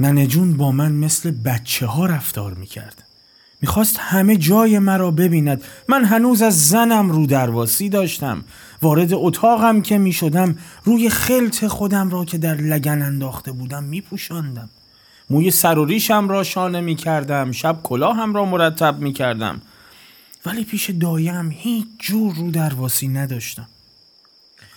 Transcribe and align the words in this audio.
ننه 0.00 0.26
جون 0.26 0.56
با 0.56 0.72
من 0.72 0.92
مثل 0.92 1.30
بچه 1.30 1.86
ها 1.86 2.06
رفتار 2.06 2.54
می‌کرد. 2.54 3.04
می‌خواست 3.62 3.96
همه 3.98 4.36
جای 4.36 4.78
مرا 4.78 5.10
ببیند. 5.10 5.64
من 5.88 6.04
هنوز 6.04 6.42
از 6.42 6.68
زنم 6.68 7.10
رو 7.10 7.26
درواسی 7.26 7.88
داشتم. 7.88 8.44
وارد 8.82 9.10
اتاقم 9.12 9.80
که 9.82 9.98
می‌شدم 9.98 10.58
روی 10.84 11.08
خلط 11.08 11.66
خودم 11.66 12.10
را 12.10 12.24
که 12.24 12.38
در 12.38 12.54
لگن 12.54 13.02
انداخته 13.02 13.52
بودم 13.52 13.84
میپوشاندم. 13.84 14.70
موی 15.30 15.50
سر 15.50 15.78
و 15.78 15.84
ریشم 15.84 16.28
را 16.28 16.44
شانه 16.44 16.80
می‌کردم. 16.80 17.52
شب 17.52 17.80
کلاهم 17.82 18.34
را 18.34 18.44
مرتب 18.44 18.98
می‌کردم. 19.00 19.62
ولی 20.46 20.64
پیش 20.64 20.90
دایم 20.90 21.50
هیچ 21.50 21.86
جور 21.98 22.34
رو 22.34 22.50
درواسی 22.50 23.08
نداشتم. 23.08 23.66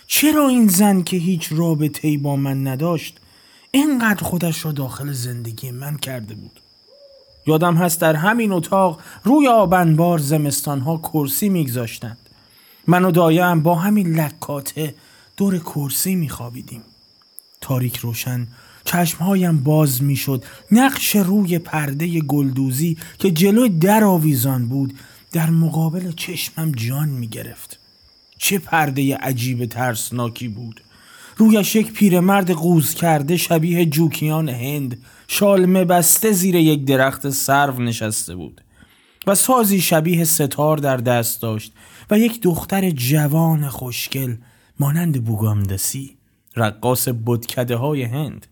چرا 0.06 0.48
این 0.48 0.68
زن 0.68 1.02
که 1.02 1.16
هیچ 1.16 1.48
رابطه 1.50 2.18
با 2.18 2.36
من 2.36 2.66
نداشت 2.66 3.20
اینقدر 3.74 4.24
خودش 4.24 4.64
را 4.64 4.72
داخل 4.72 5.12
زندگی 5.12 5.70
من 5.70 5.96
کرده 5.96 6.34
بود. 6.34 6.60
یادم 7.46 7.74
هست 7.74 8.00
در 8.00 8.14
همین 8.14 8.52
اتاق 8.52 9.00
روی 9.24 9.48
آبنبار 9.48 10.18
زمستانها 10.18 10.96
کرسی 10.96 11.48
میگذاشتند. 11.48 12.18
من 12.86 13.04
و 13.04 13.10
دایم 13.10 13.62
با 13.62 13.74
همین 13.74 14.20
لکاته 14.20 14.94
دور 15.36 15.58
کرسی 15.58 16.14
میخوابیدیم. 16.14 16.82
تاریک 17.60 17.96
روشن 17.96 18.46
چشمهایم 18.84 19.58
باز 19.58 20.02
می‌شد. 20.02 20.44
نقش 20.72 21.16
روی 21.16 21.58
پرده 21.58 22.20
گلدوزی 22.20 22.96
که 23.18 23.30
جلوی 23.30 23.68
در 23.68 24.04
آویزان 24.04 24.68
بود 24.68 24.98
در 25.32 25.50
مقابل 25.50 26.12
چشمم 26.12 26.72
جان 26.72 27.08
می‌گرفت. 27.08 27.78
چه 28.38 28.58
پرده 28.58 29.16
عجیب 29.16 29.66
ترسناکی 29.66 30.48
بود. 30.48 30.80
رویش 31.36 31.76
یک 31.76 31.92
پیرمرد 31.92 32.50
قوز 32.50 32.94
کرده 32.94 33.36
شبیه 33.36 33.86
جوکیان 33.86 34.48
هند. 34.48 35.02
شالمه 35.28 35.84
بسته 35.84 36.32
زیر 36.32 36.54
یک 36.54 36.84
درخت 36.84 37.30
سرو 37.30 37.82
نشسته 37.82 38.36
بود. 38.36 38.60
و 39.26 39.34
سازی 39.34 39.80
شبیه 39.80 40.24
ستار 40.24 40.76
در 40.76 40.96
دست 40.96 41.42
داشت 41.42 41.72
و 42.10 42.18
یک 42.18 42.42
دختر 42.42 42.90
جوان 42.90 43.68
خوشگل 43.68 44.36
مانند 44.80 45.24
بوگامدسی 45.24 46.16
رقاص 46.56 47.08
بدکده 47.08 47.76
های 47.76 48.02
هند. 48.02 48.46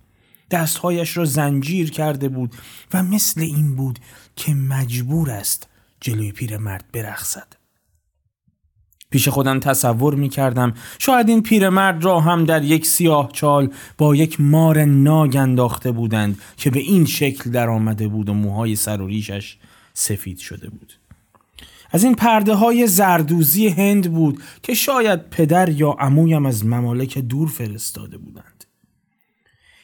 دستهایش 0.51 1.17
را 1.17 1.25
زنجیر 1.25 1.91
کرده 1.91 2.29
بود 2.29 2.55
و 2.95 3.03
مثل 3.03 3.41
این 3.41 3.77
بود 3.77 3.99
که 4.37 4.55
مجبور 4.55 5.31
است 5.31 5.69
جلوی 6.01 6.33
پیرمرد 6.33 6.85
برخصد 6.93 7.62
پیش 9.13 9.29
خودم 9.29 9.61
تصور 9.61 10.15
می 10.15 10.29
کردم 10.29 10.75
شاید 10.99 11.29
این 11.29 11.43
پیرمرد 11.43 12.05
را 12.05 12.21
هم 12.21 12.45
در 12.45 12.65
یک 12.65 12.87
سیاه 12.87 13.31
چال 13.33 13.71
با 13.99 14.17
یک 14.17 14.41
مار 14.41 14.85
ناگ 14.85 15.37
انداخته 15.37 15.93
بودند 15.93 16.39
که 16.57 16.71
به 16.71 16.81
این 16.81 17.05
شکل 17.05 17.51
در 17.51 17.69
آمده 17.69 18.09
بود 18.09 18.29
و 18.29 18.35
موهای 18.35 18.77
سر 18.77 19.01
و 19.01 19.07
ریشش 19.07 19.57
سفید 19.95 20.39
شده 20.39 20.69
بود. 20.71 20.93
از 21.91 22.05
این 22.05 22.15
پرده 22.15 22.55
های 22.55 22.87
زردوزی 22.87 23.69
هند 23.69 24.13
بود 24.13 24.43
که 24.63 24.75
شاید 24.75 25.31
پدر 25.31 25.69
یا 25.69 25.91
عمویم 25.91 26.47
از 26.47 26.67
ممالک 26.67 27.19
دور 27.19 27.49
فرستاده 27.49 28.19
بودند. 28.19 28.65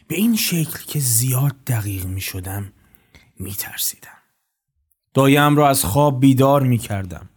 به 0.08 0.14
این 0.16 0.36
شکل 0.36 0.84
که 0.86 0.98
زیاد 0.98 1.56
دقیق 1.66 2.06
می 2.06 2.20
شدم 2.20 2.72
می 3.38 3.52
ترسیدم 3.52 4.18
دایم 5.14 5.56
را 5.56 5.68
از 5.68 5.84
خواب 5.84 6.20
بیدار 6.20 6.62
می 6.62 6.78
کردم 6.78 7.28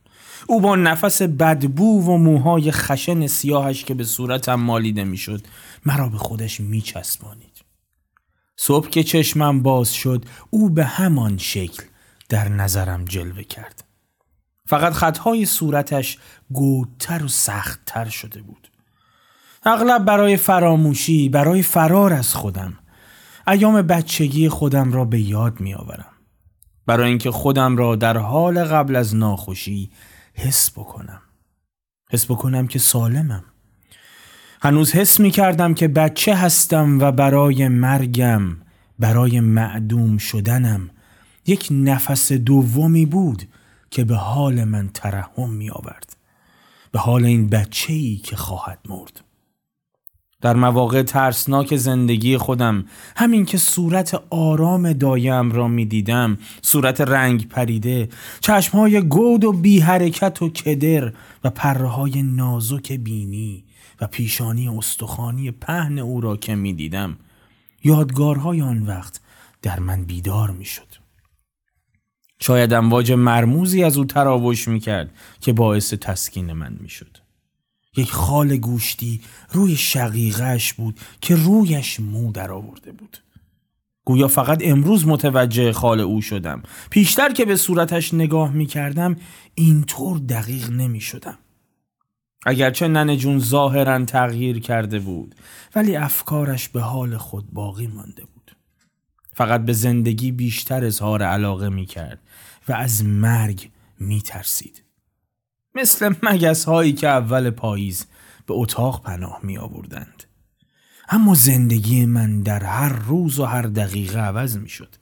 او 0.48 0.62
با 0.62 0.76
نفس 0.76 1.22
بدبو 1.22 2.06
و 2.06 2.18
موهای 2.18 2.72
خشن 2.72 3.28
سیاهش 3.28 3.84
که 3.84 3.94
به 3.94 4.04
صورتم 4.04 4.56
مالیده 4.56 5.04
می‌شد 5.04 5.48
مرا 5.86 6.10
به 6.10 6.18
خودش 6.18 6.60
میچسبانید. 6.60 7.62
صبح 8.58 8.90
که 8.90 9.04
چشمم 9.04 9.62
باز 9.62 9.94
شد 9.94 10.26
او 10.50 10.70
به 10.70 10.86
همان 10.86 11.38
شکل 11.38 11.84
در 12.30 12.50
نظرم 12.50 13.06
جلوه 13.06 13.44
کرد. 13.44 13.84
فقط 14.66 14.94
خطهای 14.94 15.46
صورتش 15.46 16.18
گودتر 16.52 17.24
و 17.24 17.28
سختتر 17.28 18.10
شده 18.10 18.42
بود. 18.42 18.72
اغلب 19.64 20.06
برای 20.06 20.38
فراموشی 20.38 21.30
برای 21.30 21.62
فرار 21.62 22.14
از 22.14 22.34
خودم 22.34 22.74
ایام 23.48 23.82
بچگی 23.82 24.50
خودم 24.50 24.94
را 24.94 25.06
به 25.06 25.20
یاد 25.20 25.60
می 25.60 25.74
آورم 25.74 26.12
برای 26.86 27.10
اینکه 27.10 27.32
خودم 27.32 27.78
را 27.78 27.96
در 27.96 28.18
حال 28.18 28.64
قبل 28.64 28.96
از 28.96 29.16
ناخوشی 29.16 29.92
حس 30.34 30.72
بکنم. 30.72 31.22
حس 32.12 32.26
بکنم 32.26 32.68
که 32.68 32.80
سالمم. 32.80 33.44
هنوز 34.62 34.92
حس 34.92 35.20
می 35.20 35.32
کردم 35.32 35.74
که 35.74 35.88
بچه 35.88 36.36
هستم 36.36 37.00
و 37.00 37.12
برای 37.12 37.68
مرگم 37.68 38.58
برای 39.00 39.40
معدوم 39.40 40.18
شدنم. 40.18 40.90
یک 41.46 41.68
نفس 41.72 42.32
دومی 42.32 43.06
بود 43.06 43.44
که 43.92 44.04
به 44.04 44.16
حال 44.16 44.64
من 44.64 44.90
ترحم 44.94 45.50
می 45.50 45.70
آورد 45.70 46.16
به 46.92 47.00
حال 47.00 47.26
این 47.26 47.50
بچه 47.50 47.94
ای 47.94 48.16
که 48.16 48.36
خواهد 48.36 48.80
مرد. 48.90 49.22
در 50.42 50.56
مواقع 50.56 51.04
ترسناک 51.04 51.76
زندگی 51.76 52.38
خودم 52.38 52.86
همین 53.16 53.46
که 53.46 53.58
صورت 53.58 54.22
آرام 54.30 54.94
دایم 54.94 55.52
را 55.52 55.68
می 55.68 55.86
دیدم 55.86 56.38
صورت 56.62 57.02
رنگ 57.02 57.48
پریده 57.48 58.10
چشمهای 58.40 59.02
گود 59.02 59.44
و 59.44 59.52
بی 59.52 59.80
حرکت 59.80 60.42
و 60.42 60.50
کدر 60.50 61.14
و 61.44 61.50
پرهای 61.50 62.24
نازک 62.24 62.92
بینی 62.92 63.64
و 64.02 64.08
پیشانی 64.08 64.68
استخوانی 64.68 65.52
پهن 65.52 66.00
او 66.00 66.22
را 66.22 66.38
که 66.38 66.56
می 66.56 66.74
دیدم 66.74 67.18
یادگارهای 67.84 68.62
آن 68.62 68.84
وقت 68.84 69.20
در 69.62 69.80
من 69.80 70.04
بیدار 70.04 70.52
می 70.52 70.66
شد 70.66 70.96
شاید 72.40 72.74
امواج 72.74 73.12
مرموزی 73.12 73.84
از 73.84 73.98
او 73.98 74.06
تراوش 74.06 74.68
می 74.68 74.80
کرد 74.80 75.12
که 75.40 75.54
باعث 75.54 75.94
تسکین 75.94 76.54
من 76.54 76.78
می 76.80 76.90
شد 76.90 77.21
یک 77.96 78.12
خال 78.12 78.58
گوشتی 78.58 79.22
روی 79.52 79.76
شقیقش 79.76 80.74
بود 80.74 81.00
که 81.22 81.36
رویش 81.36 82.00
مو 82.00 82.32
در 82.32 82.52
آورده 82.52 82.92
بود. 82.92 83.18
گویا 84.06 84.28
فقط 84.28 84.60
امروز 84.62 85.08
متوجه 85.08 85.74
خال 85.74 86.00
او 86.00 86.22
شدم. 86.22 86.64
پیشتر 86.90 87.34
که 87.34 87.46
به 87.46 87.56
صورتش 87.56 88.14
نگاه 88.14 88.52
می 88.52 88.66
کردم 88.66 89.16
اینطور 89.56 90.18
دقیق 90.18 90.70
نمی 90.70 91.02
شدم 91.02 91.38
اگرچه 92.46 92.88
ننه 92.88 93.18
جون 93.18 93.40
ظاهرا 93.40 94.06
تغییر 94.06 94.60
کرده 94.60 95.00
بود 95.00 95.36
ولی 95.76 95.96
افکارش 95.96 96.70
به 96.70 96.82
حال 96.82 97.18
خود 97.18 97.52
باقی 97.52 97.88
مانده 97.88 98.26
بود. 98.26 98.56
فقط 99.34 99.66
به 99.66 99.74
زندگی 99.74 100.32
بیشتر 100.32 100.86
اظهار 100.86 101.24
علاقه 101.24 101.70
می 101.70 101.86
کرد 101.86 102.20
و 102.68 102.74
از 102.74 103.06
مرگ 103.06 103.70
می 104.00 104.22
ترسید 104.22 104.81
مثل 105.76 106.14
مگس 106.24 106.66
هایی 106.66 106.94
که 106.94 107.08
اول 107.08 107.50
پاییز 107.50 108.06
به 108.48 108.54
اتاق 108.54 109.04
پناه 109.04 109.40
می 109.44 109.58
آوردند. 109.58 110.24
اما 111.10 111.34
زندگی 111.34 112.06
من 112.06 112.42
در 112.42 112.64
هر 112.64 112.90
روز 112.90 113.40
و 113.40 113.46
هر 113.46 113.62
دقیقه 113.62 114.20
عوض 114.20 114.58
می 114.58 114.70
شد. 114.70 114.96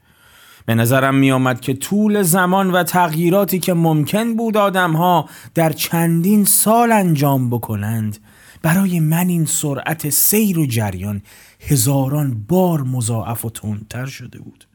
به 0.66 0.76
نظرم 0.76 1.16
می 1.16 1.32
آمد 1.32 1.60
که 1.62 1.74
طول 1.74 2.22
زمان 2.22 2.72
و 2.72 2.84
تغییراتی 2.84 3.60
که 3.60 3.74
ممکن 3.74 4.36
بود 4.36 4.58
آدمها 4.58 5.30
در 5.54 5.72
چندین 5.74 6.46
سال 6.46 6.92
انجام 6.92 7.50
بکنند 7.50 8.18
برای 8.62 9.00
من 9.00 9.28
این 9.28 9.46
سرعت 9.46 10.10
سیر 10.10 10.60
و 10.60 10.66
جریان 10.66 11.22
هزاران 11.60 12.46
بار 12.48 12.82
مضاعف 12.82 13.46
و 13.46 13.50
تندتر 13.50 14.06
شده 14.06 14.40
بود. 14.40 14.68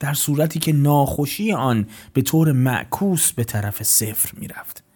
در 0.00 0.14
صورتی 0.14 0.58
که 0.58 0.72
ناخوشی 0.72 1.52
آن 1.52 1.86
به 2.12 2.22
طور 2.22 2.52
معکوس 2.52 3.32
به 3.32 3.44
طرف 3.44 3.82
صفر 3.82 4.30
می 4.38 4.48
رفت. 4.48 4.87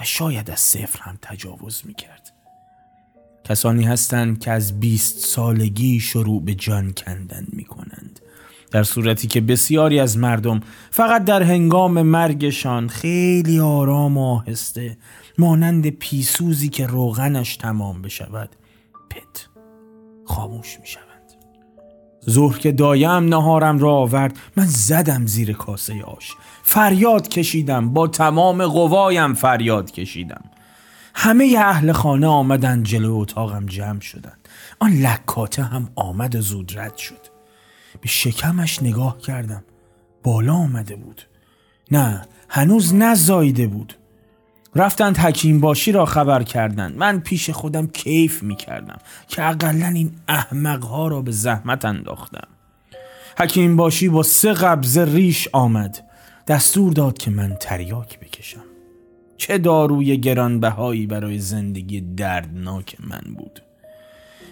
و 0.00 0.04
شاید 0.04 0.50
از 0.50 0.60
صفر 0.60 1.00
هم 1.02 1.18
تجاوز 1.22 1.82
می 1.84 1.94
کرد. 1.94 2.32
کسانی 3.44 3.84
هستند 3.84 4.38
که 4.38 4.50
از 4.50 4.80
بیست 4.80 5.18
سالگی 5.18 6.00
شروع 6.00 6.42
به 6.42 6.54
جان 6.54 6.92
کندن 6.92 7.46
می 7.52 7.64
کنند. 7.64 8.20
در 8.70 8.82
صورتی 8.82 9.28
که 9.28 9.40
بسیاری 9.40 10.00
از 10.00 10.18
مردم 10.18 10.60
فقط 10.90 11.24
در 11.24 11.42
هنگام 11.42 12.02
مرگشان 12.02 12.88
خیلی 12.88 13.60
آرام 13.60 14.18
و 14.18 14.34
آهسته 14.34 14.98
مانند 15.38 15.90
پیسوزی 15.90 16.68
که 16.68 16.86
روغنش 16.86 17.56
تمام 17.56 18.02
بشود 18.02 18.56
پت 19.10 19.48
خاموش 20.24 20.78
می 20.80 20.86
شود. 20.86 21.06
ظهر 22.30 22.58
که 22.58 22.72
دایم 22.72 23.10
نهارم 23.10 23.78
را 23.78 23.92
آورد 23.92 24.38
من 24.56 24.66
زدم 24.66 25.26
زیر 25.26 25.52
کاسه 25.52 26.02
آش 26.02 26.34
فریاد 26.68 27.28
کشیدم. 27.28 27.92
با 27.92 28.08
تمام 28.08 28.66
قوایم 28.66 29.34
فریاد 29.34 29.90
کشیدم. 29.90 30.44
همه 31.14 31.54
اهل 31.58 31.92
خانه 31.92 32.26
آمدن 32.26 32.82
جلو 32.82 33.16
اتاقم 33.16 33.66
جمع 33.66 34.00
شدند 34.00 34.48
آن 34.80 34.92
لکاته 34.92 35.62
هم 35.62 35.88
آمد 35.94 36.34
و 36.34 36.40
زود 36.40 36.72
رد 36.78 36.96
شد. 36.96 37.20
به 38.00 38.08
شکمش 38.08 38.82
نگاه 38.82 39.18
کردم. 39.18 39.64
بالا 40.22 40.54
آمده 40.54 40.96
بود. 40.96 41.22
نه 41.90 42.26
هنوز 42.48 42.94
نزایده 42.94 43.66
بود. 43.66 43.94
رفتند 44.74 45.18
حکیم 45.18 45.60
باشی 45.60 45.92
را 45.92 46.04
خبر 46.04 46.42
کردند. 46.42 46.96
من 46.96 47.20
پیش 47.20 47.50
خودم 47.50 47.86
کیف 47.86 48.42
می 48.42 48.56
کردم 48.56 48.98
که 49.28 49.48
اقلا 49.48 49.86
این 49.86 50.12
احمقها 50.28 51.08
را 51.08 51.22
به 51.22 51.30
زحمت 51.30 51.84
انداختم. 51.84 52.48
حکیم 53.38 53.76
باشی 53.76 54.08
با 54.08 54.22
سه 54.22 54.52
قبض 54.52 54.98
ریش 54.98 55.48
آمد. 55.52 56.05
دستور 56.46 56.92
داد 56.92 57.18
که 57.18 57.30
من 57.30 57.56
تریاک 57.60 58.20
بکشم. 58.20 58.64
چه 59.36 59.58
داروی 59.58 60.16
گرانبهایی 60.16 61.06
برای 61.06 61.38
زندگی 61.38 62.00
دردناک 62.00 62.96
من 63.00 63.34
بود. 63.34 63.62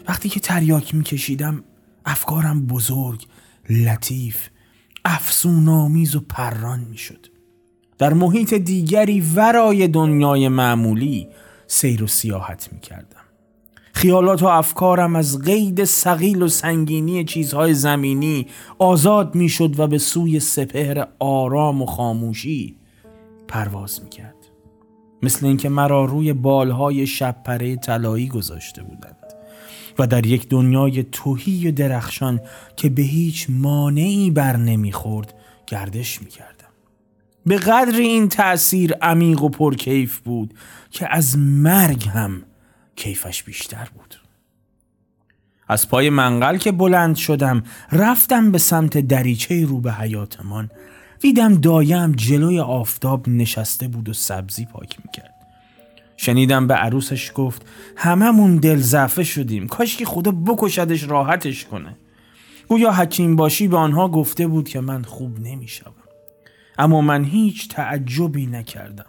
وقتی 0.08 0.28
که 0.28 0.40
تریاک 0.40 0.94
میکشیدم 0.94 1.64
افکارم 2.04 2.66
بزرگ 2.66 3.26
لطیف 3.70 4.48
افسونامیز 5.04 6.16
و 6.16 6.20
پران 6.20 6.80
می‌شد. 6.80 7.26
در 7.98 8.12
محیط 8.12 8.54
دیگری 8.54 9.20
ورای 9.20 9.88
دنیای 9.88 10.48
معمولی 10.48 11.28
سیر 11.66 12.02
و 12.02 12.06
سیاحت 12.06 12.72
می‌کردم. 12.72 13.13
خیالات 13.94 14.42
و 14.42 14.46
افکارم 14.46 15.16
از 15.16 15.38
قید 15.38 15.84
سقیل 15.84 16.42
و 16.42 16.48
سنگینی 16.48 17.24
چیزهای 17.24 17.74
زمینی 17.74 18.46
آزاد 18.78 19.34
می‌شد 19.34 19.80
و 19.80 19.86
به 19.86 19.98
سوی 19.98 20.40
سپهر 20.40 21.06
آرام 21.18 21.82
و 21.82 21.86
خاموشی 21.86 22.76
پرواز 23.48 24.02
می‌کرد. 24.02 24.34
مثل 25.22 25.46
اینکه 25.46 25.68
مرا 25.68 26.04
روی 26.04 26.32
بالهای 26.32 27.06
شبپره 27.06 27.76
طلایی 27.76 28.28
گذاشته 28.28 28.82
بودند 28.82 29.16
و 29.98 30.06
در 30.06 30.26
یک 30.26 30.48
دنیای 30.48 31.02
توهی 31.02 31.68
و 31.68 31.72
درخشان 31.72 32.40
که 32.76 32.88
به 32.88 33.02
هیچ 33.02 33.46
مانعی 33.48 34.30
بر 34.30 34.56
نمی‌خورد 34.56 35.34
گردش 35.66 36.22
می‌کردم. 36.22 36.54
به 37.46 37.56
قدر 37.56 37.98
این 37.98 38.28
تأثیر 38.28 38.92
عمیق 38.92 39.42
و 39.42 39.48
پرکیف 39.48 40.18
بود 40.18 40.54
که 40.90 41.14
از 41.14 41.38
مرگ 41.38 42.08
هم 42.08 42.42
کیفش 42.96 43.42
بیشتر 43.42 43.88
بود. 43.94 44.20
از 45.68 45.88
پای 45.88 46.10
منقل 46.10 46.56
که 46.56 46.72
بلند 46.72 47.16
شدم 47.16 47.62
رفتم 47.92 48.52
به 48.52 48.58
سمت 48.58 48.98
دریچه 48.98 49.64
رو 49.64 49.80
به 49.80 49.92
حیاتمان. 49.92 50.70
دیدم 51.20 51.54
دایم 51.54 52.12
جلوی 52.12 52.60
آفتاب 52.60 53.28
نشسته 53.28 53.88
بود 53.88 54.08
و 54.08 54.12
سبزی 54.12 54.66
پاک 54.66 54.98
می‌کرد. 55.04 55.34
شنیدم 56.16 56.66
به 56.66 56.74
عروسش 56.74 57.32
گفت 57.34 57.66
هممون 57.96 58.56
دل 58.56 58.76
زعفه 58.76 59.24
شدیم. 59.24 59.68
کاش 59.68 59.96
که 59.96 60.04
خدا 60.04 60.30
بکشدش 60.30 61.02
راحتش 61.02 61.64
کنه. 61.64 61.96
گویا 62.68 62.92
حکیم 62.92 63.36
باشی 63.36 63.68
به 63.68 63.76
آنها 63.76 64.08
گفته 64.08 64.46
بود 64.46 64.68
که 64.68 64.80
من 64.80 65.02
خوب 65.02 65.38
نمیشم 65.40 65.92
اما 66.78 67.00
من 67.00 67.24
هیچ 67.24 67.68
تعجبی 67.68 68.46
نکردم. 68.46 69.06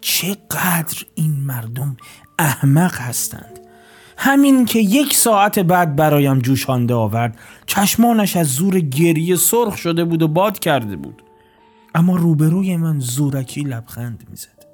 چقدر 0.00 1.04
این 1.14 1.40
مردم 1.40 1.96
احمق 2.38 2.94
هستند. 2.94 3.58
همین 4.16 4.64
که 4.64 4.78
یک 4.78 5.14
ساعت 5.14 5.58
بعد 5.58 5.96
برایم 5.96 6.38
جوشانده 6.38 6.94
آورد 6.94 7.38
چشمانش 7.66 8.36
از 8.36 8.46
زور 8.46 8.80
گریه 8.80 9.36
سرخ 9.36 9.76
شده 9.76 10.04
بود 10.04 10.22
و 10.22 10.28
باد 10.28 10.58
کرده 10.58 10.96
بود. 10.96 11.22
اما 11.94 12.16
روبروی 12.16 12.76
من 12.76 12.98
زورکی 12.98 13.60
لبخند 13.60 14.26
می‌زد. 14.30 14.66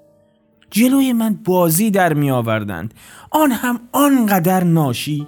جلوی 0.71 1.13
من 1.13 1.35
بازی 1.35 1.91
در 1.91 2.15
می 2.15 2.31
آوردند 2.31 2.95
آن 3.31 3.53
هم 3.53 3.81
آنقدر 3.93 4.65
ناشی. 4.65 5.27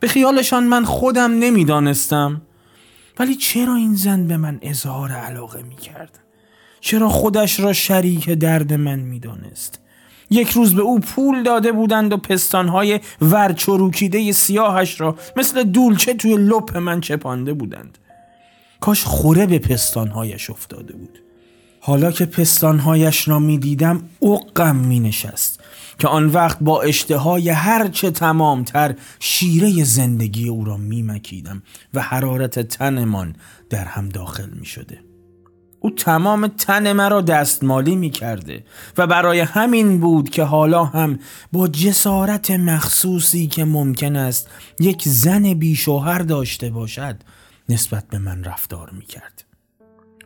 به 0.00 0.08
خیالشان 0.08 0.64
من 0.64 0.84
خودم 0.84 1.38
نمی‌دانستم. 1.38 2.42
ولی 3.18 3.34
چرا 3.34 3.74
این 3.74 3.94
زن 3.94 4.26
به 4.26 4.36
من 4.36 4.58
اظهار 4.62 5.12
علاقه 5.12 5.62
می 5.62 5.76
کرد؟ 5.76 6.18
چرا 6.80 7.08
خودش 7.08 7.60
را 7.60 7.72
شریک 7.72 8.30
درد 8.30 8.72
من 8.72 8.98
می‌دانست؟ 8.98 9.80
یک 10.30 10.50
روز 10.50 10.74
به 10.74 10.82
او 10.82 11.00
پول 11.00 11.42
داده 11.42 11.72
بودند 11.72 12.12
و 12.12 12.16
پستانهای 12.16 13.00
ورچروکیده 13.20 14.32
سیاهش 14.32 15.00
را 15.00 15.16
مثل 15.36 15.62
دولچه 15.62 16.14
توی 16.14 16.36
لپ 16.36 16.76
من 16.76 17.00
چپانده 17.00 17.54
بودند 17.54 17.98
کاش 18.80 19.04
خوره 19.04 19.46
به 19.46 19.58
پستانهایش 19.58 20.50
افتاده 20.50 20.92
بود 20.92 21.22
حالا 21.80 22.12
که 22.12 22.26
پستانهایش 22.26 23.28
را 23.28 23.38
می 23.38 23.58
دیدم 23.58 24.02
اقم 24.22 24.76
می 24.76 25.00
نشست 25.00 25.60
که 25.98 26.08
آن 26.08 26.26
وقت 26.26 26.58
با 26.60 26.82
اشتهای 26.82 27.48
هرچه 27.48 28.10
تمامتر 28.10 28.94
شیره 29.20 29.84
زندگی 29.84 30.48
او 30.48 30.64
را 30.64 30.76
می 30.76 31.02
مکیدم 31.02 31.62
و 31.94 32.00
حرارت 32.00 32.58
تنمان 32.60 33.36
در 33.70 33.84
هم 33.84 34.08
داخل 34.08 34.50
می 34.50 34.66
شده. 34.66 35.05
او 35.80 35.90
تمام 35.90 36.46
تن 36.46 36.92
مرا 36.92 37.20
دستمالی 37.20 37.96
می 37.96 38.10
کرده 38.10 38.64
و 38.98 39.06
برای 39.06 39.40
همین 39.40 40.00
بود 40.00 40.30
که 40.30 40.44
حالا 40.44 40.84
هم 40.84 41.18
با 41.52 41.68
جسارت 41.68 42.50
مخصوصی 42.50 43.46
که 43.46 43.64
ممکن 43.64 44.16
است 44.16 44.48
یک 44.80 45.02
زن 45.06 45.54
بیشوهر 45.54 46.18
داشته 46.18 46.70
باشد 46.70 47.16
نسبت 47.68 48.04
به 48.08 48.18
من 48.18 48.44
رفتار 48.44 48.90
می 48.90 49.06
کرد. 49.06 49.44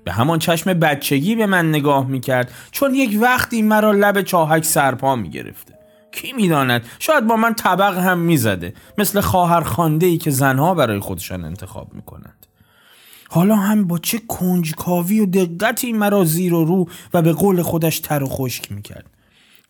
به 0.05 0.13
همان 0.13 0.39
چشم 0.39 0.75
بچگی 0.75 1.37
به 1.37 1.47
من 1.47 1.69
نگاه 1.69 2.07
می 2.07 2.21
کرد 2.21 2.51
چون 2.71 2.95
یک 2.95 3.19
وقتی 3.23 3.63
مرا 3.63 3.93
لب 3.93 4.23
چاهک 4.23 4.65
سرپا 4.65 5.17
می 5.17 5.31
گرفته. 5.31 5.75
کی 6.13 6.33
می‌داند 6.33 6.85
شاید 6.99 7.27
با 7.27 7.37
من 7.37 7.55
طبق 7.55 7.99
هم 7.99 8.19
می‌زده 8.19 8.75
مثل 8.99 9.21
خواهر 9.21 9.61
خانده 9.61 10.07
ای 10.07 10.19
که 10.19 10.31
زنها 10.31 10.75
برای 10.75 11.01
خودشان 11.01 11.45
انتخاب 11.45 11.95
می‌کنند 11.95 12.40
حالا 13.33 13.57
هم 13.57 13.85
با 13.85 13.99
چه 13.99 14.19
کنجکاوی 14.19 15.21
و 15.21 15.27
دقتی 15.27 15.93
مرا 15.93 16.25
زیر 16.25 16.55
و 16.55 16.65
رو 16.65 16.89
و 17.15 17.23
به 17.23 17.33
قول 17.33 17.63
خودش 17.63 18.01
تر 18.01 18.23
و 18.23 18.27
خشک 18.27 18.73
می‌کرد. 18.73 19.11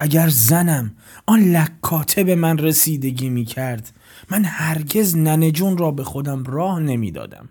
اگر 0.00 0.28
زنم 0.28 0.92
آن 1.26 1.40
لکاته 1.40 2.24
به 2.24 2.34
من 2.34 2.58
رسیدگی 2.58 3.28
می‌کرد. 3.28 3.92
من 4.30 4.44
هرگز 4.44 5.16
ننجون 5.16 5.78
را 5.78 5.90
به 5.90 6.04
خودم 6.04 6.44
راه 6.44 6.80
نمی‌دادم. 6.80 7.48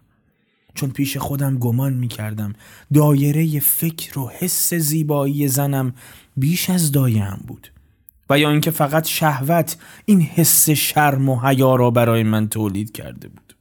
چون 0.73 0.89
پیش 0.89 1.17
خودم 1.17 1.57
گمان 1.57 1.93
می‌کردم 1.93 2.53
دایره 2.93 3.59
فکر 3.59 4.19
و 4.19 4.29
حس 4.29 4.73
زیبایی 4.73 5.47
زنم 5.47 5.93
بیش 6.37 6.69
از 6.69 6.91
دایم 6.91 7.43
بود. 7.47 7.71
و 8.29 8.39
یا 8.39 8.51
اینکه 8.51 8.71
فقط 8.71 9.07
شهوت 9.07 9.77
این 10.05 10.21
حس 10.21 10.69
شرم 10.69 11.29
و 11.29 11.39
حیا 11.39 11.75
را 11.75 11.91
برای 11.91 12.23
من 12.23 12.47
تولید 12.47 12.91
کرده 12.91 13.27
بود. 13.27 13.55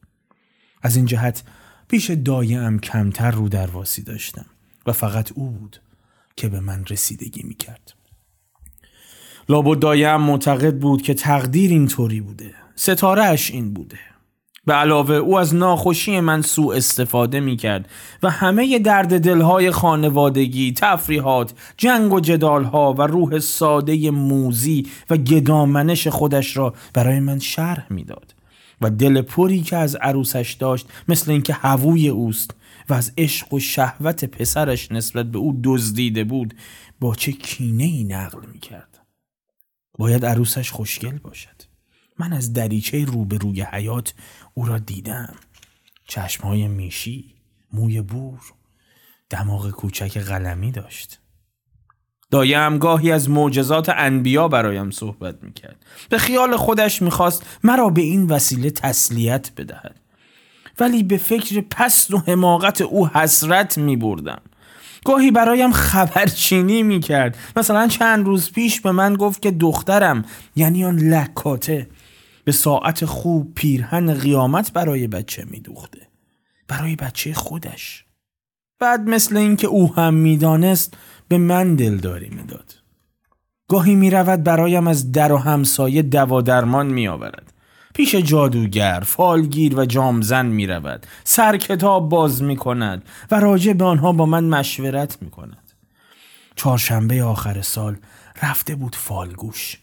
از 0.82 0.96
این 0.96 1.06
جهت 1.06 1.42
پیش 1.88 2.10
دایم 2.10 2.78
کمتر 2.78 3.30
رو 3.30 3.48
درواسی 3.48 4.02
داشتم 4.02 4.46
و 4.86 4.92
فقط 4.92 5.32
او 5.34 5.50
بود 5.50 5.80
که 6.36 6.48
به 6.48 6.60
من 6.60 6.84
رسیدگی 6.90 7.42
می 7.42 7.54
کرد. 7.54 7.94
لابد 9.48 9.78
دایم 9.78 10.16
معتقد 10.16 10.78
بود 10.78 11.02
که 11.02 11.14
تقدیر 11.14 11.70
اینطوری 11.70 12.20
بوده 12.20 12.54
ستاره 12.74 13.38
این 13.52 13.74
بوده 13.74 13.98
به 14.68 14.74
علاوه 14.74 15.14
او 15.14 15.38
از 15.38 15.54
ناخوشی 15.54 16.20
من 16.20 16.42
سوء 16.42 16.76
استفاده 16.76 17.40
می 17.40 17.56
کرد 17.56 17.88
و 18.22 18.30
همه 18.30 18.78
درد 18.78 19.20
دلهای 19.20 19.70
خانوادگی، 19.70 20.72
تفریحات، 20.72 21.54
جنگ 21.76 22.12
و 22.12 22.20
جدالها 22.20 22.92
و 22.92 23.02
روح 23.02 23.38
ساده 23.38 24.10
موزی 24.10 24.86
و 25.10 25.16
گدامنش 25.16 26.08
خودش 26.08 26.56
را 26.56 26.74
برای 26.94 27.20
من 27.20 27.38
شرح 27.38 27.86
می‌داد. 27.90 28.34
و 28.80 28.90
دل 28.90 29.22
پری 29.22 29.62
که 29.62 29.76
از 29.76 29.96
عروسش 29.96 30.56
داشت 30.60 30.88
مثل 31.08 31.30
اینکه 31.30 31.52
هووی 31.52 32.08
اوست 32.08 32.50
و 32.88 32.94
از 32.94 33.12
عشق 33.18 33.54
و 33.54 33.60
شهوت 33.60 34.24
پسرش 34.24 34.92
نسبت 34.92 35.26
به 35.26 35.38
او 35.38 35.60
دزدیده 35.64 36.24
بود 36.24 36.54
با 37.00 37.14
چه 37.14 37.32
کینه 37.32 37.84
ای 37.84 38.04
نقل 38.04 38.46
می 38.46 38.58
کرد. 38.58 39.06
باید 39.98 40.26
عروسش 40.26 40.70
خوشگل 40.70 41.18
باشد. 41.18 41.62
من 42.18 42.32
از 42.32 42.52
دریچه 42.52 43.04
روبروی 43.04 43.62
حیات 43.62 44.14
او 44.54 44.66
را 44.66 44.78
دیدم. 44.78 45.34
چشمهای 46.04 46.68
میشی، 46.68 47.34
موی 47.72 48.02
بور، 48.02 48.40
دماغ 49.30 49.70
کوچک 49.70 50.18
قلمی 50.18 50.72
داشت. 50.72 51.20
دایم 52.30 52.78
گاهی 52.78 53.12
از 53.12 53.30
معجزات 53.30 53.88
انبیا 53.88 54.48
برایم 54.48 54.90
صحبت 54.90 55.34
می‌کرد. 55.42 55.76
به 56.08 56.18
خیال 56.18 56.56
خودش 56.56 57.02
می‌خواست 57.02 57.46
مرا 57.64 57.88
به 57.88 58.02
این 58.02 58.26
وسیله 58.26 58.70
تسلیت 58.70 59.50
بدهد. 59.56 60.00
ولی 60.80 61.02
به 61.02 61.16
فکر 61.16 61.60
پست 61.60 62.14
و 62.14 62.18
حماقت 62.18 62.80
او 62.80 63.08
حسرت 63.08 63.78
میبردم. 63.78 64.40
گاهی 65.04 65.30
برایم 65.30 65.72
خبرچینی 65.72 66.82
می‌کرد. 66.82 67.36
مثلا 67.56 67.88
چند 67.88 68.26
روز 68.26 68.52
پیش 68.52 68.80
به 68.80 68.92
من 68.92 69.14
گفت 69.14 69.42
که 69.42 69.50
دخترم 69.50 70.24
یعنی 70.56 70.84
آن 70.84 70.98
لکاته 70.98 71.88
به 72.44 72.52
ساعت 72.52 73.04
خوب 73.04 73.54
پیرهن 73.54 74.14
قیامت 74.14 74.72
برای 74.72 75.06
بچه 75.06 75.44
میدوخته. 75.50 76.08
برای 76.68 76.96
بچه 76.96 77.34
خودش. 77.34 78.04
بعد 78.80 79.08
مثل 79.08 79.36
اینکه 79.36 79.66
او 79.66 79.94
هم 79.94 80.14
می‌دانست 80.14 80.96
به 81.28 81.38
من 81.38 81.74
دلداری 81.74 82.28
می‌داد 82.28 82.74
گاهی 83.68 83.94
می 83.94 84.10
رود 84.10 84.42
برایم 84.42 84.86
از 84.86 85.12
در 85.12 85.32
و 85.32 85.36
همسایه 85.36 86.02
دوا 86.02 86.40
درمان 86.40 86.86
می 86.86 87.08
آورد. 87.08 87.52
پیش 87.94 88.14
جادوگر، 88.14 89.02
فالگیر 89.06 89.78
و 89.78 89.84
جامزن 89.84 90.46
می 90.46 90.66
رود. 90.66 91.06
سر 91.24 91.56
کتاب 91.56 92.08
باز 92.08 92.42
می 92.42 92.56
کند 92.56 93.04
و 93.30 93.40
راجع 93.40 93.72
به 93.72 93.84
آنها 93.84 94.12
با 94.12 94.26
من 94.26 94.44
مشورت 94.44 95.22
می 95.22 95.30
کند. 95.30 95.72
چهارشنبه 96.56 97.22
آخر 97.22 97.62
سال 97.62 97.96
رفته 98.42 98.74
بود 98.74 98.94
فالگوش. 98.94 99.76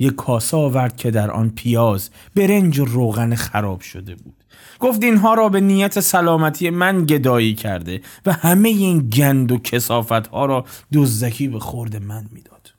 یک 0.00 0.14
کاسه 0.14 0.56
آورد 0.56 0.96
که 0.96 1.10
در 1.10 1.30
آن 1.30 1.50
پیاز 1.50 2.10
برنج 2.34 2.78
و 2.78 2.84
روغن 2.84 3.34
خراب 3.34 3.80
شده 3.80 4.14
بود. 4.14 4.34
گفت 4.78 5.04
اینها 5.04 5.34
را 5.34 5.48
به 5.48 5.60
نیت 5.60 6.00
سلامتی 6.00 6.70
من 6.70 7.04
گدایی 7.04 7.54
کرده 7.54 8.00
و 8.26 8.32
همه 8.32 8.68
این 8.68 9.08
گند 9.08 9.52
و 9.52 9.58
کسافت 9.58 10.26
ها 10.26 10.46
را 10.46 10.64
دزدکی 10.92 11.48
به 11.48 11.58
خورد 11.58 11.96
من 12.02 12.26
می‌داد. 12.32 12.72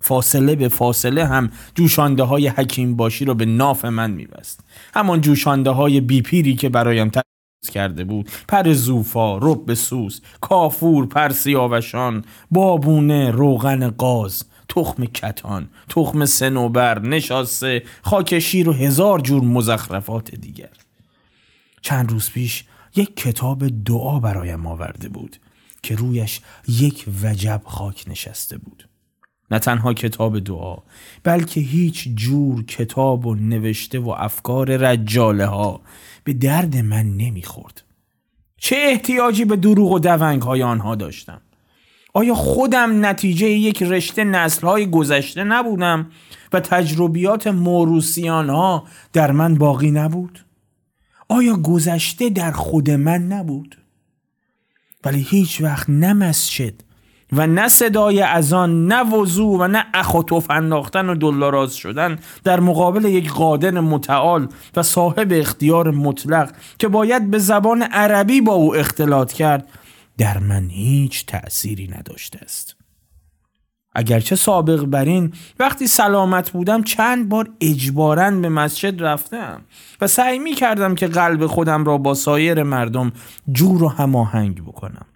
فاصله 0.00 0.56
به 0.56 0.68
فاصله 0.68 1.26
هم 1.26 1.50
جوشانده 1.74 2.22
های 2.22 2.48
حکیم 2.48 2.96
باشی 2.96 3.24
را 3.24 3.34
به 3.34 3.44
ناف 3.44 3.84
من 3.84 4.10
میبست. 4.10 4.60
همان 4.94 5.20
جوشانده 5.20 5.70
های 5.70 6.00
بیپیری 6.00 6.54
که 6.54 6.68
برایم 6.68 7.10
کرده 7.70 8.04
بود 8.04 8.30
پر 8.48 8.72
زوفا 8.72 9.38
رب 9.38 9.74
سوس 9.74 10.20
کافور 10.40 11.06
پر 11.06 11.28
سیاوشان 11.28 12.24
بابونه 12.50 13.30
روغن 13.30 13.90
قاز 13.90 14.44
تخم 14.74 15.04
کتان 15.04 15.68
تخم 15.88 16.24
سنوبر 16.24 16.98
نشاسته 16.98 17.82
خاک 18.02 18.38
شیر 18.38 18.68
و 18.68 18.72
هزار 18.72 19.20
جور 19.20 19.42
مزخرفات 19.42 20.34
دیگر. 20.34 20.70
چند 21.82 22.10
روز 22.10 22.30
پیش 22.30 22.64
یک 22.96 23.16
کتاب 23.16 23.68
دعا 23.68 24.18
برایم 24.18 24.66
آورده 24.66 25.08
بود 25.08 25.36
که 25.82 25.94
رویش 25.94 26.40
یک 26.68 27.04
وجب 27.22 27.62
خاک 27.64 28.04
نشسته 28.06 28.58
بود. 28.58 28.88
نه 29.50 29.58
تنها 29.58 29.94
کتاب 29.94 30.38
دعا 30.38 30.76
بلکه 31.22 31.60
هیچ 31.60 32.08
جور 32.14 32.64
کتاب 32.64 33.26
و 33.26 33.34
نوشته 33.34 33.98
و 33.98 34.08
افکار 34.08 34.76
رجاله 34.76 35.46
ها 35.46 35.80
به 36.24 36.32
درد 36.32 36.76
من 36.76 37.16
نمی‌خورد. 37.16 37.84
چه 38.56 38.76
احتیاجی 38.78 39.44
به 39.44 39.56
دروغ 39.56 39.92
و 39.92 39.98
دونگ 39.98 40.42
های 40.42 40.62
آنها 40.62 40.94
داشتم؟ 40.94 41.40
آیا 42.16 42.34
خودم 42.34 43.06
نتیجه 43.06 43.46
یک 43.46 43.82
رشته 43.82 44.24
نسل 44.24 44.66
های 44.66 44.90
گذشته 44.90 45.44
نبودم 45.44 46.06
و 46.52 46.60
تجربیات 46.60 47.46
موروسیان 47.46 48.50
ها 48.50 48.84
در 49.12 49.30
من 49.32 49.54
باقی 49.54 49.90
نبود؟ 49.90 50.44
آیا 51.28 51.56
گذشته 51.56 52.30
در 52.30 52.50
خود 52.50 52.90
من 52.90 53.22
نبود؟ 53.22 53.78
ولی 55.04 55.26
هیچ 55.30 55.60
وقت 55.60 55.90
نه 55.90 56.12
مسجد 56.12 56.74
و 57.32 57.46
نه 57.46 57.68
صدای 57.68 58.22
آن 58.52 58.86
نه 58.86 59.02
وضوع 59.02 59.58
و 59.58 59.68
نه 59.68 59.84
اخ 59.94 60.14
و 60.14 60.22
توف 60.22 60.50
انداختن 60.50 61.08
و 61.08 61.14
دلاراز 61.14 61.74
شدن 61.76 62.18
در 62.44 62.60
مقابل 62.60 63.04
یک 63.04 63.30
قادر 63.30 63.80
متعال 63.80 64.48
و 64.76 64.82
صاحب 64.82 65.28
اختیار 65.30 65.90
مطلق 65.90 66.52
که 66.78 66.88
باید 66.88 67.30
به 67.30 67.38
زبان 67.38 67.82
عربی 67.82 68.40
با 68.40 68.52
او 68.52 68.76
اختلاط 68.76 69.32
کرد 69.32 69.68
در 70.18 70.38
من 70.38 70.68
هیچ 70.68 71.26
تأثیری 71.26 71.88
نداشته 71.88 72.38
است. 72.42 72.76
اگرچه 73.94 74.36
سابق 74.36 74.84
بر 74.84 75.04
این 75.04 75.32
وقتی 75.58 75.86
سلامت 75.86 76.50
بودم 76.50 76.82
چند 76.82 77.28
بار 77.28 77.50
اجبارا 77.60 78.30
به 78.30 78.48
مسجد 78.48 79.02
رفتم 79.02 79.60
و 80.00 80.06
سعی 80.06 80.38
می 80.38 80.54
کردم 80.54 80.94
که 80.94 81.06
قلب 81.06 81.46
خودم 81.46 81.84
را 81.84 81.98
با 81.98 82.14
سایر 82.14 82.62
مردم 82.62 83.12
جور 83.52 83.82
و 83.82 83.88
هماهنگ 83.88 84.62
بکنم. 84.62 85.06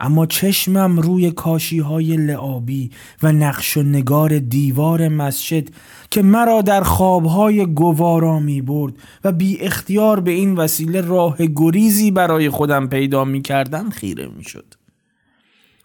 اما 0.00 0.26
چشمم 0.26 1.00
روی 1.00 1.30
کاشی 1.30 1.78
های 1.78 2.16
لعابی 2.16 2.90
و 3.22 3.32
نقش 3.32 3.76
و 3.76 3.82
نگار 3.82 4.38
دیوار 4.38 5.08
مسجد 5.08 5.68
که 6.10 6.22
مرا 6.22 6.62
در 6.62 6.82
خوابهای 6.82 7.66
گوارا 7.66 8.40
می 8.40 8.62
برد 8.62 8.94
و 9.24 9.32
بی 9.32 9.60
اختیار 9.60 10.20
به 10.20 10.30
این 10.30 10.54
وسیله 10.54 11.00
راه 11.00 11.36
گریزی 11.56 12.10
برای 12.10 12.50
خودم 12.50 12.88
پیدا 12.88 13.24
می 13.24 13.42
کردم 13.42 13.90
خیره 13.90 14.28
می 14.36 14.44
شد. 14.44 14.74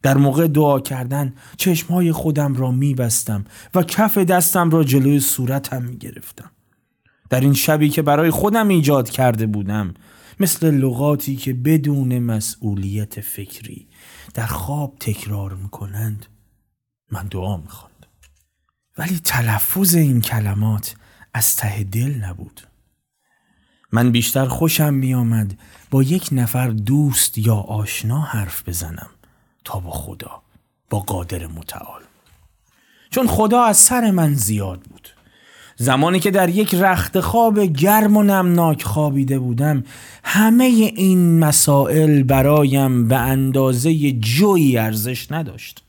در 0.01 0.17
موقع 0.17 0.47
دعا 0.47 0.79
کردن 0.79 1.33
چشمهای 1.57 2.11
خودم 2.11 2.53
را 2.53 2.71
می 2.71 2.93
بستم 2.93 3.45
و 3.75 3.83
کف 3.83 4.17
دستم 4.17 4.69
را 4.69 4.83
جلوی 4.83 5.19
صورتم 5.19 5.83
می 5.83 5.97
گرفتم. 5.97 6.51
در 7.29 7.39
این 7.39 7.53
شبی 7.53 7.89
که 7.89 8.01
برای 8.01 8.29
خودم 8.29 8.67
ایجاد 8.67 9.09
کرده 9.09 9.45
بودم 9.45 9.93
مثل 10.39 10.71
لغاتی 10.71 11.35
که 11.35 11.53
بدون 11.53 12.19
مسئولیت 12.19 13.21
فکری 13.21 13.87
در 14.35 14.45
خواب 14.45 14.95
تکرار 14.99 15.53
می‌کنند 15.53 16.25
من 17.11 17.27
دعا 17.27 17.57
می‌خواند. 17.57 18.05
ولی 18.97 19.19
تلفظ 19.19 19.95
این 19.95 20.21
کلمات 20.21 20.95
از 21.33 21.55
ته 21.55 21.83
دل 21.83 22.15
نبود. 22.23 22.67
من 23.91 24.11
بیشتر 24.11 24.45
خوشم 24.45 24.93
میآمد 24.93 25.59
با 25.91 26.03
یک 26.03 26.29
نفر 26.31 26.67
دوست 26.67 27.37
یا 27.37 27.55
آشنا 27.55 28.21
حرف 28.21 28.69
بزنم 28.69 29.09
تا 29.63 29.79
با 29.79 29.91
خدا 29.91 30.41
با 30.89 30.99
قادر 30.99 31.47
متعال. 31.47 32.01
چون 33.09 33.27
خدا 33.27 33.63
از 33.63 33.77
سر 33.77 34.11
من 34.11 34.33
زیاد 34.33 34.81
بود. 34.81 35.14
زمانی 35.77 36.19
که 36.19 36.31
در 36.31 36.49
یک 36.49 36.75
رخت 36.75 37.19
خواب 37.19 37.59
گرم 37.59 38.17
و 38.17 38.23
نمناک 38.23 38.83
خوابیده 38.83 39.39
بودم 39.39 39.83
همه 40.23 40.63
این 40.95 41.39
مسائل 41.39 42.23
برایم 42.23 43.07
به 43.07 43.15
اندازه 43.15 44.11
جوی 44.11 44.77
ارزش 44.77 45.31
نداشت. 45.31 45.83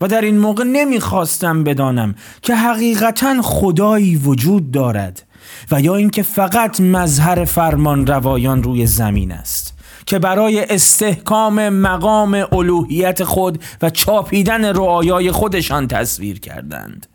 و 0.00 0.08
در 0.08 0.20
این 0.20 0.38
موقع 0.38 0.64
نمی‌خواستم 0.64 1.64
بدانم 1.64 2.14
که 2.42 2.54
حقیقتا 2.54 3.42
خدایی 3.42 4.16
وجود 4.16 4.70
دارد 4.70 5.22
و 5.70 5.80
یا 5.80 5.96
اینکه 5.96 6.22
فقط 6.22 6.80
مظهر 6.80 7.44
فرمان 7.44 8.06
روایان 8.06 8.62
روی 8.62 8.86
زمین 8.86 9.32
است 9.32 9.78
که 10.06 10.18
برای 10.18 10.64
استحکام 10.64 11.68
مقام 11.68 12.46
الوهیت 12.52 13.24
خود 13.24 13.64
و 13.82 13.90
چاپیدن 13.90 14.64
رعایای 14.64 15.30
خودشان 15.30 15.88
تصویر 15.88 16.40
کردند. 16.40 17.06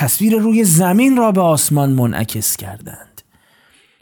تصویر 0.00 0.36
روی 0.36 0.64
زمین 0.64 1.16
را 1.16 1.32
به 1.32 1.40
آسمان 1.40 1.90
منعکس 1.90 2.56
کردند. 2.56 3.22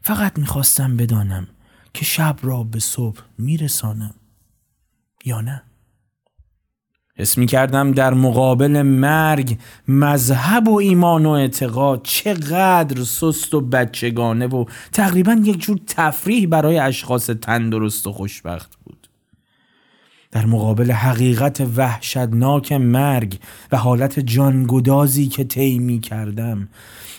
فقط 0.02 0.38
می‌خواستم 0.38 0.96
بدانم 0.96 1.48
که 1.94 2.04
شب 2.04 2.36
را 2.42 2.64
به 2.64 2.80
صبح 2.80 3.20
میرسانم 3.38 4.14
یا 5.24 5.40
نه. 5.40 5.62
حس 7.16 7.38
می 7.38 7.46
کردم 7.46 7.92
در 7.92 8.14
مقابل 8.14 8.82
مرگ 8.82 9.58
مذهب 9.88 10.68
و 10.68 10.78
ایمان 10.78 11.26
و 11.26 11.30
اعتقاد 11.30 12.02
چقدر 12.02 13.04
سست 13.04 13.54
و 13.54 13.60
بچگانه 13.60 14.46
و 14.46 14.64
تقریبا 14.92 15.32
یک 15.32 15.58
جور 15.58 15.80
تفریح 15.86 16.46
برای 16.46 16.78
اشخاص 16.78 17.26
تندرست 17.26 18.06
و 18.06 18.12
خوشبخت 18.12 18.76
بود. 18.84 18.97
در 20.30 20.46
مقابل 20.46 20.92
حقیقت 20.92 21.60
وحشتناک 21.76 22.72
مرگ 22.72 23.38
و 23.72 23.76
حالت 23.76 24.20
جانگدازی 24.20 25.28
که 25.28 25.44
طی 25.44 25.98
کردم. 25.98 26.68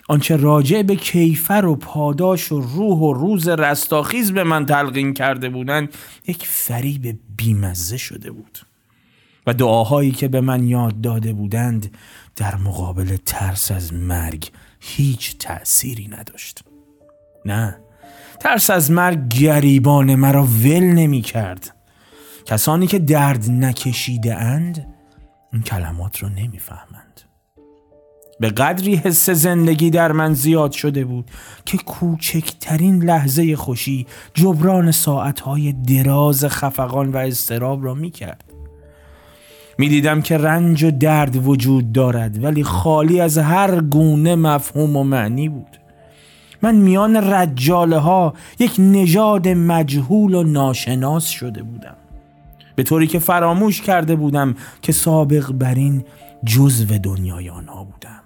آنچه 0.08 0.36
راجع 0.36 0.82
به 0.82 0.96
کیفر 0.96 1.66
و 1.66 1.76
پاداش 1.76 2.52
و 2.52 2.62
روح 2.62 3.00
و 3.00 3.14
روز 3.14 3.48
رستاخیز 3.48 4.32
به 4.32 4.44
من 4.44 4.66
تلقین 4.66 5.14
کرده 5.14 5.50
بودند 5.50 5.90
یک 6.28 6.46
فریب 6.48 7.20
بیمزه 7.38 7.98
شده 7.98 8.32
بود 8.32 8.60
و 9.48 9.54
دعاهایی 9.54 10.12
که 10.12 10.28
به 10.28 10.42
من 10.42 10.68
یاد 10.68 11.02
داده 11.02 11.34
بودند 11.34 11.98
در 12.36 12.56
مقابل 12.56 13.18
ترس 13.26 13.72
از 13.72 13.94
مرگ 13.94 14.50
هیچ 14.80 15.38
تأثیری 15.38 16.08
نداشت. 16.08 16.64
نه 17.46 17.78
ترس 18.40 18.70
از 18.70 18.92
مرگ 18.92 19.28
گریبان 19.28 20.16
مرا 20.16 20.44
ول 20.44 20.84
نمی 20.84 21.22
کرد. 21.22 21.79
کسانی 22.50 22.88
که 22.88 23.00
درد 23.00 23.52
نکشیده 23.52 24.36
اند 24.36 24.86
این 25.54 25.62
کلمات 25.62 26.18
رو 26.18 26.30
نمی‌فهمند. 26.30 27.22
به 28.40 28.50
قدری 28.50 28.96
حس 28.96 29.30
زندگی 29.30 29.90
در 29.90 30.12
من 30.12 30.34
زیاد 30.34 30.72
شده 30.72 31.06
بود 31.06 31.32
که 31.66 31.78
کوچکترین 31.78 33.04
لحظه 33.04 33.56
خوشی 33.56 34.08
جبران 34.34 34.92
ساعتهای 34.92 35.72
دراز 35.72 36.46
خفقان 36.46 37.12
و 37.12 37.18
استراب 37.18 37.86
را 37.86 37.94
می 37.94 38.12
کرد 38.12 38.44
می‌دیدم 39.78 40.22
که 40.22 40.38
رنج 40.38 40.84
و 40.84 40.92
درد 40.92 41.48
وجود 41.48 41.92
دارد 41.92 42.44
ولی 42.44 42.64
خالی 42.64 43.22
از 43.22 43.38
هر 43.38 43.82
گونه 43.82 44.36
مفهوم 44.36 44.96
و 44.96 45.04
معنی 45.04 45.50
بود. 45.50 45.80
من 46.62 46.76
میان 46.76 47.16
رجاله 47.16 47.98
ها 47.98 48.34
یک 48.60 48.76
نژاد 48.80 49.48
مجهول 49.48 50.34
و 50.34 50.44
ناشناس 50.44 51.26
شده 51.26 51.64
بودم. 51.64 51.96
به 52.80 52.84
طوری 52.84 53.08
که 53.08 53.20
فراموش 53.20 53.82
کرده 53.82 54.16
بودم 54.16 54.56
که 54.82 54.92
سابق 54.92 55.52
بر 55.52 55.76
این 55.76 56.04
جزو 56.46 56.98
دنیای 56.98 57.50
آنها 57.50 57.84
بودم 57.84 58.22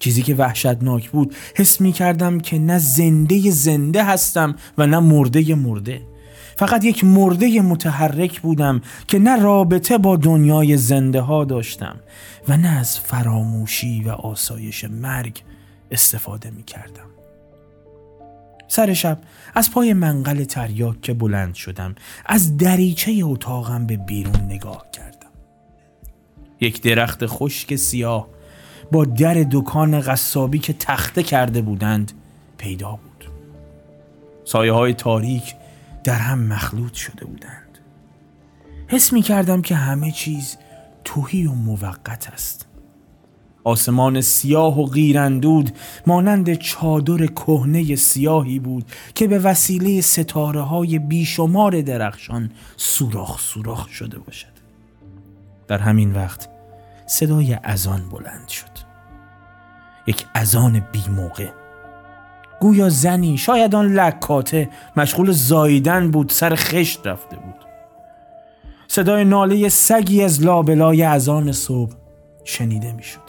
چیزی 0.00 0.22
که 0.22 0.34
وحشتناک 0.34 1.10
بود 1.10 1.34
حس 1.56 1.80
می 1.80 1.92
کردم 1.92 2.40
که 2.40 2.58
نه 2.58 2.78
زنده 2.78 3.50
زنده 3.50 4.04
هستم 4.04 4.56
و 4.78 4.86
نه 4.86 4.98
مرده 4.98 5.54
مرده 5.54 6.02
فقط 6.56 6.84
یک 6.84 7.04
مرده 7.04 7.60
متحرک 7.60 8.40
بودم 8.40 8.80
که 9.08 9.18
نه 9.18 9.42
رابطه 9.42 9.98
با 9.98 10.16
دنیای 10.16 10.76
زنده 10.76 11.20
ها 11.20 11.44
داشتم 11.44 11.96
و 12.48 12.56
نه 12.56 12.68
از 12.68 13.00
فراموشی 13.00 14.04
و 14.04 14.10
آسایش 14.10 14.84
مرگ 14.84 15.42
استفاده 15.90 16.50
می 16.50 16.62
کردم. 16.62 17.05
سر 18.68 18.94
شب 18.94 19.18
از 19.54 19.70
پای 19.70 19.92
منقل 19.92 20.44
تریاک 20.44 21.00
که 21.00 21.14
بلند 21.14 21.54
شدم 21.54 21.94
از 22.26 22.56
دریچه 22.56 23.20
اتاقم 23.24 23.86
به 23.86 23.96
بیرون 23.96 24.42
نگاه 24.42 24.86
کردم. 24.92 25.30
یک 26.60 26.82
درخت 26.82 27.26
خشک 27.26 27.76
سیاه 27.76 28.28
با 28.92 29.04
در 29.04 29.46
دکان 29.50 30.00
قصابی 30.00 30.58
که 30.58 30.72
تخته 30.72 31.22
کرده 31.22 31.62
بودند 31.62 32.12
پیدا 32.58 32.90
بود. 32.90 33.30
سایه 34.44 34.72
های 34.72 34.94
تاریک 34.94 35.54
در 36.04 36.18
هم 36.18 36.38
مخلوط 36.38 36.94
شده 36.94 37.24
بودند. 37.24 37.78
حس 38.88 39.12
می 39.12 39.22
کردم 39.22 39.62
که 39.62 39.74
همه 39.74 40.12
چیز 40.12 40.56
توهی 41.04 41.46
و 41.46 41.52
موقت 41.52 42.28
است. 42.32 42.65
آسمان 43.66 44.20
سیاه 44.20 44.80
و 44.80 44.86
غیرندود 44.86 45.70
مانند 46.06 46.54
چادر 46.54 47.26
کهنه 47.26 47.96
سیاهی 47.96 48.58
بود 48.58 48.84
که 49.14 49.28
به 49.28 49.38
وسیله 49.38 50.00
ستاره 50.00 50.60
های 50.60 50.98
بیشمار 50.98 51.80
درخشان 51.80 52.50
سوراخ 52.76 53.40
سوراخ 53.40 53.88
شده 53.88 54.18
باشد. 54.18 54.56
در 55.68 55.78
همین 55.78 56.14
وقت 56.14 56.48
صدای 57.06 57.58
اذان 57.64 58.08
بلند 58.08 58.48
شد. 58.48 58.86
یک 60.06 60.26
اذان 60.34 60.80
بی 60.92 61.02
موقع. 61.16 61.48
گویا 62.60 62.88
زنی 62.88 63.38
شاید 63.38 63.74
آن 63.74 63.92
لکاته 63.92 64.68
مشغول 64.96 65.32
زاییدن 65.32 66.10
بود 66.10 66.30
سر 66.30 66.54
خشت 66.54 67.06
رفته 67.06 67.36
بود. 67.36 67.66
صدای 68.88 69.24
ناله 69.24 69.68
سگی 69.68 70.22
از 70.22 70.42
لابلای 70.42 71.02
اذان 71.02 71.52
صبح 71.52 71.92
شنیده 72.44 72.92
می‌شد. 72.92 73.25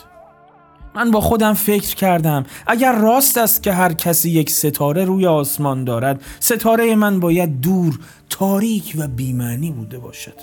من 0.97 1.11
با 1.11 1.21
خودم 1.21 1.53
فکر 1.53 1.95
کردم. 1.95 2.45
اگر 2.67 2.91
راست 2.91 3.37
است 3.37 3.63
که 3.63 3.73
هر 3.73 3.93
کسی 3.93 4.29
یک 4.29 4.49
ستاره 4.49 5.05
روی 5.05 5.27
آسمان 5.27 5.83
دارد 5.83 6.21
ستاره 6.39 6.95
من 6.95 7.19
باید 7.19 7.61
دور 7.61 7.99
تاریک 8.29 8.95
و 8.97 9.07
بیمعنی 9.07 9.71
بوده 9.71 9.99
باشد. 9.99 10.39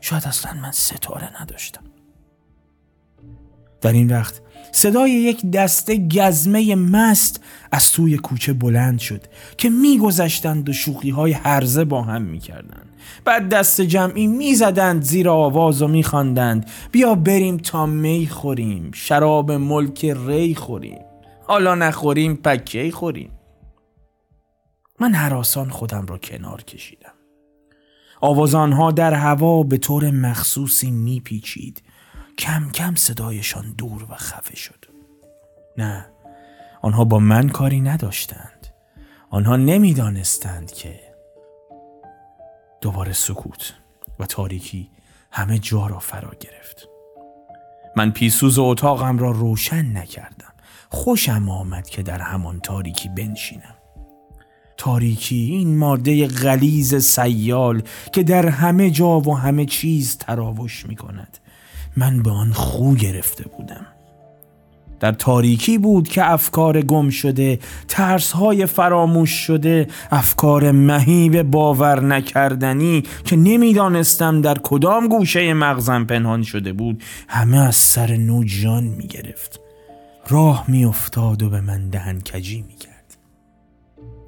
شاید 0.00 0.22
اصلا 0.26 0.52
من 0.52 0.70
ستاره 0.70 1.42
نداشتم. 1.42 1.82
در 3.80 3.92
این 3.92 4.12
وقت 4.12 4.40
صدای 4.72 5.10
یک 5.10 5.50
دسته 5.50 6.08
گزمه 6.08 6.74
مست 6.74 7.44
از 7.72 7.92
توی 7.92 8.16
کوچه 8.16 8.52
بلند 8.52 8.98
شد 8.98 9.24
که 9.58 9.70
میگذشتند 9.70 10.68
و 10.68 10.72
شوخی 10.72 11.10
های 11.10 11.32
هرزه 11.32 11.84
با 11.84 12.02
هم 12.02 12.22
می‌کردند. 12.22 12.89
بعد 13.24 13.48
دست 13.48 13.80
جمعی 13.80 14.26
می‌زدند 14.26 15.02
زیر 15.02 15.28
آواز 15.28 15.82
و 15.82 15.88
میخواندند 15.88 16.70
بیا 16.92 17.14
بریم 17.14 17.56
تا 17.56 17.86
می 17.86 18.26
خوریم 18.26 18.90
شراب 18.94 19.52
ملک 19.52 20.04
ری 20.04 20.54
خوریم 20.54 20.98
حالا 21.42 21.74
نخوریم 21.74 22.36
پکه 22.36 22.90
خوریم. 22.90 23.30
من 25.00 25.14
حراسان 25.14 25.70
خودم 25.70 26.06
را 26.06 26.18
کنار 26.18 26.62
کشیدم. 26.62 27.12
آوازانها 28.20 28.90
در 28.90 29.14
هوا 29.14 29.62
به 29.62 29.76
طور 29.76 30.10
مخصوصی 30.10 30.90
میپیچید. 30.90 31.82
کم 32.38 32.70
کم 32.74 32.94
صدایشان 32.94 33.74
دور 33.78 34.06
و 34.10 34.14
خفه 34.14 34.56
شد. 34.56 34.84
نه 35.78 36.06
آنها 36.82 37.04
با 37.04 37.18
من 37.18 37.48
کاری 37.48 37.80
نداشتند. 37.80 38.66
آنها 39.30 39.56
نمی‌دانستند 39.56 40.72
که 40.72 41.09
دوباره 42.80 43.12
سکوت 43.12 43.74
و 44.18 44.26
تاریکی 44.26 44.90
همه 45.30 45.58
جا 45.58 45.86
را 45.86 45.98
فرا 45.98 46.30
گرفت. 46.40 46.88
من 47.96 48.10
پیسوز 48.10 48.58
اتاقم 48.58 49.18
را 49.18 49.30
روشن 49.30 49.96
نکردم. 49.96 50.52
خوشم 50.88 51.48
آمد 51.48 51.88
که 51.88 52.02
در 52.02 52.20
همان 52.20 52.60
تاریکی 52.60 53.08
بنشینم. 53.08 53.74
تاریکی 54.76 55.36
این 55.36 55.78
ماده 55.78 56.26
غلیز 56.26 56.94
سیال 56.94 57.82
که 58.12 58.22
در 58.22 58.48
همه 58.48 58.90
جا 58.90 59.20
و 59.20 59.38
همه 59.38 59.66
چیز 59.66 60.18
تراوش 60.18 60.86
می 60.86 60.96
کند 60.96 61.38
من 61.96 62.22
به 62.22 62.30
آن 62.30 62.52
خو 62.52 62.94
گرفته 62.94 63.44
بودم. 63.48 63.86
در 65.00 65.12
تاریکی 65.12 65.78
بود 65.78 66.08
که 66.08 66.30
افکار 66.30 66.82
گم 66.82 67.10
شده 67.10 67.58
ترس 67.88 68.32
های 68.32 68.66
فراموش 68.66 69.30
شده 69.30 69.88
افکار 70.10 70.70
مهیب 70.70 71.42
باور 71.42 72.00
نکردنی 72.00 73.02
که 73.24 73.36
نمی‌دانستم 73.36 74.40
در 74.40 74.58
کدام 74.62 75.08
گوشه 75.08 75.54
مغزم 75.54 76.04
پنهان 76.04 76.42
شده 76.42 76.72
بود 76.72 77.02
همه 77.28 77.58
از 77.58 77.76
سر 77.76 78.16
نو 78.16 78.44
جان 78.44 78.84
می 78.84 79.06
گرفت 79.06 79.60
راه 80.28 80.64
می 80.68 80.84
افتاد 80.84 81.42
و 81.42 81.50
به 81.50 81.60
من 81.60 81.88
دهن 81.88 82.20
کجی 82.20 82.62
می 82.62 82.74
کرد 82.74 83.16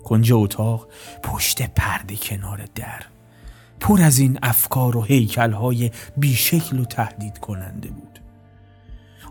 کنج 0.05 0.33
اتاق 0.33 0.89
پشت 1.23 1.63
پرده 1.77 2.17
کنار 2.17 2.65
در. 2.75 3.03
پر 3.81 4.03
از 4.03 4.19
این 4.19 4.39
افکار 4.43 4.97
و 4.97 5.03
هیکل 5.03 5.53
های 5.53 5.91
بیشکل 6.17 6.81
و 6.81 6.85
تهدید 6.85 7.39
کننده 7.39 7.89
بود. 7.89 8.12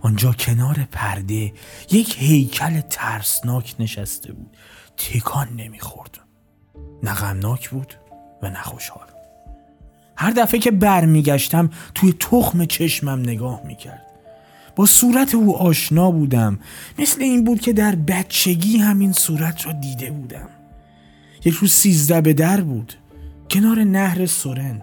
آنجا 0.02 0.32
کنار 0.32 0.88
پرده 0.92 1.54
یک 1.92 2.16
هیکل 2.20 2.82
ترسناک 2.82 3.76
نشسته 3.80 4.34
بود. 4.34 4.58
تکان 4.98 5.48
نمی‌خورد. 5.56 6.20
نه 7.04 7.14
غمناک 7.14 7.70
بود 7.70 7.94
و 8.42 8.50
نه 8.50 8.62
خوشحال. 8.62 9.08
هر 10.18 10.32
دفعه 10.32 10.60
که 10.60 10.72
برمیگشتم 10.72 11.70
توی 11.96 12.14
تخم 12.20 12.66
چشمم 12.66 13.20
نگاه 13.20 13.62
می‌کرد. 13.66 14.08
با 14.76 14.86
صورت 14.86 15.36
او 15.36 15.58
آشنا 15.58 16.12
بودم. 16.12 16.60
مثل 17.00 17.22
این 17.22 17.44
بود 17.44 17.62
که 17.62 17.74
در 17.74 17.96
بچگی 17.96 18.78
همین 18.78 19.14
صورت 19.14 19.66
را 19.66 19.72
دیده 19.72 20.12
بودم. 20.12 20.50
یک 21.46 21.54
روز 21.54 21.72
سیزده 21.72 22.22
به 22.22 22.34
در 22.34 22.62
بود. 22.62 22.94
کنار 23.50 23.84
نهر 23.84 24.26
سورن. 24.26 24.82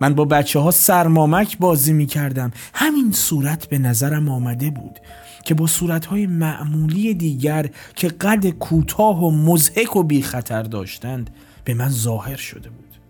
من 0.00 0.14
با 0.14 0.24
بچه 0.24 0.58
ها 0.58 0.70
سرمامک 0.70 1.58
بازی 1.58 1.92
می 1.92 2.06
کردم 2.06 2.50
همین 2.74 3.12
صورت 3.12 3.66
به 3.66 3.78
نظرم 3.78 4.28
آمده 4.28 4.70
بود 4.70 5.00
که 5.44 5.54
با 5.54 5.68
های 6.10 6.26
معمولی 6.26 7.14
دیگر 7.14 7.70
که 7.96 8.08
قد 8.08 8.50
کوتاه 8.50 9.24
و 9.24 9.30
مزهک 9.30 9.96
و 9.96 10.02
بی 10.02 10.22
خطر 10.22 10.62
داشتند 10.62 11.30
به 11.64 11.74
من 11.74 11.88
ظاهر 11.88 12.36
شده 12.36 12.70
بود. 12.70 13.00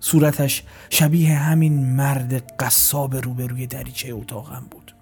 صورتش 0.00 0.62
شبیه 0.90 1.34
همین 1.34 1.96
مرد 1.96 2.54
قصاب 2.56 3.16
روبروی 3.16 3.66
دریچه 3.66 4.12
اتاقم 4.12 4.66
بود. 4.70 4.94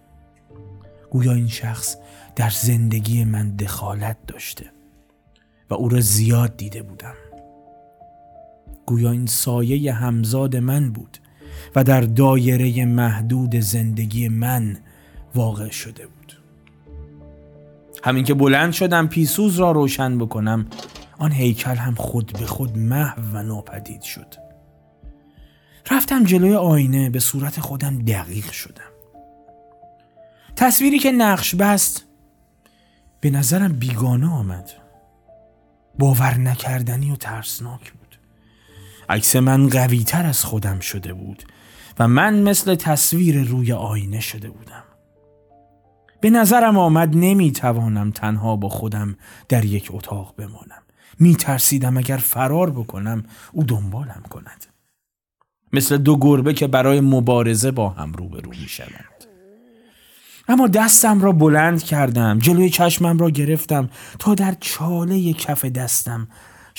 گویا 1.11 1.33
این 1.33 1.49
شخص 1.49 1.97
در 2.37 2.51
زندگی 2.51 3.25
من 3.25 3.57
دخالت 3.57 4.17
داشته 4.27 4.67
و 5.71 5.75
او 5.75 5.89
را 5.89 6.01
زیاد 6.01 6.57
دیده 6.57 6.83
بودم. 6.83 7.15
گویا 8.89 9.11
این 9.11 9.27
سایه 9.27 9.93
همزاد 9.93 10.57
من 10.57 10.91
بود 10.93 11.19
و 11.77 11.85
در 11.85 12.01
دایره 12.01 12.85
محدود 12.85 13.57
زندگی 13.57 14.29
من 14.29 14.79
واقع 15.35 15.71
شده 15.71 16.07
بود. 16.07 16.33
همین 18.05 18.25
که 18.25 18.35
بلند 18.35 18.73
شدم 18.73 19.07
پیسوز 19.07 19.59
را 19.59 19.73
روشن 19.73 20.19
بکنم 20.19 20.67
آن 21.19 21.33
هیکل 21.33 21.75
هم 21.75 21.95
خود 21.95 22.33
به 22.39 22.47
خود 22.47 22.79
محو 22.79 23.23
و 23.33 23.43
ناپدید 23.43 24.03
شد. 24.03 24.35
رفتم 25.91 26.25
جلوی 26.25 26.55
آینه 26.55 27.11
به 27.11 27.21
صورت 27.21 27.61
خودم 27.61 27.99
دقیق 27.99 28.51
شدم. 28.51 28.93
تصویری 30.57 30.99
که 30.99 31.13
نقش 31.13 31.55
بست 31.55 32.05
به 33.21 33.31
نظرم 33.31 33.73
بیگانه 33.73 34.27
آمد. 34.27 34.71
باور 35.99 36.39
نکردنی 36.39 37.11
و 37.11 37.17
ترسناک 37.17 37.98
عکس 39.09 39.37
من 39.37 39.69
قوی 39.69 40.05
تر 40.05 40.27
از 40.27 40.45
خودم 40.45 40.81
شده 40.81 41.15
بود 41.15 41.43
و 41.99 42.09
من 42.09 42.43
مثل 42.43 42.75
تصویر 42.75 43.45
روی 43.45 43.73
آینه 43.73 44.21
شده 44.21 44.51
بودم. 44.51 44.85
به 46.21 46.31
نظرم 46.31 46.79
آمد 46.79 47.17
نمی 47.17 47.53
توانم 47.53 48.11
تنها 48.11 48.57
با 48.57 48.69
خودم 48.69 49.17
در 49.49 49.65
یک 49.65 49.89
اتاق 49.93 50.35
بمانم. 50.37 50.83
می 51.19 51.37
ترسیدم 51.37 51.97
اگر 51.97 52.17
فرار 52.17 52.71
بکنم 52.71 53.25
او 53.53 53.65
دنبالم 53.65 54.23
کند. 54.31 54.67
مثل 55.73 55.97
دو 55.97 56.17
گربه 56.17 56.55
که 56.55 56.67
برای 56.67 57.01
مبارزه 57.01 57.71
با 57.71 57.89
هم 57.89 58.13
روبرو 58.13 58.51
می 58.51 58.69
شوند 58.69 59.25
اما 60.49 60.67
دستم 60.67 61.21
را 61.21 61.33
بلند 61.33 61.83
کردم 61.83 62.39
جلوی 62.39 62.71
چشمم 62.71 63.19
را 63.19 63.31
گرفتم 63.31 63.91
تا 64.19 64.35
در 64.35 64.55
چاله 64.61 65.33
کف 65.33 65.65
دستم 65.65 66.29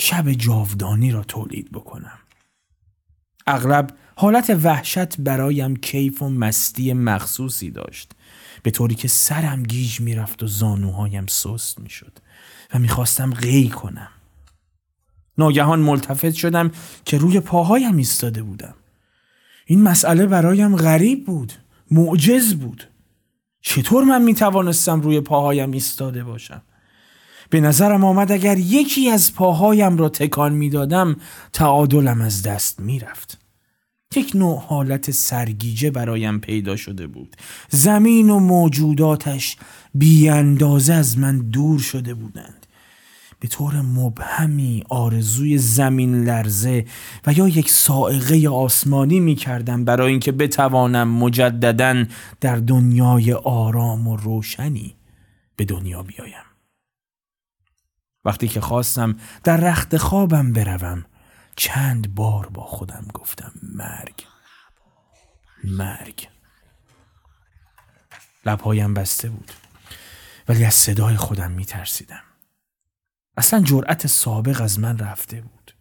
شب 0.01 0.31
جاودانی 0.31 1.11
را 1.11 1.23
تولید 1.23 1.71
بکنم. 1.71 2.19
اغلب 3.47 3.97
حالت 4.15 4.49
وحشت 4.63 5.21
برایم 5.21 5.75
کیف 5.75 6.21
و 6.21 6.29
مستی 6.29 6.93
مخصوصی 6.93 7.71
داشت. 7.71 8.11
به 8.63 8.71
طوری 8.71 8.95
که 8.95 9.07
سرم 9.07 9.63
گیج 9.63 9.99
می‌رفت 9.99 10.43
و 10.43 10.47
زانوهایم 10.47 11.25
سست 11.27 11.79
می‌شد 11.79 12.19
و 12.73 12.79
می‌خواستم 12.79 13.33
غی 13.33 13.69
کنم. 13.69 14.11
ناگهان 15.37 15.79
ملتفت 15.79 16.33
شدم 16.33 16.71
که 17.05 17.17
روی 17.17 17.39
پاهایم 17.39 17.97
ایستاده 17.97 18.43
بودم. 18.43 18.75
این 19.65 19.81
مسئله 19.81 20.25
برایم 20.25 20.75
غریب 20.75 21.25
بود 21.25 21.53
معجز 21.91 22.53
بود. 22.53 22.89
چطور 23.61 24.03
من 24.03 24.21
می‌توانستم 24.21 25.01
روی 25.01 25.21
پاهایم 25.21 25.71
ایستاده 25.71 26.23
باشم؟ 26.23 26.61
به 27.49 27.61
نظرم 27.61 28.03
آمد 28.03 28.31
اگر 28.31 28.57
یکی 28.57 29.09
از 29.09 29.33
پاهایم 29.33 29.97
را 29.97 30.09
تکان 30.09 30.53
می‌دادم 30.53 31.15
تعادلم 31.53 32.21
از 32.21 32.43
دست 32.43 32.79
می‌رفت. 32.79 33.39
یک 34.15 34.31
نوع 34.35 34.63
حالت 34.67 35.11
سرگیجه 35.11 35.91
برایم 35.91 36.39
پیدا 36.39 36.75
شده 36.75 37.07
بود. 37.07 37.35
زمین 37.69 38.29
و 38.29 38.39
موجوداتش 38.39 39.57
بی 39.95 40.29
اندازه 40.29 40.93
از 40.93 41.17
من 41.17 41.37
دور 41.37 41.79
شده 41.79 42.13
بودند. 42.13 42.65
به 43.39 43.47
طور 43.47 43.81
مبهمی 43.81 44.83
آرزوی 44.89 45.57
زمین 45.57 46.23
لرزه 46.23 46.85
و 47.27 47.33
یا 47.33 47.47
یک 47.47 47.69
سائقه 47.69 48.49
آسمانی 48.49 49.19
می 49.19 49.35
کردم 49.35 49.85
برای 49.85 50.11
اینکه 50.11 50.31
بتوانم 50.31 51.07
مجددا 51.07 52.05
در 52.41 52.55
دنیای 52.55 53.33
آرام 53.33 54.07
و 54.07 54.15
روشنی 54.15 54.95
به 55.55 55.65
دنیا 55.65 56.03
بیایم. 56.03 56.48
وقتی 58.25 58.47
که 58.47 58.61
خواستم 58.61 59.15
در 59.43 59.57
رخت 59.57 59.97
خوابم 59.97 60.53
بروم 60.53 61.05
چند 61.55 62.15
بار 62.15 62.47
با 62.47 62.63
خودم 62.63 63.05
گفتم 63.13 63.51
مرگ 63.63 64.25
مرگ. 65.63 66.27
لبهایم 68.45 68.93
بسته 68.93 69.29
بود 69.29 69.51
ولی 70.47 70.65
از 70.65 70.73
صدای 70.73 71.15
خودم 71.15 71.51
می 71.51 71.65
ترسیدم 71.65 72.23
اصلا 73.37 73.61
جرأت 73.61 74.07
سابق 74.07 74.61
از 74.61 74.79
من 74.79 74.97
رفته 74.97 75.41
بود. 75.41 75.75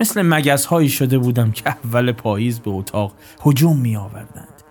مثل 0.00 0.22
مگس 0.22 0.64
هایی 0.64 0.88
شده 0.88 1.18
بودم 1.18 1.52
که 1.52 1.68
اول 1.68 2.12
پاییز 2.12 2.60
به 2.60 2.70
اتاق 2.70 3.16
هجوم 3.44 3.76
می 3.76 3.96
آوردند 3.96 4.62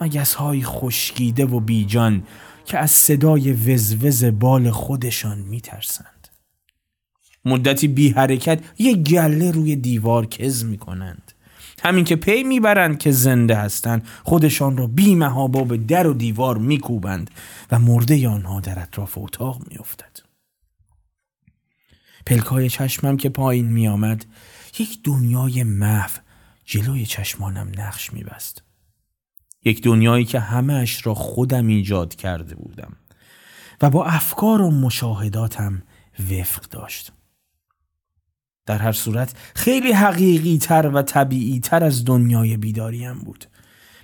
مگس 0.00 0.34
های 0.34 0.64
خشکیده 0.64 1.44
و 1.44 1.60
بیجان 1.60 2.26
که 2.64 2.78
از 2.78 2.90
صدای 2.90 3.52
وزوز 3.52 4.24
بال 4.24 4.70
خودشان 4.70 5.38
می 5.38 5.60
ترسند. 5.60 6.09
مدتی 7.44 7.88
بی 7.88 8.08
حرکت 8.08 8.60
یک 8.78 8.96
گله 8.96 9.50
روی 9.50 9.76
دیوار 9.76 10.26
کز 10.26 10.64
می 10.64 10.78
کنند. 10.78 11.32
همین 11.82 12.04
که 12.04 12.16
پی 12.16 12.42
می‌برند 12.42 12.98
که 12.98 13.12
زنده 13.12 13.56
هستند 13.56 14.06
خودشان 14.24 14.76
را 14.76 14.86
بی 14.86 15.14
محابا 15.14 15.64
به 15.64 15.76
در 15.76 16.06
و 16.06 16.14
دیوار 16.14 16.58
میکوبند 16.58 17.30
و 17.70 17.78
مرده 17.78 18.28
آنها 18.28 18.60
در 18.60 18.78
اطراف 18.78 19.18
اتاق 19.18 19.62
میافتد. 19.70 20.20
پلکای 22.26 22.68
چشمم 22.68 23.16
که 23.16 23.28
پایین 23.28 23.66
میآمد 23.66 24.24
یک 24.78 24.98
دنیای 25.04 25.62
محو 25.62 26.10
جلوی 26.64 27.06
چشمانم 27.06 27.72
نقش 27.78 28.12
میبست. 28.12 28.62
یک 29.64 29.82
دنیایی 29.82 30.24
که 30.24 30.40
همهش 30.40 31.06
را 31.06 31.14
خودم 31.14 31.66
ایجاد 31.66 32.14
کرده 32.14 32.54
بودم 32.54 32.96
و 33.80 33.90
با 33.90 34.04
افکار 34.04 34.62
و 34.62 34.70
مشاهداتم 34.70 35.82
وفق 36.30 36.62
داشت. 36.62 37.12
در 38.70 38.78
هر 38.78 38.92
صورت 38.92 39.34
خیلی 39.54 39.92
حقیقی 39.92 40.58
تر 40.58 40.90
و 40.94 41.02
طبیعی 41.02 41.60
تر 41.60 41.84
از 41.84 42.04
دنیای 42.04 42.56
بیداریم 42.56 43.18
بود. 43.18 43.44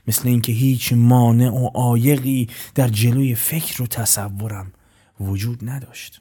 مثل 0.08 0.28
اینکه 0.28 0.52
هیچ 0.52 0.92
مانع 0.92 1.50
و 1.50 1.66
عایقی 1.66 2.48
در 2.74 2.88
جلوی 2.88 3.34
فکر 3.34 3.82
و 3.82 3.86
تصورم 3.86 4.72
وجود 5.20 5.68
نداشت. 5.70 6.20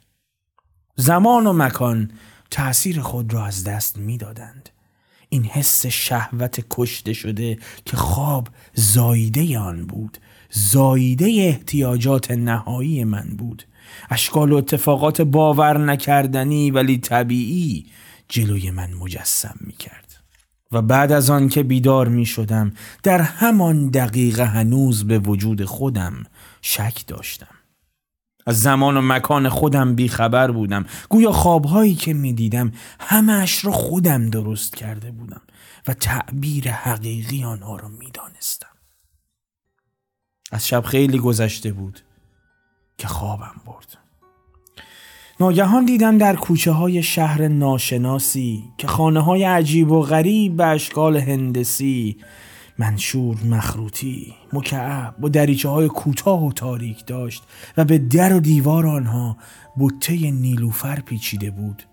زمان 0.95 1.47
و 1.47 1.53
مکان 1.53 2.11
تأثیر 2.51 3.01
خود 3.01 3.33
را 3.33 3.45
از 3.45 3.63
دست 3.63 3.97
می‌دادند. 3.97 4.69
این 5.29 5.43
حس 5.43 5.85
شهوت 5.85 6.65
کشته 6.69 7.13
شده 7.13 7.57
که 7.85 7.97
خواب 7.97 8.47
زایده 8.73 9.59
آن 9.59 9.85
بود 9.85 10.17
زایده 10.51 11.25
احتیاجات 11.25 12.31
نهایی 12.31 13.03
من 13.03 13.29
بود. 13.37 13.63
اشکال 14.09 14.51
و 14.51 14.55
اتفاقات 14.55 15.21
باور 15.21 15.77
نکردنی 15.77 16.71
ولی 16.71 16.97
طبیعی 16.97 17.85
جلوی 18.29 18.71
من 18.71 18.93
مجسم 18.93 19.55
می 19.61 19.73
کرد 19.73 20.15
و 20.71 20.81
بعد 20.81 21.11
از 21.11 21.29
آن 21.29 21.49
که 21.49 21.63
بیدار 21.63 22.07
می 22.07 22.25
شدم 22.25 22.73
در 23.03 23.21
همان 23.21 23.89
دقیقه 23.89 24.45
هنوز 24.45 25.07
به 25.07 25.19
وجود 25.19 25.65
خودم 25.65 26.23
شک 26.61 27.07
داشتم. 27.07 27.55
از 28.47 28.61
زمان 28.61 28.97
و 28.97 29.01
مکان 29.01 29.49
خودم 29.49 29.95
بیخبر 29.95 30.51
بودم. 30.51 30.85
گویا 31.09 31.31
خوابهایی 31.31 31.95
که 31.95 32.13
می 32.13 32.33
دیدم 32.33 32.71
همش 32.99 33.65
را 33.65 33.71
خودم 33.71 34.29
درست 34.29 34.75
کرده 34.75 35.11
بودم 35.11 35.41
و 35.87 35.93
تعبیر 35.93 36.71
حقیقی 36.71 37.43
آنها 37.43 37.75
را 37.75 37.87
می 37.87 38.11
دانستم. 38.13 38.67
از 40.51 40.67
شب 40.67 40.81
خیلی 40.81 41.19
گذشته 41.19 41.73
بود 41.73 41.99
که 42.97 43.07
خوابم 43.07 43.61
برد. 43.65 44.04
ناگهان 45.39 45.85
دیدم 45.85 46.17
در 46.17 46.35
کوچه 46.35 46.71
های 46.71 47.03
شهر 47.03 47.47
ناشناسی 47.47 48.63
که 48.77 48.87
خانه 48.87 49.19
های 49.19 49.43
عجیب 49.43 49.91
و 49.91 50.01
غریب 50.01 50.57
به 50.57 50.65
اشکال 50.65 51.17
هندسی 51.17 52.17
منشور 52.79 53.37
مخروطی 53.43 54.33
مکعب 54.53 55.23
و 55.23 55.29
دریچه 55.29 55.69
های 55.69 55.87
کوتاه 55.87 56.45
و 56.45 56.51
تاریک 56.51 57.05
داشت 57.05 57.43
و 57.77 57.85
به 57.85 57.97
در 57.97 58.33
و 58.33 58.39
دیوار 58.39 58.87
آنها 58.87 59.37
بوته 59.75 60.31
نیلوفر 60.31 60.99
پیچیده 60.99 61.51
بود. 61.51 61.83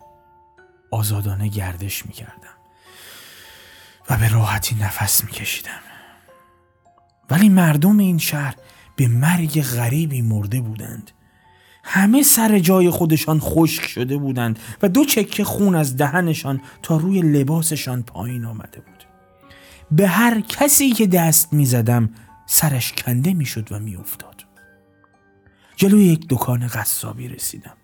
آزادانه 0.90 1.48
گردش 1.48 2.06
می 2.06 2.12
کردم 2.12 2.56
و 4.10 4.16
به 4.16 4.28
راحتی 4.28 4.74
نفس 4.74 5.24
می 5.24 5.30
کشیدم 5.30 5.80
ولی 7.30 7.48
مردم 7.48 7.98
این 7.98 8.18
شهر 8.18 8.54
به 8.96 9.08
مرگ 9.08 9.62
غریبی 9.62 10.22
مرده 10.22 10.60
بودند. 10.60 11.10
همه 11.84 12.22
سر 12.22 12.58
جای 12.58 12.90
خودشان 12.90 13.40
خشک 13.40 13.86
شده 13.86 14.16
بودند 14.16 14.58
و 14.82 14.88
دو 14.88 15.04
چکه 15.04 15.44
خون 15.44 15.74
از 15.74 15.96
دهنشان 15.96 16.60
تا 16.82 16.96
روی 16.96 17.22
لباسشان 17.22 18.02
پایین 18.02 18.44
آمده 18.44 18.80
بود. 18.80 19.04
به 19.90 20.08
هر 20.08 20.40
کسی 20.40 20.92
که 20.92 21.06
دست 21.06 21.52
می 21.52 21.66
زدم 21.66 22.10
سرش 22.46 22.92
کنده 22.92 23.34
می 23.34 23.46
شد 23.46 23.72
و 23.72 23.78
می 23.78 23.96
افتاد. 23.96 24.44
جلوی 25.76 26.04
یک 26.04 26.26
دکان 26.28 26.66
قصابی 26.66 27.28
رسیدم. 27.28 27.74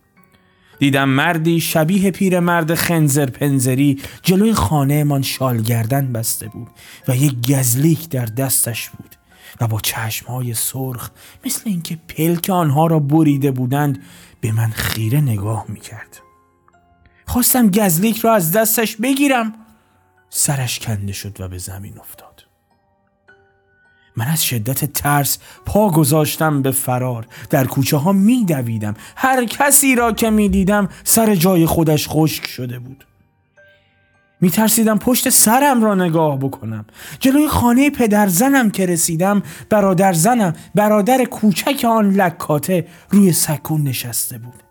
دیدم 0.78 1.08
مردی 1.08 1.60
شبیه 1.60 2.10
پیر 2.10 2.40
مرد 2.40 2.74
خنزر 2.74 3.26
پنزری 3.26 4.00
جلوی 4.22 4.54
خانه 4.54 5.04
من 5.04 5.22
شال 5.22 5.62
گردن 5.62 6.12
بسته 6.12 6.48
بود 6.48 6.68
و 7.08 7.16
یک 7.16 7.52
گزلیک 7.52 8.08
در 8.08 8.24
دستش 8.24 8.88
بود. 8.90 9.17
و 9.60 9.66
با 9.66 9.80
چشمهای 9.80 10.54
سرخ 10.54 11.10
مثل 11.46 11.62
اینکه 11.64 11.98
پلک 12.08 12.50
آنها 12.50 12.86
را 12.86 12.98
بریده 12.98 13.50
بودند 13.50 14.02
به 14.40 14.52
من 14.52 14.70
خیره 14.70 15.20
نگاه 15.20 15.64
می‌کرد. 15.68 16.20
خواستم 17.26 17.70
گزلیک 17.70 18.18
را 18.18 18.34
از 18.34 18.52
دستش 18.52 18.96
بگیرم. 18.96 19.54
سرش 20.30 20.78
کنده 20.78 21.12
شد 21.12 21.40
و 21.40 21.48
به 21.48 21.58
زمین 21.58 21.98
افتاد. 21.98 22.44
من 24.16 24.26
از 24.26 24.44
شدت 24.44 24.84
ترس 24.84 25.38
پا 25.66 25.90
گذاشتم 25.90 26.62
به 26.62 26.70
فرار. 26.70 27.26
در 27.50 27.66
کوچه 27.66 27.96
ها 27.96 28.12
می 28.12 28.44
دویدم 28.44 28.94
هر 29.16 29.44
کسی 29.44 29.94
را 29.94 30.12
که 30.12 30.30
می 30.30 30.48
دیدم 30.48 30.88
سر 31.04 31.34
جای 31.34 31.66
خودش 31.66 32.08
خشک 32.08 32.46
شده 32.46 32.78
بود. 32.78 33.04
می 34.40 34.50
ترسیدم 34.50 34.98
پشت 34.98 35.28
سرم 35.28 35.82
را 35.82 35.94
نگاه 35.94 36.38
بکنم. 36.38 36.84
جلوی 37.20 37.48
خانه 37.48 37.90
پدر 37.90 38.26
زنم 38.26 38.70
که 38.70 38.86
رسیدم 38.86 39.42
برادر 39.70 40.12
زنم 40.12 40.52
برادر 40.74 41.24
کوچک 41.24 41.84
آن 41.84 42.10
لکاته 42.10 42.86
روی 43.10 43.32
سکون 43.32 43.82
نشسته 43.82 44.38
بود. 44.38 44.62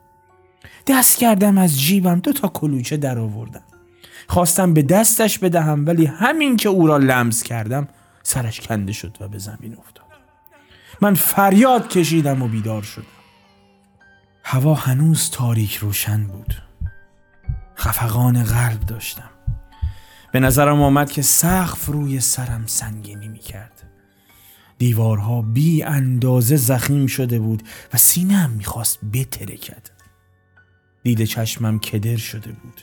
دست 0.87 1.17
کردم 1.17 1.57
از 1.57 1.79
جیبم 1.79 2.19
دو 2.19 2.33
تا 2.33 2.47
کلوچه 2.47 2.97
در 2.97 3.19
آوردم. 3.19 3.63
خواستم 4.27 4.73
به 4.73 4.81
دستش 4.81 5.39
بدهم 5.39 5.85
ولی 5.85 6.05
همین 6.05 6.57
که 6.57 6.69
او 6.69 6.87
را 6.87 6.97
لمس 6.97 7.43
کردم 7.43 7.87
سرش 8.23 8.61
کنده 8.61 8.93
شد 8.93 9.17
و 9.19 9.27
به 9.27 9.37
زمین 9.37 9.77
افتاد. 9.77 10.05
من 11.01 11.13
فریاد 11.13 11.89
کشیدم 11.89 12.41
و 12.41 12.47
بیدار 12.47 12.81
شدم. 12.81 13.05
هوا 14.43 14.73
هنوز 14.73 15.29
تاریک 15.29 15.75
روشن 15.75 16.23
بود. 16.23 16.53
خفقان 17.77 18.43
قلب 18.43 18.79
داشتم. 18.79 19.29
به 20.37 20.41
نظرم 20.41 20.81
آمد 20.81 21.11
که 21.11 21.21
سقف 21.21 21.85
روی 21.85 22.19
سرم 22.19 22.63
سنگینی 22.65 23.27
می 23.27 23.39
کرد. 23.39 23.83
دیوارها 24.77 25.41
بی 25.41 25.83
اندازه 25.83 26.55
زخیم 26.55 27.07
شده 27.07 27.39
بود 27.39 27.63
و 27.93 27.97
سینم 27.97 28.49
می‌خواست 28.49 28.99
بترکد. 29.13 29.89
دید 31.03 31.23
چشمم 31.23 31.79
کدر 31.79 32.17
شده 32.17 32.51
بود. 32.51 32.81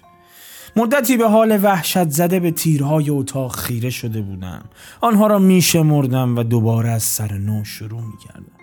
مدتی 0.77 1.17
به 1.17 1.29
حال 1.29 1.61
وحشت 1.63 2.11
زده 2.11 2.41
به 2.41 2.51
تیرهای 2.51 3.11
اتاق 3.11 3.57
خیره 3.57 3.91
شده 3.91 4.23
بودم. 4.23 4.65
آنها 5.01 5.27
را 5.27 5.39
میشمردم 5.39 6.37
و 6.37 6.43
دوباره 6.43 6.91
از 6.91 7.03
سر 7.03 7.33
نو 7.33 7.65
شروع 7.65 8.03
می‌کردم. 8.03 8.59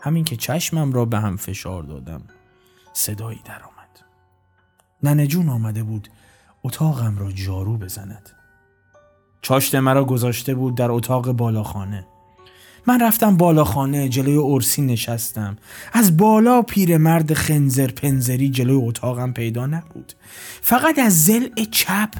همین 0.00 0.24
که 0.24 0.36
چشمم 0.36 0.92
را 0.92 1.04
به 1.04 1.18
هم 1.18 1.36
فشار 1.36 1.82
دادم 1.82 2.22
صدایی 2.92 3.40
در 3.44 3.62
آمد. 3.62 4.04
ننه 5.02 5.26
جون 5.26 5.48
آمده 5.48 5.82
بود 5.82 6.08
اتاقم 6.62 7.18
را 7.18 7.32
جارو 7.32 7.78
بزند. 7.78 8.30
چاشت 9.42 9.74
مرا 9.74 10.04
گذاشته 10.04 10.54
بود 10.54 10.74
در 10.74 10.90
اتاق 10.90 11.32
بالاخانه. 11.32 12.06
من 12.86 13.00
رفتم 13.00 13.36
بالاخانه 13.36 14.08
جلوی 14.08 14.36
ارسی 14.36 14.82
نشستم. 14.82 15.56
از 15.92 16.16
بالا 16.16 16.62
پیرمرد 16.62 17.34
خنزر 17.34 17.86
پنزری 17.86 18.50
جلوی 18.50 18.88
اتاقم 18.88 19.32
پیدا 19.32 19.66
نبود. 19.66 20.12
فقط 20.60 20.98
از 20.98 21.24
زل 21.24 21.48
چپ 21.70 22.10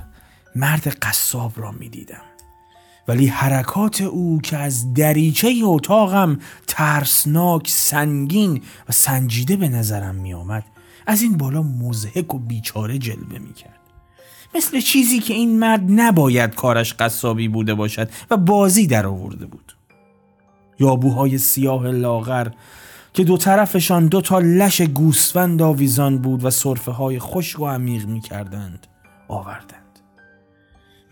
مرد 0.56 0.88
قصاب 0.88 1.52
را 1.56 1.72
می 1.72 1.88
دیدم 1.88 2.22
ولی 3.08 3.26
حرکات 3.26 4.00
او 4.00 4.40
که 4.42 4.56
از 4.56 4.94
دریچه 4.94 5.54
اتاقم 5.64 6.38
ترسناک 6.66 7.68
سنگین 7.68 8.62
و 8.88 8.92
سنجیده 8.92 9.56
به 9.56 9.68
نظرم 9.68 10.14
می 10.14 10.34
آمد 10.34 10.64
از 11.06 11.22
این 11.22 11.36
بالا 11.36 11.62
مزهک 11.62 12.34
و 12.34 12.38
بیچاره 12.38 12.98
جلوه 12.98 13.38
می 13.38 13.52
کرد 13.52 13.79
مثل 14.54 14.80
چیزی 14.80 15.18
که 15.18 15.34
این 15.34 15.58
مرد 15.58 15.84
نباید 15.88 16.54
کارش 16.54 16.94
قصابی 16.94 17.48
بوده 17.48 17.74
باشد 17.74 18.08
و 18.30 18.36
بازی 18.36 18.86
در 18.86 19.06
آورده 19.06 19.46
بود. 19.46 19.76
یابوهای 20.78 21.38
سیاه 21.38 21.90
لاغر 21.90 22.48
که 23.12 23.24
دو 23.24 23.36
طرفشان 23.36 24.06
دو 24.06 24.20
تا 24.20 24.38
لش 24.38 24.80
گوسفند 24.80 25.62
آویزان 25.62 26.18
بود 26.18 26.44
و 26.44 26.50
صرفه 26.50 26.92
های 26.92 27.18
خشک 27.18 27.60
و 27.60 27.66
عمیق 27.66 28.06
می 28.06 28.20
کردند 28.20 28.86
آوردند. 29.28 30.00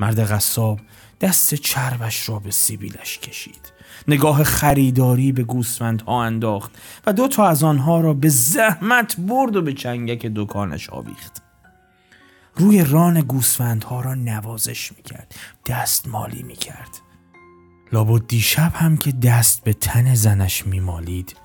مرد 0.01 0.33
قصاب 0.33 0.81
دست 1.21 1.55
چربش 1.55 2.29
را 2.29 2.39
به 2.39 2.51
سیبیلش 2.51 3.19
کشید. 3.19 3.73
نگاه 4.09 4.45
خریداری 4.45 5.33
به 5.33 5.43
گوسفندها 5.43 6.23
انداخت 6.23 6.71
و 7.07 7.13
دو 7.13 7.29
تا 7.29 7.47
از 7.47 7.63
آنها 7.63 8.01
را 8.01 8.15
به 8.15 8.29
زحمت 8.29 9.17
برد 9.21 9.57
و 9.57 9.63
به 9.63 9.73
چنگک 9.73 10.27
دکانش 10.27 10.91
آویخت. 10.91 11.48
روی 12.59 12.85
ران 12.85 13.21
گوسفندها 13.21 14.01
را 14.01 14.15
نوازش 14.15 14.93
می‌کرد 14.93 15.35
دست 15.67 16.09
مالی 16.09 16.43
می‌کرد. 16.43 17.01
لابد 17.93 18.27
دیشب 18.27 18.73
هم 18.75 18.97
که 18.97 19.13
دست 19.13 19.65
به 19.65 19.73
تن 19.73 20.15
زنش 20.15 20.67
میمالید. 20.67 21.37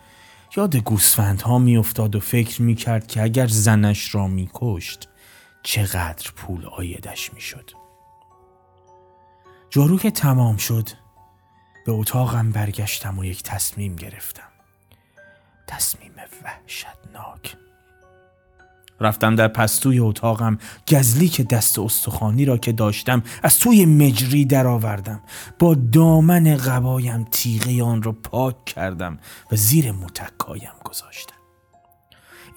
یاد 0.57 0.75
گوسفندها 0.75 1.59
میافتاد 1.59 2.15
و 2.15 2.19
فکر 2.19 2.61
می‌کرد 2.61 3.07
که 3.07 3.21
اگر 3.21 3.47
زنش 3.47 4.15
را 4.15 4.27
میکشت 4.27 5.09
چقدر 5.63 6.31
پول 6.35 6.65
آیدش 6.65 7.33
می‌شد. 7.33 7.71
جارو 9.69 9.97
که 9.97 10.11
تمام 10.11 10.57
شد 10.57 10.89
به 11.85 11.91
اتاقم 11.91 12.51
برگشتم 12.51 13.19
و 13.19 13.25
یک 13.25 13.43
تصمیم 13.43 13.95
گرفتم. 13.95 14.49
تصمیم 15.67 16.13
وحشتناک. 16.43 17.55
رفتم 19.03 19.35
در 19.35 19.47
پستوی 19.47 19.99
اتاقم. 19.99 20.57
که 21.29 21.43
دست 21.43 21.79
استخوانی 21.79 22.45
را 22.45 22.57
که 22.57 22.71
داشتم 22.71 23.23
از 23.43 23.59
توی 23.59 23.85
مجری 23.85 24.45
درآوردم. 24.45 25.21
با 25.59 25.75
دامن 25.75 26.57
قبایم 26.57 27.27
تیغه 27.31 27.83
آن 27.83 28.03
را 28.03 28.11
پاک 28.11 28.65
کردم 28.65 29.19
و 29.51 29.55
زیر 29.55 29.91
متکایم 29.91 30.73
گذاشتم. 30.85 31.32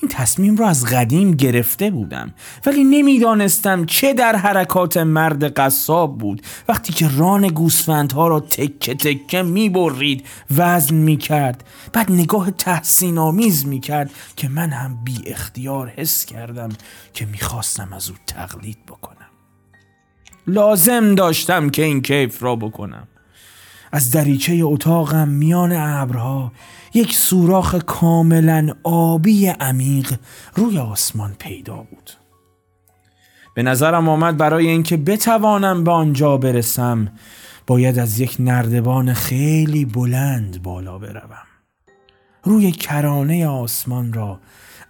این 0.02 0.08
تصمیم 0.08 0.56
را 0.56 0.68
از 0.68 0.84
قدیم 0.84 1.30
گرفته 1.30 1.90
بودم. 1.90 2.34
ولی 2.66 2.84
نمی‌دانستم 2.84 3.84
چه 3.86 4.14
در 4.14 4.36
حرکات 4.36 4.96
مرد 4.96 5.44
قصاب 5.44 6.18
بود. 6.18 6.42
وقتی 6.68 6.92
که 6.92 7.08
ران 7.16 7.48
گوسفندها 7.48 8.28
را 8.28 8.40
تکه 8.40 8.94
تکه 8.94 9.42
می‌برید 9.42 10.26
وزن 10.56 10.94
می‌کرد. 10.94 11.64
بعد 11.92 12.12
نگاه 12.12 12.50
تحسین 12.50 13.18
آمیز 13.18 13.66
می‌کرد 13.66 14.10
که 14.36 14.48
من 14.48 14.70
هم 14.70 15.04
بی 15.04 15.22
اختیار 15.26 15.88
حس 15.88 16.24
کردم 16.24 16.68
که 17.14 17.26
می‌خواستم 17.26 17.92
از 17.92 18.10
او 18.10 18.16
تقلید 18.26 18.78
بکنم. 18.86 19.16
لازم 20.46 21.14
داشتم 21.14 21.70
که 21.70 21.84
این 21.84 22.02
کیف 22.02 22.42
را 22.42 22.56
بکنم. 22.56 23.08
از 23.92 24.10
دریچه 24.10 24.60
اتاقم 24.62 25.28
میان 25.28 25.72
ابرها 25.72 26.52
یک 26.94 27.14
سوراخ 27.14 27.74
کاملا 27.74 28.68
آبی 28.82 29.46
عمیق 29.46 30.14
روی 30.54 30.78
آسمان 30.78 31.34
پیدا 31.38 31.76
بود. 31.76 32.10
به 33.54 33.62
نظرم 33.62 34.08
آمد 34.08 34.36
برای 34.36 34.68
اینکه 34.68 34.96
بتوانم 34.96 35.84
به 35.84 35.90
آنجا 35.90 36.36
برسم 36.36 37.08
باید 37.66 37.98
از 37.98 38.20
یک 38.20 38.36
نردبان 38.40 39.14
خیلی 39.14 39.84
بلند 39.84 40.62
بالا 40.62 40.98
بروم. 40.98 41.46
روی 42.44 42.72
کرانه 42.72 43.46
آسمان 43.46 44.12
را 44.12 44.40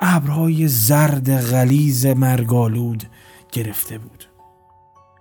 ابرهای 0.00 0.68
زرد 0.68 1.40
غلیز 1.40 2.06
مرگالود 2.06 3.04
گرفته 3.52 3.98
بود. 3.98 4.24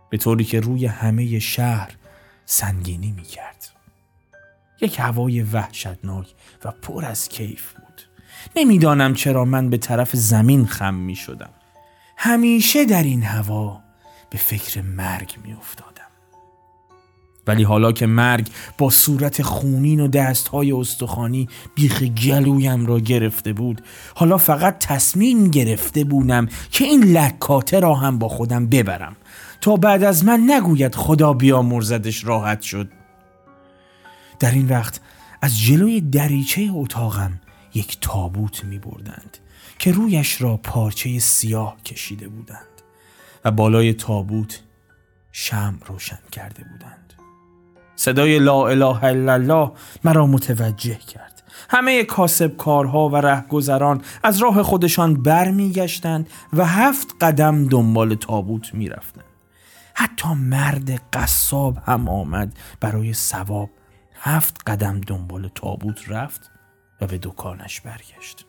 به 0.09 0.17
طوری 0.17 0.43
که 0.43 0.59
روی 0.59 0.85
همه 0.85 1.39
شهر 1.39 1.91
سنگینی 2.45 3.11
می 3.11 3.23
کرد. 3.23 3.54
یک 4.81 4.99
هوای 4.99 5.41
وحشتناک 5.41 6.27
و 6.65 6.71
پر 6.71 7.05
از 7.05 7.29
کیف 7.29 7.73
بود. 7.73 8.01
نمی‌دانم 8.55 9.13
چرا 9.13 9.45
من 9.45 9.69
به 9.69 9.77
طرف 9.77 10.15
زمین 10.15 10.65
خم 10.65 10.93
می 10.93 11.15
شدم 11.15 11.49
همیشه 12.17 12.85
در 12.85 13.03
این 13.03 13.23
هوا 13.23 13.81
به 14.29 14.37
فکر 14.37 14.81
مرگ 14.81 15.35
می 15.43 15.53
افتادم 15.53 15.91
ولی 17.47 17.63
حالا 17.63 17.91
که 17.91 18.05
مرگ 18.05 18.47
با 18.77 18.89
صورت 18.89 19.41
خونین 19.41 19.99
و 19.99 20.07
دستهای 20.07 20.71
استخوانی 20.71 21.49
بیخ 21.75 22.03
گلویم 22.03 22.85
را 22.85 22.99
گرفته 22.99 23.53
بود 23.53 23.81
حالا 24.15 24.37
فقط 24.37 24.77
تصمیم 24.79 25.47
گرفته 25.47 26.03
بودم 26.03 26.47
که 26.71 26.85
این 26.85 27.03
لکاته 27.03 27.79
را 27.79 27.95
هم 27.95 28.19
با 28.19 28.29
خودم 28.29 28.67
ببرم. 28.67 29.15
تا 29.61 29.75
بعد 29.75 30.03
از 30.03 30.25
من 30.25 30.51
نگوید 30.51 30.95
خدا 30.95 31.33
بیامرزدش 31.33 32.25
راحت 32.25 32.61
شد. 32.61 32.89
در 34.39 34.51
این 34.51 34.69
وقت 34.69 34.99
از 35.41 35.59
جلوی 35.59 36.01
دریچه 36.01 36.69
اتاقم 36.73 37.39
یک 37.73 37.97
تابوت 38.01 38.63
می 38.63 38.79
بردند 38.79 39.37
که 39.79 39.91
رویش 39.91 40.41
را 40.41 40.57
پارچه 40.57 41.19
سیاه 41.19 41.77
کشیده 41.85 42.27
بودند 42.27 42.81
و 43.45 43.51
بالای 43.51 43.93
تابوت 43.93 44.61
شم 45.31 45.79
روشن 45.85 46.19
کرده 46.31 46.63
بودند. 46.63 47.13
صدای 47.95 48.39
لا 48.39 48.67
اله 48.67 49.03
الا 49.03 49.33
الله 49.33 49.71
مرا 50.03 50.27
متوجه 50.27 50.95
کرد. 50.95 51.43
همه 51.69 52.03
کاسب 52.03 52.57
کارها 52.57 53.09
و 53.09 53.15
رهگذران 53.15 54.01
از 54.23 54.37
راه 54.37 54.63
خودشان 54.63 55.13
برمیگشتند 55.13 56.29
و 56.53 56.65
هفت 56.65 57.07
قدم 57.21 57.67
دنبال 57.67 58.15
تابوت 58.15 58.73
می‌رفتند. 58.73 59.25
حتی 59.93 60.29
مرد 60.29 60.91
قصاب 61.13 61.77
هم 61.85 62.09
آمد 62.09 62.57
برای 62.79 63.13
ثواب 63.13 63.69
هفت 64.27 64.61
قدم 64.67 65.01
دنبال 65.01 65.49
تابوت 65.55 66.09
رفت 66.09 66.51
و 67.01 67.07
به 67.07 67.19
دکانش 67.23 67.81
برگشت. 67.81 68.45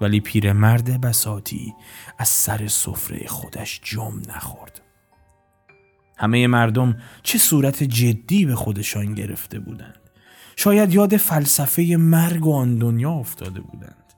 ولی 0.00 0.20
پیرمرد 0.20 1.00
بساتی 1.00 1.74
از 2.18 2.28
سر 2.28 2.66
سفره 2.66 3.26
خودش 3.26 3.80
جم 3.84 4.22
نخورد. 4.28 4.80
همه 6.18 6.46
مردم 6.46 6.96
چه 7.22 7.38
صورت 7.38 7.82
جدی 7.82 8.44
به 8.44 8.54
خودشان 8.54 9.14
گرفته 9.14 9.58
بودند. 9.58 10.00
شاید 10.56 10.94
یاد 10.94 11.16
فلسفه 11.16 11.96
مرگ 11.98 12.46
و 12.46 12.54
آن 12.54 12.78
دنیا 12.78 13.12
افتاده 13.12 13.60
بودند. 13.60 14.12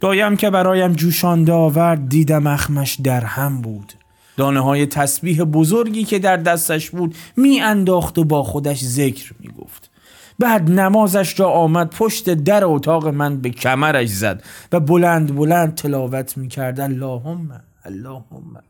دایم 0.00 0.36
که 0.36 0.50
برایم 0.50 0.92
جوشانده 0.92 1.52
آورد 1.52 2.08
دیدم 2.08 2.46
اخمش 2.46 3.00
در 3.04 3.24
هم 3.24 3.62
بود. 3.62 3.92
دانه 4.36 4.60
های 4.60 4.86
تسبیح 4.86 5.44
بزرگی 5.44 6.04
که 6.04 6.18
در 6.18 6.36
دستش 6.36 6.90
بود 6.90 7.14
می 7.36 7.60
انداخت 7.60 8.18
و 8.18 8.24
با 8.24 8.42
خودش 8.42 8.84
ذکر 8.84 9.32
می 9.40 9.48
گفت. 9.48 9.90
بعد 10.38 10.70
نمازش 10.70 11.40
را 11.40 11.50
آمد 11.50 11.90
پشت 11.90 12.30
در 12.30 12.64
اتاق 12.64 13.08
من 13.08 13.40
به 13.40 13.50
کمرش 13.50 14.08
زد 14.08 14.42
و 14.72 14.80
بلند 14.80 15.36
بلند 15.36 15.74
تلاوت 15.74 16.36
می 16.36 16.48
کرد 16.48 16.80
اللهم 16.80 17.60
اللهم. 17.84 18.62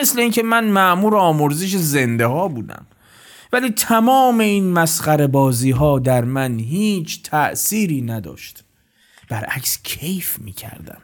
مثل 0.00 0.20
اینکه 0.20 0.42
من 0.42 0.64
معمور 0.64 1.16
آمرزش 1.16 1.76
زنده 1.76 2.26
ها 2.26 2.48
بودم. 2.48 2.86
ولی 3.52 3.70
تمام 3.70 4.40
این 4.40 4.72
مسخره 4.72 5.26
بازی 5.26 5.70
ها 5.70 5.98
در 5.98 6.24
من 6.24 6.58
هیچ 6.58 7.22
تأثیری 7.22 8.02
نداشت. 8.02 8.64
برعکس 9.30 9.82
کیف 9.82 10.38
می 10.38 10.52
کردم 10.52 11.00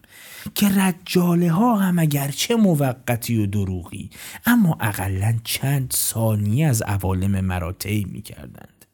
که 0.54 0.68
رجاله 0.68 1.52
ها 1.52 1.76
هم 1.76 1.98
اگرچه 1.98 2.56
موقتی 2.56 3.38
و 3.38 3.46
دروغی 3.46 4.10
اما 4.46 4.76
اقلا 4.80 5.38
چند 5.44 5.92
ثانیه 5.92 6.66
از 6.66 6.82
عوالم 6.82 7.40
مرا 7.40 7.72
طی 7.72 8.06
می 8.12 8.22
کردند 8.22 8.86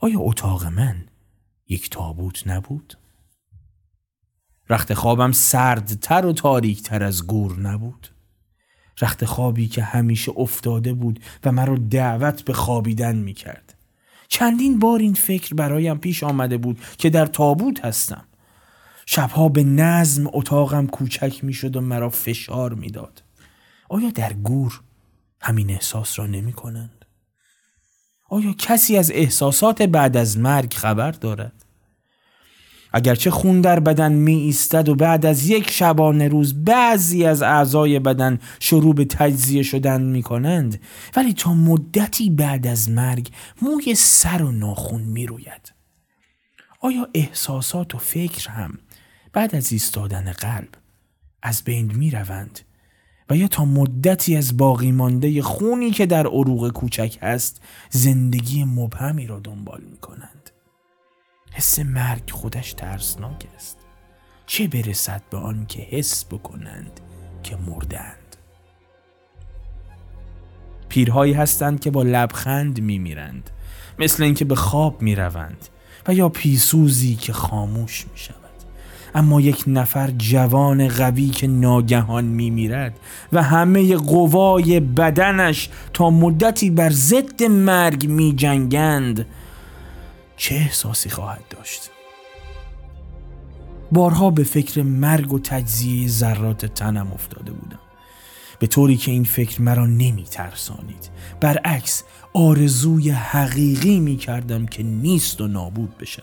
آیا 0.00 0.20
اتاق 0.20 0.64
من 0.64 1.04
یک 1.68 1.90
تابوت 1.90 2.46
نبود؟ 2.46 2.98
رخت 4.70 4.94
خوابم 4.94 5.32
سردتر 5.32 6.26
و 6.26 6.32
تاریکتر 6.32 7.02
از 7.02 7.26
گور 7.26 7.58
نبود؟ 7.58 8.08
رخت 9.02 9.24
خوابی 9.24 9.68
که 9.68 9.82
همیشه 9.82 10.32
افتاده 10.36 10.92
بود 10.92 11.20
و 11.44 11.52
مرا 11.52 11.76
دعوت 11.76 12.42
به 12.42 12.52
خوابیدن 12.52 13.16
می 13.16 13.34
کرد. 13.34 13.74
چندین 14.28 14.78
بار 14.78 15.00
این 15.00 15.14
فکر 15.14 15.54
برایم 15.54 15.98
پیش 15.98 16.22
آمده 16.22 16.58
بود 16.58 16.80
که 16.98 17.10
در 17.10 17.26
تابوت 17.26 17.84
هستم. 17.84 18.27
شبها 19.10 19.48
به 19.48 19.64
نظم 19.64 20.30
اتاقم 20.32 20.86
کوچک 20.86 21.44
می 21.44 21.52
شد 21.52 21.76
و 21.76 21.80
مرا 21.80 22.10
فشار 22.10 22.74
می‌داد. 22.74 23.22
آیا 23.88 24.10
در 24.10 24.32
گور 24.32 24.80
همین 25.40 25.70
احساس 25.70 26.18
را 26.18 26.26
نمی 26.26 26.52
کنند؟ 26.52 27.04
آیا 28.28 28.52
کسی 28.58 28.96
از 28.96 29.10
احساسات 29.10 29.82
بعد 29.82 30.16
از 30.16 30.38
مرگ 30.38 30.74
خبر 30.74 31.10
دارد؟ 31.10 31.52
اگرچه 32.92 33.30
خون 33.30 33.60
در 33.60 33.80
بدن 33.80 34.12
می 34.12 34.34
ایستد 34.34 34.88
و 34.88 34.94
بعد 34.94 35.26
از 35.26 35.48
یک 35.48 35.70
شبانه 35.70 36.28
روز 36.28 36.64
بعضی 36.64 37.24
از 37.24 37.42
اعضای 37.42 37.98
بدن 37.98 38.38
شروع 38.60 38.94
به 38.94 39.04
تجزیه 39.04 39.62
شدن 39.62 40.02
می 40.02 40.22
کنند 40.22 40.80
ولی 41.16 41.32
تا 41.32 41.54
مدتی 41.54 42.30
بعد 42.30 42.66
از 42.66 42.90
مرگ 42.90 43.30
موی 43.62 43.94
سر 43.94 44.42
و 44.42 44.52
ناخون 44.52 45.02
می 45.02 45.26
روید. 45.26 45.72
آیا 46.80 47.08
احساسات 47.14 47.94
و 47.94 47.98
فکر 47.98 48.48
هم 48.48 48.78
بعد 49.38 49.54
از 49.54 49.72
ایستادن 49.72 50.32
قلب 50.32 50.68
از 51.42 51.62
بین 51.64 51.94
می 51.94 52.10
روند 52.10 52.60
و 53.30 53.36
یا 53.36 53.48
تا 53.48 53.64
مدتی 53.64 54.36
از 54.36 54.56
باقی 54.56 54.92
مانده 54.92 55.42
خونی 55.42 55.90
که 55.90 56.06
در 56.06 56.26
عروق 56.26 56.72
کوچک 56.72 57.18
هست 57.22 57.62
زندگی 57.90 58.64
مبهمی 58.64 59.26
را 59.26 59.38
دنبال 59.38 59.80
می 59.80 59.96
کنند 59.96 60.50
حس 61.52 61.78
مرگ 61.78 62.30
خودش 62.30 62.72
ترسناک 62.72 63.46
است. 63.56 63.78
چه 64.46 64.68
برسد 64.68 65.22
به 65.30 65.36
آن 65.36 65.66
که 65.66 65.82
حس 65.82 66.24
بکنند 66.24 67.00
که 67.42 67.56
مردند؟ 67.56 68.36
پیرهایی 70.88 71.32
هستند 71.32 71.80
که 71.80 71.90
با 71.90 72.02
لبخند 72.02 72.80
می 72.80 72.98
میرند 72.98 73.50
مثل 73.98 74.22
اینکه 74.22 74.44
به 74.44 74.54
خواب 74.54 75.02
می 75.02 75.14
روند 75.14 75.68
و 76.06 76.14
یا 76.14 76.28
پیسوزی 76.28 77.14
که 77.14 77.32
خاموش 77.32 78.06
می 78.12 78.18
شود 78.18 78.47
اما 79.14 79.40
یک 79.40 79.64
نفر 79.66 80.10
جوان 80.10 80.88
قوی 80.88 81.28
که 81.28 81.46
ناگهان 81.46 82.24
می 82.24 82.50
میرد 82.50 82.98
و 83.32 83.42
همه 83.42 83.96
قوای 83.96 84.80
بدنش 84.80 85.70
تا 85.92 86.10
مدتی 86.10 86.70
بر 86.70 86.90
ضد 86.90 87.42
مرگ 87.42 88.08
می 88.08 88.34
جنگند 88.36 89.26
چه 90.36 90.54
احساسی 90.54 91.10
خواهد 91.10 91.44
داشت؟ 91.50 91.90
بارها 93.92 94.30
به 94.30 94.44
فکر 94.44 94.82
مرگ 94.82 95.32
و 95.32 95.38
تجزیه 95.38 96.08
ذرات 96.08 96.66
تنم 96.66 97.12
افتاده 97.12 97.52
بودم. 97.52 97.78
به 98.58 98.66
طوری 98.66 98.96
که 98.96 99.10
این 99.10 99.24
فکر 99.24 99.62
مرا 99.62 99.86
نمی 99.86 100.24
ترسانید 100.24 101.10
برعکس 101.40 102.04
آرزوی 102.32 103.10
حقیقی 103.10 104.00
می 104.00 104.16
کردم 104.16 104.66
که 104.66 104.82
نیست 104.82 105.40
و 105.40 105.48
نابود 105.48 105.98
بشم 105.98 106.22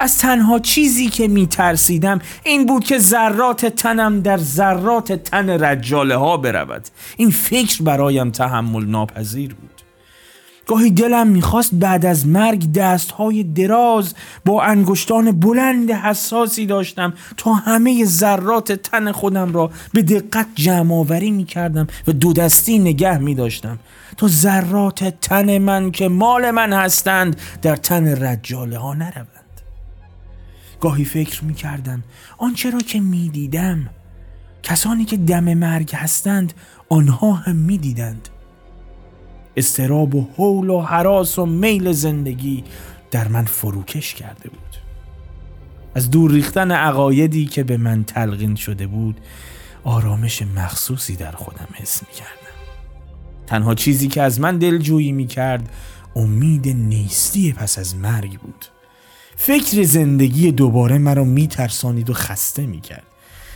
از 0.00 0.18
تنها 0.18 0.58
چیزی 0.58 1.08
که 1.08 1.28
می 1.28 1.46
ترسیدم 1.46 2.20
این 2.44 2.66
بود 2.66 2.84
که 2.84 2.98
ذرات 2.98 3.66
تنم 3.66 4.20
در 4.20 4.38
ذرات 4.38 5.12
تن 5.12 5.50
رجاله 5.50 6.16
ها 6.16 6.36
برود. 6.36 6.88
این 7.16 7.30
فکر 7.30 7.82
برایم 7.82 8.30
تحمل 8.30 8.84
ناپذیر 8.84 9.54
بود. 9.54 9.70
گاهی 10.66 10.90
دلم 10.90 11.26
می‌خواست 11.26 11.74
بعد 11.74 12.06
از 12.06 12.26
مرگ 12.26 12.72
دستهای 12.72 13.42
دراز 13.42 14.14
با 14.44 14.62
انگشتان 14.62 15.40
بلند 15.40 15.90
حساسی 15.90 16.66
داشتم 16.66 17.12
تا 17.36 17.52
همه 17.52 18.04
ذرات 18.04 18.72
تن 18.72 19.12
خودم 19.12 19.52
را 19.52 19.70
به 19.92 20.02
دقت 20.02 20.46
جمع 20.54 20.94
آوری 20.94 21.30
می‌کردم 21.30 21.86
و 22.06 22.12
دو 22.12 22.32
دستی 22.32 22.78
نگه 22.78 23.18
میداشتم 23.18 23.78
تا 24.16 24.28
ذرات 24.28 25.04
تن 25.20 25.58
من 25.58 25.90
که 25.90 26.08
مال 26.08 26.50
من 26.50 26.72
هستند 26.72 27.40
در 27.62 27.76
تن 27.76 28.24
رجاله 28.24 28.78
ها 28.78 28.94
نروند. 28.94 29.39
گاهی 30.80 31.04
فکر 31.04 31.44
می‌کردم. 31.44 32.02
آنچه 32.38 32.70
را 32.70 32.78
که 32.78 33.00
می‌دیدم 33.00 33.90
کسانی 34.62 35.04
که 35.04 35.16
دم 35.16 35.54
مرگ 35.54 35.94
هستند 35.94 36.52
آنها 36.88 37.32
هم 37.32 37.56
می‌دیدند. 37.56 38.28
استراب 39.56 40.14
و 40.14 40.28
حول 40.36 40.70
و 40.70 40.80
حراس 40.80 41.38
و 41.38 41.46
میل 41.46 41.92
زندگی 41.92 42.64
در 43.10 43.28
من 43.28 43.44
فروکش 43.44 44.14
کرده 44.14 44.48
بود. 44.48 44.76
از 45.94 46.10
دور 46.10 46.30
ریختن 46.30 46.72
عقایدی 46.72 47.46
که 47.46 47.64
به 47.64 47.76
من 47.76 48.04
تلقین 48.04 48.54
شده 48.54 48.86
بود 48.86 49.20
آرامش 49.84 50.42
مخصوصی 50.42 51.16
در 51.16 51.32
خودم 51.32 51.68
حس 51.72 52.02
می 52.02 52.14
کردم 52.14 52.30
تنها 53.46 53.74
چیزی 53.74 54.08
که 54.08 54.22
از 54.22 54.40
من 54.40 54.58
دلجویی 54.58 55.12
می 55.12 55.26
کرد 55.26 55.70
امید 56.16 56.68
نیستی 56.68 57.52
پس 57.52 57.78
از 57.78 57.96
مرگ 57.96 58.38
بود. 58.38 58.66
فکر 59.42 59.82
زندگی 59.82 60.52
دوباره 60.52 60.98
مرا 60.98 61.24
می 61.24 61.48
ترسانید 61.48 62.10
و 62.10 62.12
خسته 62.12 62.66
می 62.66 62.80
کرد 62.80 63.02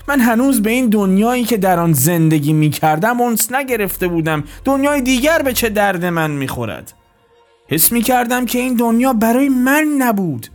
من 0.08 0.20
هنوز 0.20 0.62
به 0.62 0.70
این 0.70 0.88
دنیایی 0.88 1.44
که 1.44 1.56
در 1.56 1.78
آن 1.80 1.92
زندگی 1.92 2.52
می 2.52 2.70
کردم 2.70 3.20
اونس 3.20 3.52
نگرفته 3.52 4.08
بودم. 4.08 4.44
دنیای 4.64 5.00
دیگر 5.00 5.42
به 5.42 5.52
چه 5.52 5.68
درد 5.68 6.04
من 6.04 6.30
می 6.30 6.48
خورد 6.48 6.92
حس 7.68 7.92
می 7.92 8.02
کردم 8.02 8.46
که 8.46 8.58
این 8.58 8.74
دنیا 8.74 9.12
برای 9.12 9.48
من 9.48 9.84
نبود. 9.98 10.46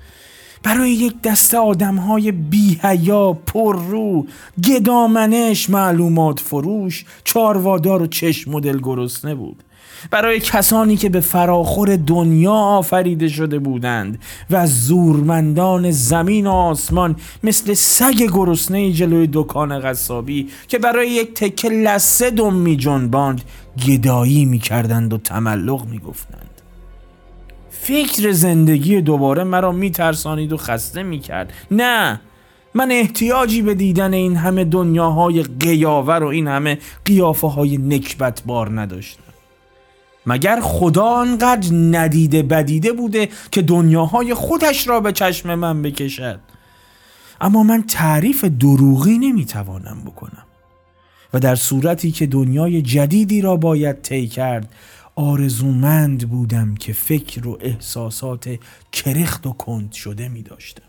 برای 0.63 0.91
یک 0.91 1.21
دسته 1.21 1.57
آدم 1.57 1.95
های 1.95 2.31
بیهیا 2.31 3.33
پر 3.33 3.75
رو 3.75 4.27
گدامنش 4.67 5.69
معلومات 5.69 6.39
فروش 6.39 7.05
چاروادار 7.23 8.01
و 8.01 8.07
چشم 8.07 8.51
مدل 8.51 8.79
گرسنه 8.83 9.35
بود. 9.35 9.63
برای 10.11 10.39
کسانی 10.39 10.97
که 10.97 11.09
به 11.09 11.19
فراخور 11.19 11.95
دنیا 11.95 12.53
آفریده 12.53 13.27
شده 13.27 13.59
بودند 13.59 14.19
و 14.49 14.67
زورمندان 14.67 15.91
زمین 15.91 16.47
و 16.47 16.51
آسمان 16.51 17.15
مثل 17.43 17.73
سگ 17.73 18.23
گرسنه 18.33 18.91
جلوی 18.91 19.29
دکان 19.33 19.79
قصابی 19.79 20.49
که 20.67 20.79
برای 20.79 21.09
یک 21.09 21.33
تکه 21.33 21.69
لسه 21.69 22.31
دم 22.31 22.53
می 22.53 22.77
جنباند 22.77 23.41
گدایی 23.87 24.45
می 24.45 24.59
کردند 24.59 25.13
و 25.13 25.17
تملق 25.17 25.85
می 25.85 25.99
گفتند. 25.99 26.49
فکر 27.71 28.31
زندگی 28.31 29.01
دوباره 29.01 29.43
مرا 29.43 29.71
می 29.71 29.91
ترسانید 29.91 30.53
و 30.53 30.57
خسته 30.57 31.03
می 31.03 31.19
کرد. 31.19 31.53
نه 31.71 32.21
من 32.73 32.91
احتیاجی 32.91 33.61
به 33.61 33.73
دیدن 33.73 34.13
این 34.13 34.35
همه 34.35 34.63
دنیاهای 34.63 35.43
قیاور 35.43 36.23
و 36.23 36.27
این 36.27 36.47
همه 36.47 36.77
قیافه 37.05 37.47
های 37.47 37.77
نکبت 37.77 38.43
بار 38.45 38.81
نداشتم. 38.81 39.28
مگر 40.25 40.59
خدا 40.61 41.05
آنقدر 41.05 41.69
ندیده 41.73 42.43
بدیده 42.43 42.93
بوده 42.93 43.29
که 43.51 43.61
دنیاهای 43.61 44.33
خودش 44.33 44.87
را 44.87 44.99
به 44.99 45.11
چشم 45.11 45.55
من 45.55 45.81
بکشد 45.81 46.39
اما 47.41 47.63
من 47.63 47.83
تعریف 47.83 48.43
دروغی 48.43 49.17
نمی‌توانم 49.17 50.03
بکنم 50.05 50.45
و 51.33 51.39
در 51.39 51.55
صورتی 51.55 52.11
که 52.11 52.27
دنیای 52.27 52.81
جدیدی 52.81 53.41
را 53.41 53.57
باید 53.57 54.01
طی 54.01 54.27
کرد 54.27 54.73
آرزومند 55.15 56.29
بودم 56.29 56.75
که 56.75 56.93
فکر 56.93 57.47
و 57.47 57.57
احساسات 57.61 58.49
کرخت 58.91 59.47
و 59.47 59.51
کند 59.51 59.91
شده 59.91 60.27
می 60.27 60.43
داشتم. 60.43 60.83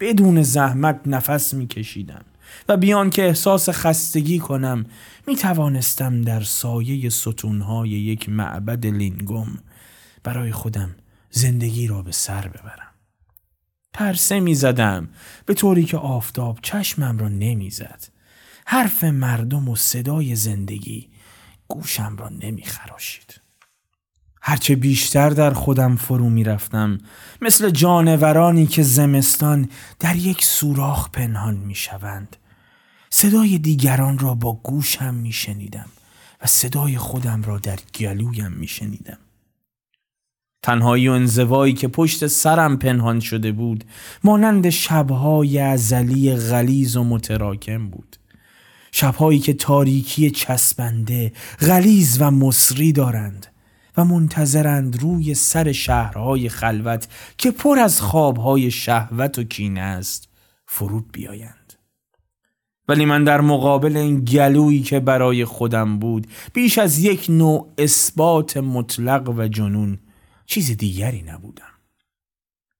بدون 0.00 0.42
زحمت 0.42 1.00
نفس 1.06 1.54
می 1.54 1.66
کشیدم 1.66 2.24
و 2.68 2.76
بیان 2.76 3.10
که 3.10 3.26
احساس 3.26 3.68
خستگی 3.68 4.38
کنم 4.38 4.86
می 5.26 5.36
توانستم 5.36 6.22
در 6.22 6.42
سایه 6.42 7.10
ستونهای 7.10 7.90
یک 7.90 8.28
معبد 8.28 8.86
لینگوم 8.86 9.58
برای 10.22 10.52
خودم 10.52 10.94
زندگی 11.30 11.86
را 11.86 12.02
به 12.02 12.12
سر 12.12 12.48
ببرم. 12.48 12.94
پرسه 13.92 14.40
می 14.40 14.54
زدم 14.54 15.08
به 15.46 15.54
طوری 15.54 15.84
که 15.84 15.96
آفتاب 15.96 16.58
چشمم 16.62 17.18
را 17.18 17.28
نمی 17.28 17.70
زد. 17.70 18.04
حرف 18.66 19.04
مردم 19.04 19.68
و 19.68 19.76
صدای 19.76 20.36
زندگی 20.36 21.08
گوشم 21.68 22.16
را 22.16 22.28
نمی 22.28 22.62
خراشید. 22.62 23.43
هرچه 24.46 24.76
بیشتر 24.76 25.30
در 25.30 25.52
خودم 25.52 25.96
فرو 25.96 26.30
می 26.30 26.44
رفتم 26.44 26.98
مثل 27.42 27.70
جانورانی 27.70 28.66
که 28.66 28.82
زمستان 28.82 29.68
در 30.00 30.16
یک 30.16 30.44
سوراخ 30.44 31.10
پنهان 31.10 31.54
می 31.54 31.74
شوند 31.74 32.36
صدای 33.10 33.58
دیگران 33.58 34.18
را 34.18 34.34
با 34.34 34.52
گوشم 34.62 35.14
می 35.14 35.32
شنیدم 35.32 35.86
و 36.42 36.46
صدای 36.46 36.98
خودم 36.98 37.42
را 37.42 37.58
در 37.58 37.78
گلویم 37.94 38.52
می 38.52 38.66
شنیدم. 38.66 39.18
تنهایی 40.62 41.08
و 41.08 41.12
انزوایی 41.12 41.74
که 41.74 41.88
پشت 41.88 42.26
سرم 42.26 42.76
پنهان 42.76 43.20
شده 43.20 43.52
بود 43.52 43.84
مانند 44.24 44.70
شبهای 44.70 45.58
ازلی 45.58 46.36
غلیز 46.36 46.96
و 46.96 47.04
متراکم 47.04 47.88
بود. 47.88 48.16
شبهایی 48.92 49.38
که 49.38 49.52
تاریکی 49.52 50.30
چسبنده، 50.30 51.32
غلیز 51.60 52.16
و 52.20 52.30
مصری 52.30 52.92
دارند 52.92 53.53
و 53.96 54.04
منتظرند 54.04 55.02
روی 55.02 55.34
سر 55.34 55.72
شهرهای 55.72 56.48
خلوت 56.48 57.08
که 57.38 57.50
پر 57.50 57.78
از 57.78 58.00
خوابهای 58.00 58.70
شهوت 58.70 59.38
و 59.38 59.42
کینه 59.42 59.80
است 59.80 60.28
فرود 60.66 61.12
بیایند. 61.12 61.72
ولی 62.88 63.04
من 63.04 63.24
در 63.24 63.40
مقابل 63.40 63.96
این 63.96 64.24
گلویی 64.24 64.82
که 64.82 65.00
برای 65.00 65.44
خودم 65.44 65.98
بود 65.98 66.26
بیش 66.52 66.78
از 66.78 66.98
یک 66.98 67.26
نوع 67.28 67.72
اثبات 67.78 68.56
مطلق 68.56 69.28
و 69.28 69.48
جنون 69.48 69.98
چیز 70.46 70.76
دیگری 70.76 71.22
نبودم 71.22 71.73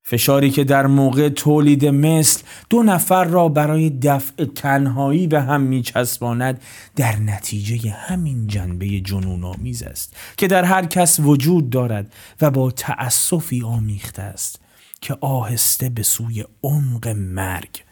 فشاری 0.06 0.50
که 0.50 0.64
در 0.64 0.86
موقع 0.86 1.28
تولید 1.28 1.86
مثل 1.86 2.42
دو 2.70 2.82
نفر 2.82 3.24
را 3.24 3.48
برای 3.48 3.90
دفع 3.90 4.44
تنهایی 4.44 5.26
به 5.26 5.42
هم 5.42 5.60
میچسباند 5.60 6.60
در 6.96 7.16
نتیجه 7.16 7.90
همین 7.90 8.46
جنبه 8.46 9.00
جنون 9.00 9.44
آمیز 9.44 9.82
است 9.82 10.16
که 10.36 10.46
در 10.46 10.64
هر 10.64 10.86
کس 10.86 11.20
وجود 11.20 11.70
دارد 11.70 12.12
و 12.40 12.50
با 12.50 12.70
تأسفی 12.70 13.62
آمیخته 13.62 14.22
است 14.22 14.60
که 15.00 15.16
آهسته 15.20 15.88
به 15.88 16.02
سوی 16.02 16.44
عمق 16.62 17.08
مرگ 17.08 17.84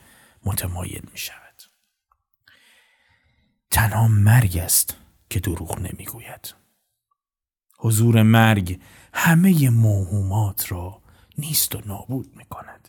متمایل 0.44 1.02
می 1.12 1.18
شود. 1.18 1.62
تنها 3.70 4.08
مرگ 4.08 4.58
است 4.58 4.96
که 5.30 5.40
دروغ 5.40 5.78
نمی‌گوید. 5.78 6.54
حضور 7.78 8.22
مرگ 8.22 8.78
همه 9.12 9.70
موهومات 9.70 10.72
را 10.72 11.01
نیست 11.39 11.76
و 11.76 11.80
نابود 11.87 12.37
می 12.37 12.45
کند. 12.45 12.89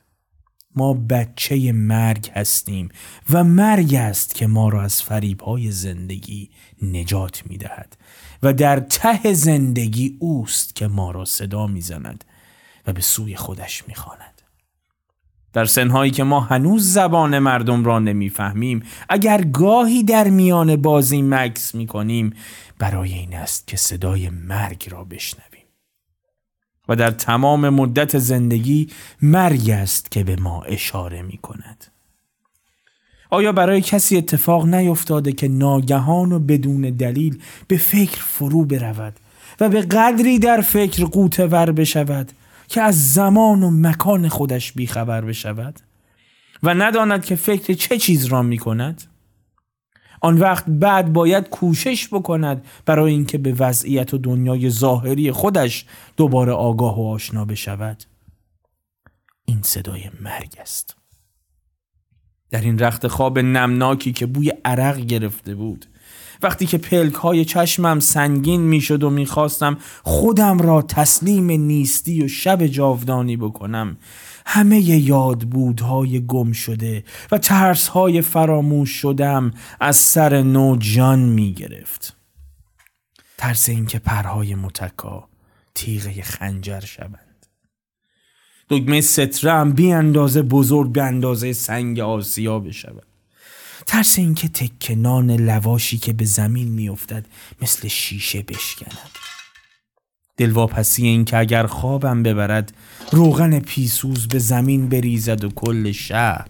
ما 0.76 0.94
بچه 0.94 1.72
مرگ 1.72 2.32
هستیم 2.36 2.90
و 3.30 3.44
مرگ 3.44 3.96
است 3.96 4.36
که 4.36 4.48
ما 4.48 4.70
را 4.70 4.82
از 4.82 5.02
فریبهای 5.02 5.72
زندگی 5.72 6.50
نجات 6.82 7.44
می 7.46 7.58
دهد 7.58 7.98
و 8.44 8.54
در 8.54 8.80
ته 8.80 9.34
زندگی 9.34 10.18
اوست 10.20 10.76
که 10.76 10.88
ما 10.88 11.12
را 11.12 11.26
صدا 11.26 11.68
می 11.68 11.82
زند 11.82 12.24
و 12.88 12.94
به 12.94 13.02
سوی 13.02 13.36
خودش 13.36 13.88
می 13.88 13.96
خاند. 13.96 14.42
در 15.54 15.66
سنهایی 15.66 16.12
که 16.12 16.24
ما 16.24 16.40
هنوز 16.40 16.94
زبان 16.94 17.40
مردم 17.40 17.86
را 17.86 18.00
نمی‌فهمیم 18.00 18.84
اگر 19.10 19.42
گاهی 19.42 20.04
در 20.04 20.30
میان 20.30 20.76
بازی 20.76 21.22
مکس 21.22 21.76
می 21.76 21.88
کنیم 21.88 22.34
برای 22.80 23.14
این 23.14 23.36
است 23.36 23.68
که 23.68 23.78
صدای 23.78 24.30
مرگ 24.30 24.88
را 24.92 25.04
بشنویم 25.04 25.53
و 26.88 26.96
در 26.96 27.12
تمام 27.12 27.70
مدت 27.70 28.18
زندگی 28.18 28.90
مرگ 29.22 29.70
است 29.70 30.12
که 30.12 30.24
به 30.24 30.36
ما 30.36 30.64
اشاره 30.64 31.22
می 31.22 31.38
کند. 31.38 31.86
آیا 33.30 33.52
برای 33.52 33.82
کسی 33.82 34.18
اتفاق 34.18 34.66
نیفتاده 34.66 35.32
که 35.32 35.48
ناگهان 35.48 36.32
و 36.32 36.40
بدون 36.40 36.82
دلیل 36.82 37.42
به 37.68 37.78
فکر 37.78 38.22
فرو 38.22 38.66
برود 38.66 39.14
و 39.60 39.70
به 39.70 39.82
قدری 39.82 40.40
در 40.40 40.62
فکر 40.62 41.06
قوتور 41.06 41.72
بشود 41.72 42.32
که 42.68 42.82
از 42.82 43.14
زمان 43.14 43.64
و 43.64 43.72
مکان 43.72 44.30
خودش 44.30 44.72
بیخبر 44.72 45.22
بشود 45.22 45.80
و 46.64 46.74
نداند 46.74 47.26
که 47.26 47.36
فکر 47.36 47.74
چه 47.74 47.98
چیز 47.98 48.26
را 48.26 48.42
می 48.42 48.58
کند؟ 48.58 49.04
آن 50.24 50.38
وقت 50.38 50.66
بعد 50.68 51.14
باید 51.14 51.50
کوشش 51.50 52.08
بکند 52.08 52.66
برای 52.86 53.12
اینکه 53.12 53.38
به 53.38 53.54
وضعیت 53.54 54.14
و 54.14 54.18
دنیای 54.18 54.70
ظاهری 54.70 55.32
خودش 55.32 55.86
دوباره 56.18 56.52
آگاه 56.52 57.00
و 57.00 57.08
آشنا 57.08 57.46
بشود. 57.46 58.04
این 59.46 59.62
صدای 59.62 60.10
مرگ 60.22 60.56
است. 60.60 60.98
در 62.52 62.62
این 62.62 62.80
رخت 62.80 63.08
خواب 63.08 63.40
نمناکی 63.40 64.14
که 64.14 64.26
بوی 64.26 64.52
عرق 64.66 64.98
گرفته 64.98 65.56
بود 65.56 65.86
وقتی 66.44 66.66
که 66.66 66.78
پلک 66.78 67.14
های 67.14 67.46
چشمم 67.46 68.00
سنگین 68.00 68.62
می‌شد 68.62 69.04
و 69.04 69.10
می‌خواستم 69.10 69.78
خودم 70.04 70.60
را 70.60 70.82
تسلیم 70.82 71.52
نیستی 71.52 72.24
و 72.24 72.28
شب 72.28 72.68
جاودانی 72.68 73.38
بکنم 73.38 73.98
همه 74.46 74.80
یادبودهای 74.80 76.26
گم 76.26 76.52
شده 76.52 77.04
و 77.32 77.38
ترسهای 77.38 78.22
فراموش 78.22 78.90
شدم 78.90 79.52
از 79.80 79.96
سر 79.96 80.42
نو 80.42 80.78
جان 80.80 81.20
می 81.20 81.54
گرفت. 81.54 82.18
ترس 83.38 83.70
اینکه 83.70 84.00
پرهای 84.00 84.56
متکا 84.56 85.30
تیغه 85.76 86.22
خنجر 86.22 86.80
شوند. 86.80 87.46
دگمه 88.70 89.02
سترم 89.02 89.74
بی 89.74 89.92
اندازه 89.92 90.42
بزرگ 90.42 90.92
به 90.92 91.04
اندازه 91.04 91.54
سنگ 91.54 92.00
آسیا 92.00 92.60
بشود. 92.60 93.13
ترس 93.88 94.20
اینکه 94.20 94.48
تکنان 94.48 95.32
لواشی 95.32 95.98
که 95.98 96.14
به 96.14 96.26
زمین 96.26 96.68
میافتد 96.68 97.26
مثل 97.62 97.88
شیشه 97.88 98.42
بشکند. 98.42 99.10
دلواپسی 100.38 101.08
این 101.08 101.26
که 101.26 101.38
اگر 101.38 101.68
خوابم 101.68 102.24
ببرد 102.24 102.74
روغن 103.12 103.60
پیسوز 103.60 104.28
به 104.28 104.40
زمین 104.40 104.90
بریزد 104.90 105.44
و 105.44 105.50
کل 105.50 105.92
شهر 105.92 106.48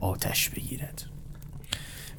آتش 0.00 0.48
بگیرد 0.48 1.04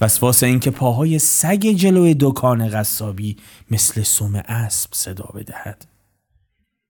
وسواس 0.01 0.43
این 0.43 0.59
که 0.59 0.71
پاهای 0.71 1.19
سگ 1.19 1.73
جلوی 1.75 2.15
دکان 2.19 2.69
قصابی 2.69 3.37
مثل 3.71 4.03
سوم 4.03 4.35
اسب 4.35 4.89
صدا 4.93 5.29
بدهد 5.35 5.88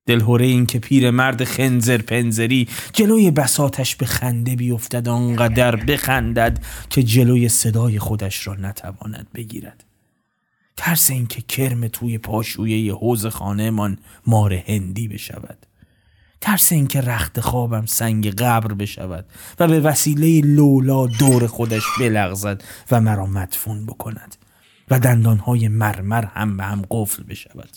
دلهوره 0.09 0.45
این 0.45 0.65
که 0.65 0.79
پیر 0.79 1.11
مرد 1.11 1.43
خنزر 1.43 1.97
پنزری 1.97 2.67
جلوی 2.93 3.31
بساتش 3.31 3.95
به 3.95 4.05
خنده 4.05 4.55
بیفتد 4.55 5.07
آنقدر 5.09 5.75
بخندد 5.75 6.63
که 6.89 7.03
جلوی 7.03 7.49
صدای 7.49 7.99
خودش 7.99 8.47
را 8.47 8.55
نتواند 8.55 9.27
بگیرد. 9.35 9.83
ترس 10.77 11.09
اینکه 11.11 11.41
کرم 11.41 11.87
توی 11.87 12.17
پاشویه 12.17 12.93
حوز 12.93 13.25
خانهمان 13.25 13.97
مار 14.27 14.53
هندی 14.53 15.07
بشود. 15.07 15.65
ترس 16.41 16.71
اینکه 16.71 17.01
رخت 17.01 17.39
خوابم 17.39 17.85
سنگ 17.85 18.29
قبر 18.35 18.73
بشود 18.73 19.25
و 19.59 19.67
به 19.67 19.79
وسیله 19.79 20.41
لولا 20.41 21.07
دور 21.07 21.47
خودش 21.47 21.83
بلغزد 21.99 22.63
و 22.91 23.01
مرا 23.01 23.25
مدفون 23.25 23.85
بکند 23.85 24.35
و 24.91 24.99
دندانهای 24.99 25.67
مرمر 25.67 26.25
هم 26.25 26.57
به 26.57 26.63
هم 26.63 26.81
قفل 26.91 27.23
بشود. 27.23 27.69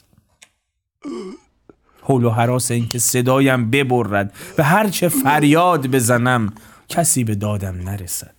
حول 2.03 2.25
و 2.25 2.31
حراس 2.31 2.71
اینکه 2.71 2.99
صدایم 2.99 3.71
ببرد 3.71 4.35
و 4.59 4.63
هرچه 4.63 5.09
فریاد 5.09 5.87
بزنم 5.87 6.53
کسی 6.89 7.25
به 7.25 7.35
دادم 7.35 7.75
نرسد. 7.77 8.35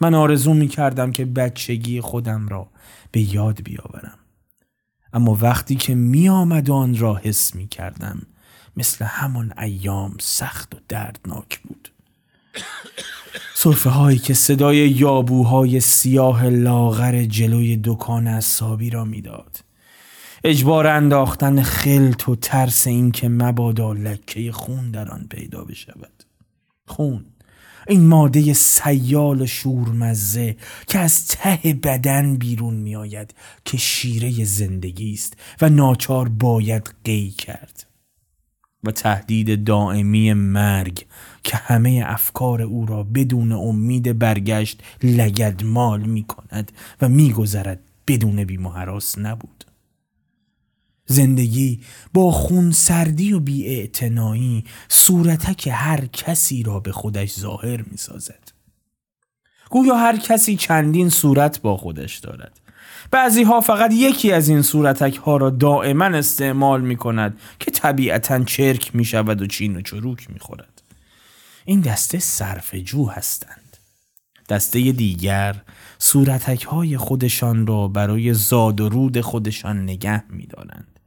من 0.00 0.14
آرزو 0.14 0.54
می 0.54 0.68
کردم 0.68 1.12
که 1.12 1.24
بچگی 1.24 2.00
خودم 2.00 2.48
را 2.48 2.68
به 3.12 3.34
یاد 3.34 3.62
بیاورم. 3.62 4.18
اما 5.12 5.38
وقتی 5.40 5.74
که 5.74 5.94
می 5.94 6.28
آمد 6.28 6.70
آن 6.70 6.98
را 6.98 7.14
حس 7.14 7.54
می 7.54 7.68
کردم 7.68 8.22
مثل 8.76 9.04
همان 9.04 9.52
ایام 9.58 10.16
سخت 10.20 10.74
و 10.74 10.78
دردناک 10.88 11.60
بود. 11.60 11.92
صرفه 13.54 13.90
هایی 13.90 14.18
که 14.18 14.34
صدای 14.34 14.76
یابوهای 14.76 15.80
سیاه 15.80 16.48
لاغر 16.48 17.24
جلوی 17.24 17.80
دکان 17.84 18.26
اصابی 18.26 18.90
را 18.90 19.04
می‌داد. 19.04 19.69
اجبار 20.44 20.86
انداختن 20.86 21.62
خلط 21.62 22.28
و 22.28 22.36
ترس 22.36 22.86
اینکه 22.86 23.28
مبادا 23.28 23.92
لکه 23.92 24.52
خون 24.52 24.90
در 24.90 25.08
آن 25.08 25.26
پیدا 25.30 25.64
بشود. 25.64 26.24
خون. 26.86 27.24
این 27.88 28.06
ماده 28.06 28.52
سیال 28.52 29.46
شورمزه 29.46 30.56
که 30.86 30.98
از 30.98 31.26
ته 31.26 31.74
بدن 31.82 32.36
بیرون 32.36 32.74
می 32.74 32.96
آید 32.96 33.34
که 33.64 33.76
شیره 33.76 34.44
زندگی 34.44 35.12
است 35.12 35.36
و 35.60 35.68
ناچار 35.68 36.28
باید 36.28 36.94
قی 37.04 37.30
کرد. 37.30 37.86
و 38.84 38.90
تهدید 38.90 39.64
دائمی 39.64 40.32
مرگ 40.32 41.06
که 41.42 41.56
همه 41.56 42.02
افکار 42.06 42.62
او 42.62 42.86
را 42.86 43.02
بدون 43.02 43.52
امید 43.52 44.18
برگشت 44.18 44.82
لگدمال 45.02 46.00
می 46.00 46.24
کند 46.24 46.72
و 47.00 47.08
می 47.08 47.32
گذرد 47.32 47.80
بدون 48.06 48.44
بیمهراس 48.44 49.18
نبود. 49.18 49.69
زندگی 51.10 51.80
با 52.12 52.30
خون 52.30 52.70
سردی 52.70 53.32
و 53.32 53.40
بی 53.40 53.90
صورتک 54.88 55.68
هر 55.72 56.06
کسی 56.06 56.62
را 56.62 56.80
به 56.80 56.92
خودش 56.92 57.32
ظاهر 57.32 57.82
می 57.82 57.96
سازد. 57.96 58.52
گویا 59.70 59.94
هر 59.94 60.16
کسی 60.16 60.56
چندین 60.56 61.08
صورت 61.08 61.60
با 61.60 61.76
خودش 61.76 62.18
دارد. 62.18 62.60
بعضی 63.10 63.42
ها 63.42 63.60
فقط 63.60 63.92
یکی 63.92 64.32
از 64.32 64.48
این 64.48 64.62
صورتک 64.62 65.16
ها 65.16 65.36
را 65.36 65.50
دائما 65.50 66.04
استعمال 66.04 66.80
می 66.80 66.96
کند 66.96 67.38
که 67.58 67.70
طبیعتا 67.70 68.44
چرک 68.44 68.96
می 68.96 69.04
شود 69.04 69.42
و 69.42 69.46
چین 69.46 69.76
و 69.76 69.82
چروک 69.82 70.30
می 70.30 70.38
خورد. 70.38 70.82
این 71.64 71.80
دسته 71.80 72.18
صرف 72.18 72.74
جو 72.74 73.06
هستند. 73.06 73.76
دسته 74.48 74.92
دیگر 74.92 75.62
صورتک 75.98 76.62
های 76.62 76.96
خودشان 76.96 77.66
را 77.66 77.88
برای 77.88 78.34
زاد 78.34 78.80
و 78.80 78.88
رود 78.88 79.20
خودشان 79.20 79.82
نگه 79.82 80.24
می 80.28 80.46
دارند. 80.46 80.99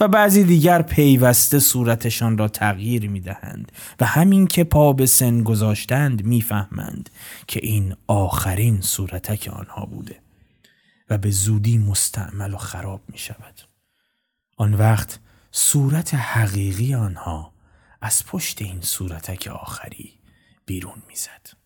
و 0.00 0.08
بعضی 0.08 0.44
دیگر 0.44 0.82
پیوسته 0.82 1.58
صورتشان 1.58 2.38
را 2.38 2.48
تغییر 2.48 3.08
می 3.08 3.20
دهند 3.20 3.72
و 4.00 4.04
همین 4.04 4.46
که 4.46 4.64
پا 4.64 4.92
به 4.92 5.06
سن 5.06 5.42
گذاشتند 5.42 6.24
می‌فهمند 6.24 7.10
که 7.46 7.60
این 7.62 7.96
آخرین 8.06 8.80
صورتک 8.80 9.50
آنها 9.52 9.86
بوده 9.86 10.20
و 11.10 11.18
به 11.18 11.30
زودی 11.30 11.78
مستعمل 11.78 12.54
و 12.54 12.56
خراب 12.56 13.00
می 13.08 13.18
شود. 13.18 13.60
آن 14.56 14.74
وقت 14.74 15.18
صورت 15.50 16.14
حقیقی 16.14 16.94
آنها 16.94 17.52
از 18.00 18.26
پشت 18.26 18.62
این 18.62 18.80
صورتک 18.80 19.46
آخری 19.46 20.12
بیرون 20.66 21.02
می‌زد. 21.08 21.65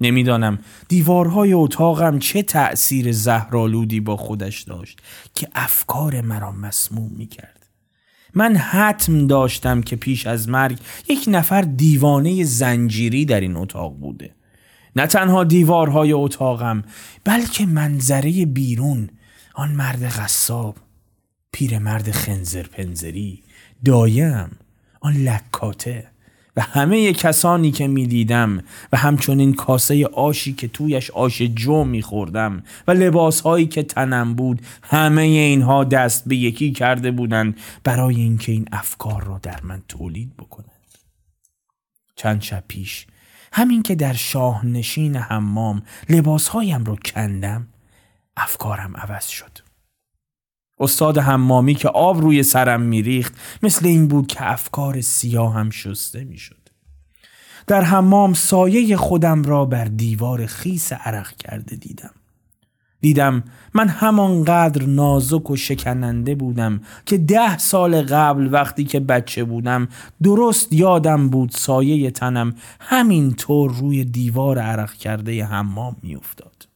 نمی‌دانم 0.00 0.58
دیوارهای 0.88 1.52
اتاقم 1.52 2.18
چه 2.18 2.42
تأثیر 2.42 3.12
زهرالودی 3.12 4.00
با 4.00 4.16
خودش 4.16 4.62
داشت 4.62 5.00
که 5.34 5.48
افکار 5.54 6.20
مرا 6.20 6.52
مسموم 6.52 7.12
می 7.16 7.26
کرد. 7.26 7.66
من 8.34 8.56
حتم 8.56 9.26
داشتم 9.26 9.80
که 9.80 9.96
پیش 9.96 10.26
از 10.26 10.48
مرگ 10.48 10.78
یک 11.08 11.24
نفر 11.28 11.62
دیوانه 11.62 12.44
زنجیری 12.44 13.24
در 13.24 13.40
این 13.40 13.56
اتاق 13.56 13.96
بوده. 13.96 14.34
نه 14.96 15.06
تنها 15.06 15.44
دیوارهای 15.44 16.12
اتاقم 16.12 16.82
بلکه 17.24 17.66
منظره 17.66 18.46
بیرون 18.46 19.10
آن 19.54 19.72
مرد 19.72 20.08
غصاب 20.08 20.76
پیرمرد 21.52 22.10
خنزر 22.10 22.62
پنزری 22.62 23.42
دایم 23.84 24.50
آن 25.00 25.12
لکاته 25.12 26.09
همه 26.62 27.12
کسانی 27.12 27.70
که 27.70 27.88
می 27.88 28.06
دیدم 28.06 28.62
و 28.92 28.96
همچنین 28.96 29.54
کاسه 29.54 30.06
آشی 30.06 30.52
که 30.52 30.68
تویش 30.68 31.10
آش 31.10 31.42
جو 31.42 31.84
می 31.84 32.02
خوردم 32.02 32.62
و 32.88 32.90
لباس 32.90 33.40
هایی 33.40 33.66
که 33.66 33.82
تنم 33.82 34.34
بود 34.34 34.62
همه 34.82 35.22
اینها 35.22 35.84
دست 35.84 36.28
به 36.28 36.36
یکی 36.36 36.72
کرده 36.72 37.10
بودند 37.10 37.56
برای 37.84 38.16
اینکه 38.16 38.52
این 38.52 38.68
افکار 38.72 39.24
را 39.24 39.38
در 39.42 39.60
من 39.62 39.82
تولید 39.88 40.36
بکنند. 40.36 40.70
چند 42.16 42.42
شب 42.42 42.64
پیش 42.68 43.06
همین 43.52 43.82
که 43.82 43.94
در 43.94 44.12
شاه 44.12 44.66
نشین 44.66 45.16
حمام 45.16 45.82
لباسهایم 46.08 46.84
را 46.84 46.96
کندم 46.96 47.66
افکارم 48.36 48.96
عوض 48.96 49.26
شد. 49.26 49.69
استاد 50.80 51.18
حمامی 51.18 51.74
که 51.74 51.88
آب 51.88 52.20
روی 52.20 52.42
سرم 52.42 52.80
میریخت 52.80 53.34
مثل 53.62 53.86
این 53.86 54.08
بود 54.08 54.26
که 54.26 54.52
افکار 54.52 55.00
سیاه 55.00 55.54
هم 55.54 55.70
شسته 55.70 56.24
می‌شد. 56.24 56.56
در 57.66 57.82
حمام 57.82 58.34
سایه 58.34 58.96
خودم 58.96 59.42
را 59.42 59.64
بر 59.64 59.84
دیوار 59.84 60.46
خیس 60.46 60.92
عرق 60.92 61.36
کرده 61.36 61.76
دیدم. 61.76 62.10
دیدم 63.00 63.44
من 63.74 63.88
همانقدر 63.88 64.86
نازک 64.86 65.50
و 65.50 65.56
شکننده 65.56 66.34
بودم 66.34 66.80
که 67.06 67.18
ده 67.18 67.58
سال 67.58 68.02
قبل 68.02 68.48
وقتی 68.52 68.84
که 68.84 69.00
بچه 69.00 69.44
بودم 69.44 69.88
درست 70.22 70.72
یادم 70.72 71.28
بود 71.28 71.50
سایه 71.50 72.10
تنم 72.10 72.54
همینطور 72.80 73.74
روی 73.74 74.04
دیوار 74.04 74.58
عرق 74.58 74.92
کرده 74.92 75.44
حمام 75.44 75.96
میافتاد. 76.02 76.68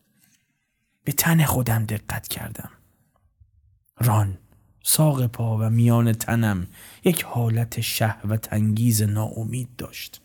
به 1.05 1.13
تن 1.13 1.45
خودم 1.45 1.85
دقت 1.85 2.29
کردم. 2.29 2.71
ران 4.01 4.39
ساق 4.83 5.27
پا 5.27 5.59
و 5.59 5.71
میان 5.71 6.13
تنم 6.13 6.67
یک 7.05 7.23
حالت 7.23 7.81
شهوت 7.81 8.53
انگیز 8.53 9.03
ناامید 9.03 9.69
داشت. 9.79 10.21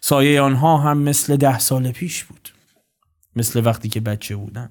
سایه 0.00 0.40
آنها 0.40 0.78
هم 0.78 0.98
مثل 0.98 1.36
ده 1.36 1.58
سال 1.58 1.92
پیش 1.92 2.24
بود 2.24 2.48
مثل 3.36 3.66
وقتی 3.66 3.88
که 3.88 4.00
بچه 4.00 4.36
بودم. 4.36 4.70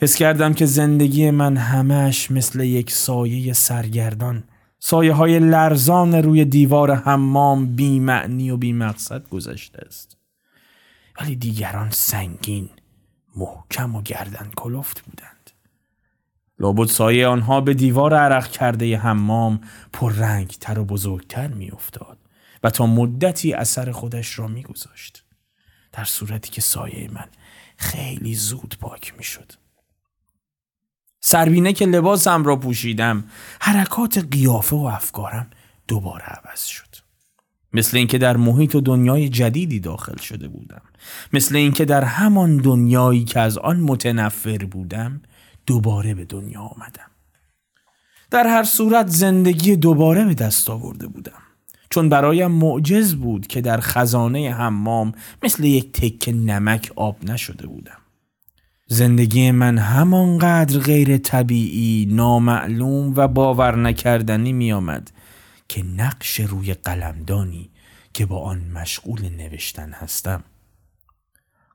حس 0.00 0.16
کردم 0.16 0.54
که 0.54 0.66
زندگی 0.66 1.30
من 1.30 1.56
همش 1.56 2.30
مثل 2.30 2.60
یک 2.60 2.90
سایه 2.90 3.52
سرگردان 3.52 4.44
سایه 4.78 5.12
های 5.12 5.38
لرزان 5.38 6.14
روی 6.14 6.44
دیوار 6.44 6.94
حمام 6.94 7.76
بی 7.76 8.00
معنی 8.00 8.50
و 8.50 8.56
بی 8.56 8.72
مقصد 8.72 9.28
گذشته 9.28 9.82
است. 9.86 10.16
ولی 11.20 11.36
دیگران 11.36 11.90
سنگین 11.90 12.68
محکم 13.36 13.94
و 13.94 14.02
گردن 14.02 14.50
کلفت 14.56 15.00
بودند. 15.00 15.35
لابد 16.58 16.88
سایه 16.88 17.26
آنها 17.26 17.60
به 17.60 17.74
دیوار 17.74 18.14
عرق 18.14 18.48
کرده 18.48 18.98
حمام 18.98 19.60
پر 19.92 20.12
رنگ 20.12 20.48
تر 20.48 20.78
و 20.78 20.84
بزرگتر 20.84 21.48
می 21.48 21.70
افتاد 21.70 22.18
و 22.62 22.70
تا 22.70 22.86
مدتی 22.86 23.52
اثر 23.52 23.92
خودش 23.92 24.38
را 24.38 24.48
می 24.48 24.62
گذاشت. 24.62 25.24
در 25.92 26.04
صورتی 26.04 26.50
که 26.50 26.60
سایه 26.60 27.10
من 27.12 27.28
خیلی 27.76 28.34
زود 28.34 28.76
پاک 28.80 29.14
می 29.18 29.24
شد. 29.24 29.52
سربینه 31.20 31.72
که 31.72 31.86
لباسم 31.86 32.44
را 32.44 32.56
پوشیدم 32.56 33.24
حرکات 33.60 34.26
قیافه 34.30 34.76
و 34.76 34.84
افکارم 34.84 35.50
دوباره 35.88 36.24
عوض 36.24 36.64
شد. 36.64 36.96
مثل 37.72 37.96
اینکه 37.96 38.18
در 38.18 38.36
محیط 38.36 38.74
و 38.74 38.80
دنیای 38.80 39.28
جدیدی 39.28 39.80
داخل 39.80 40.16
شده 40.16 40.48
بودم. 40.48 40.82
مثل 41.32 41.56
اینکه 41.56 41.84
در 41.84 42.04
همان 42.04 42.56
دنیایی 42.56 43.24
که 43.24 43.40
از 43.40 43.58
آن 43.58 43.80
متنفر 43.80 44.58
بودم 44.58 45.20
دوباره 45.66 46.14
به 46.14 46.24
دنیا 46.24 46.60
آمدم. 46.60 47.10
در 48.30 48.46
هر 48.46 48.64
صورت 48.64 49.06
زندگی 49.06 49.76
دوباره 49.76 50.24
به 50.24 50.34
دست 50.34 50.70
آورده 50.70 51.06
بودم. 51.06 51.42
چون 51.90 52.08
برایم 52.08 52.50
معجز 52.50 53.14
بود 53.14 53.46
که 53.46 53.60
در 53.60 53.80
خزانه 53.80 54.54
حمام 54.54 55.12
مثل 55.42 55.64
یک 55.64 55.92
تک 55.92 56.28
نمک 56.28 56.92
آب 56.96 57.24
نشده 57.24 57.66
بودم. 57.66 57.98
زندگی 58.88 59.50
من 59.50 59.78
همانقدر 59.78 60.78
غیر 60.78 61.16
طبیعی، 61.16 62.06
نامعلوم 62.10 63.12
و 63.16 63.28
باور 63.28 63.76
نکردنی 63.76 64.52
می 64.52 64.72
آمد 64.72 65.10
که 65.68 65.82
نقش 65.82 66.40
روی 66.40 66.74
قلمدانی 66.74 67.70
که 68.14 68.26
با 68.26 68.40
آن 68.40 68.58
مشغول 68.74 69.28
نوشتن 69.28 69.92
هستم 69.92 70.44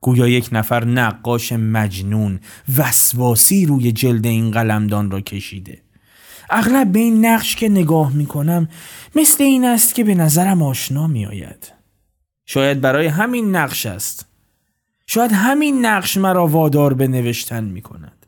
گویا 0.01 0.27
یک 0.27 0.49
نفر 0.51 0.85
نقاش 0.85 1.51
مجنون 1.51 2.39
وسواسی 2.77 3.65
روی 3.65 3.91
جلد 3.91 4.25
این 4.25 4.51
قلمدان 4.51 5.11
را 5.11 5.21
کشیده. 5.21 5.81
اغلب 6.49 6.91
به 6.91 6.99
این 6.99 7.25
نقش 7.25 7.55
که 7.55 7.69
نگاه 7.69 8.13
می 8.13 8.25
کنم 8.25 8.69
مثل 9.15 9.43
این 9.43 9.65
است 9.65 9.95
که 9.95 10.03
به 10.03 10.15
نظرم 10.15 10.61
آشنا 10.61 11.07
می 11.07 11.25
آید. 11.25 11.73
شاید 12.45 12.81
برای 12.81 13.07
همین 13.07 13.55
نقش 13.55 13.85
است. 13.85 14.25
شاید 15.07 15.31
همین 15.31 15.85
نقش 15.85 16.17
مرا 16.17 16.47
وادار 16.47 16.93
به 16.93 17.07
نوشتن 17.07 17.63
می 17.63 17.81
کند 17.81 18.25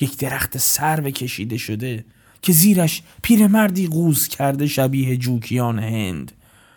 یک 0.00 0.18
درخت 0.18 0.58
سرو 0.58 1.10
کشیده 1.10 1.56
شده 1.56 2.04
که 2.42 2.52
زیرش 2.52 3.02
پیرمردی 3.22 3.86
قوز 3.86 4.28
کرده 4.28 4.66
شبیه 4.66 5.16
جوکیان 5.16 5.78
هند. 5.78 6.32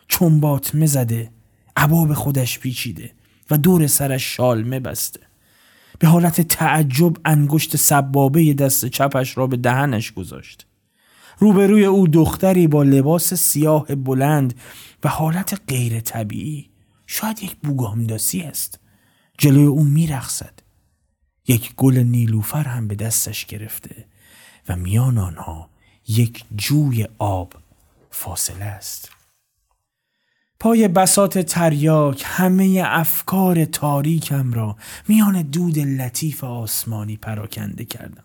چنبات 0.08 0.76
مزده 0.76 1.32
عباب 1.76 2.14
خودش 2.14 2.60
پیچیده. 2.60 3.12
و 3.52 3.58
دور 3.58 3.88
سرش 3.88 4.36
شالمه 4.36 4.80
بسته 4.80 5.20
به 6.00 6.08
حالت 6.08 6.42
تعجب 6.42 7.18
انگشت 7.26 7.76
سبابه 7.76 8.54
دست 8.54 8.86
چپش 8.86 9.38
را 9.38 9.48
به 9.48 9.58
دهنش 9.58 10.12
گذاشت. 10.12 10.68
روبروی 11.38 11.86
او 11.86 12.08
دختری 12.08 12.68
با 12.68 12.84
لباس 12.84 13.34
سیاه 13.34 13.96
بلند 13.96 14.54
و 15.04 15.10
حالت 15.10 15.62
غیر 15.68 16.00
طبیعی. 16.00 16.70
شاید 17.08 17.44
یک 17.44 17.56
بوگامداسی 17.56 18.42
است. 18.42 18.80
جلوی 19.38 19.66
او 19.66 19.84
میرخصد 19.84 20.54
یک 21.48 21.76
گل 21.76 21.98
نیلوفر 21.98 22.64
هم 22.64 22.88
به 22.88 22.96
دستش 22.96 23.46
گرفته 23.46 24.06
و 24.70 24.76
میان 24.76 25.18
آنها 25.18 25.70
یک 26.08 26.44
جوی 26.56 27.08
آب 27.18 27.54
فاصله 28.12 28.66
است. 28.66 29.13
پای 30.64 30.88
بسات 30.88 31.40
تریاک 31.40 32.24
همه 32.26 32.82
افکار 32.86 33.66
تاریکم 33.66 34.54
را 34.54 34.76
میان 35.08 35.42
دود 35.42 35.80
لطیف 35.80 36.44
آسمانی 36.44 37.18
پراکنده 37.18 37.86
کردم. 37.86 38.24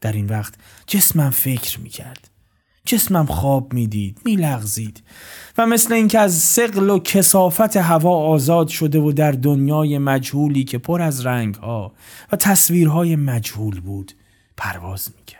در 0.00 0.12
این 0.12 0.26
وقت 0.26 0.54
جسمم 0.86 1.30
فکر 1.30 1.80
می 1.80 1.88
کرد. 1.88 2.30
جسمم 2.84 3.26
خواب 3.26 3.72
می‌دید 3.72 4.18
میلغزید 4.24 5.02
و 5.58 5.66
مثل 5.66 5.92
اینکه 5.92 6.18
از 6.18 6.34
سقل 6.34 6.90
و 6.90 6.98
کسافت 6.98 7.76
هوا 7.76 8.16
آزاد 8.16 8.68
شده 8.68 8.98
و 8.98 9.12
در 9.12 9.32
دنیای 9.32 9.98
مجهولی 9.98 10.64
که 10.64 10.78
پر 10.78 11.02
از 11.02 11.26
رنگها 11.26 11.92
و 12.32 12.36
تصویرهای 12.36 13.16
مجهول 13.16 13.80
بود 13.80 14.12
پرواز 14.56 15.08
می‌کرد 15.16 15.39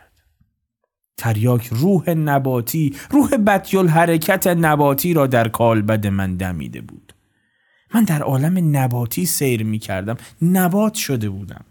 تریاک 1.21 1.67
روح 1.71 2.09
نباتی 2.09 2.95
روح 3.11 3.37
بدیل 3.37 3.87
حرکت 3.87 4.47
نباتی 4.47 5.13
را 5.13 5.27
در 5.27 5.47
کالبد 5.47 6.07
من 6.07 6.35
دمیده 6.35 6.81
بود. 6.81 7.13
من 7.93 8.03
در 8.03 8.21
عالم 8.21 8.77
نباتی 8.77 9.25
سیر 9.25 9.63
می 9.63 9.79
کردم 9.79 10.17
نبات 10.41 10.93
شده 10.93 11.29
بودم. 11.29 11.65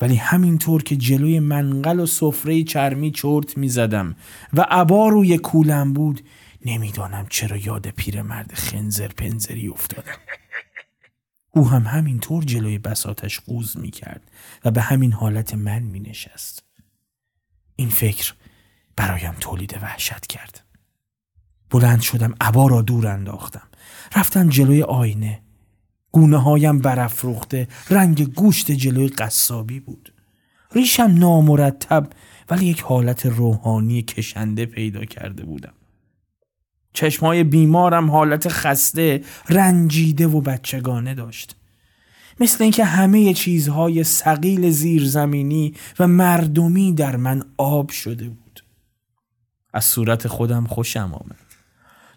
ولی 0.00 0.16
همینطور 0.16 0.82
که 0.82 0.96
جلوی 0.96 1.40
منقل 1.40 2.00
و 2.00 2.06
سفره 2.06 2.62
چرمی 2.62 3.10
چرت 3.10 3.56
می 3.58 3.68
زدم 3.68 4.16
و 4.52 4.66
عبا 4.70 5.08
روی 5.08 5.38
کولم 5.38 5.92
بود 5.92 6.20
نمی‌دانم 6.64 7.26
چرا 7.30 7.56
یاد 7.56 7.88
پیرمرد 7.88 8.52
خنزر 8.54 9.08
پنزری 9.08 9.68
افتادم. 9.68 10.18
او 11.50 11.68
هم 11.68 11.82
همینطور 11.82 12.44
جلوی 12.44 12.78
بساتش 12.78 13.40
قوز 13.40 13.78
می 13.78 13.90
کرد 13.90 14.30
و 14.64 14.70
به 14.70 14.80
همین 14.80 15.12
حالت 15.12 15.54
من 15.54 15.82
می 15.82 16.00
نشست. 16.00 16.62
این 17.76 17.88
فکر 17.88 18.34
برایم 18.96 19.34
تولید 19.40 19.78
وحشت 19.82 20.26
کرد. 20.26 20.64
بلند 21.70 22.00
شدم 22.00 22.34
عبا 22.40 22.66
را 22.66 22.82
دور 22.82 23.06
انداختم. 23.06 23.68
رفتم 24.16 24.48
جلوی 24.48 24.82
آینه. 24.82 25.42
گونه 26.12 26.42
هایم 26.42 26.78
برافروخته 26.78 27.68
رنگ 27.90 28.34
گوشت 28.34 28.70
جلوی 28.70 29.08
قصابی 29.08 29.80
بود. 29.80 30.12
ریشم 30.74 31.14
نامرتب 31.18 32.10
ولی 32.50 32.66
یک 32.66 32.80
حالت 32.80 33.26
روحانی 33.26 34.02
کشنده 34.02 34.66
پیدا 34.66 35.04
کرده 35.04 35.44
بودم. 35.44 35.74
چشمهای 36.92 37.44
بیمارم 37.44 38.10
حالت 38.10 38.48
خسته 38.48 39.24
رنجیده 39.48 40.26
و 40.26 40.40
بچگانه 40.40 41.14
داشت. 41.14 41.56
مثل 42.40 42.62
اینکه 42.62 42.84
همه 42.84 43.34
چیزهای 43.34 44.04
سقیل 44.04 44.70
زیرزمینی 44.70 45.74
و 45.98 46.08
مردمی 46.08 46.92
در 46.92 47.16
من 47.16 47.42
آب 47.56 47.90
شده 47.90 48.28
بود. 48.28 48.41
از 49.72 49.84
صورت 49.84 50.28
خودم 50.28 50.64
خوشم 50.64 51.14
آمد. 51.14 51.38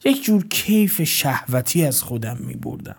یک 0.05 0.23
جور 0.23 0.47
کیف 0.47 1.03
شهوتی 1.03 1.85
از 1.85 2.03
خودم 2.03 2.37
می 2.37 2.53
بردم 2.53 2.95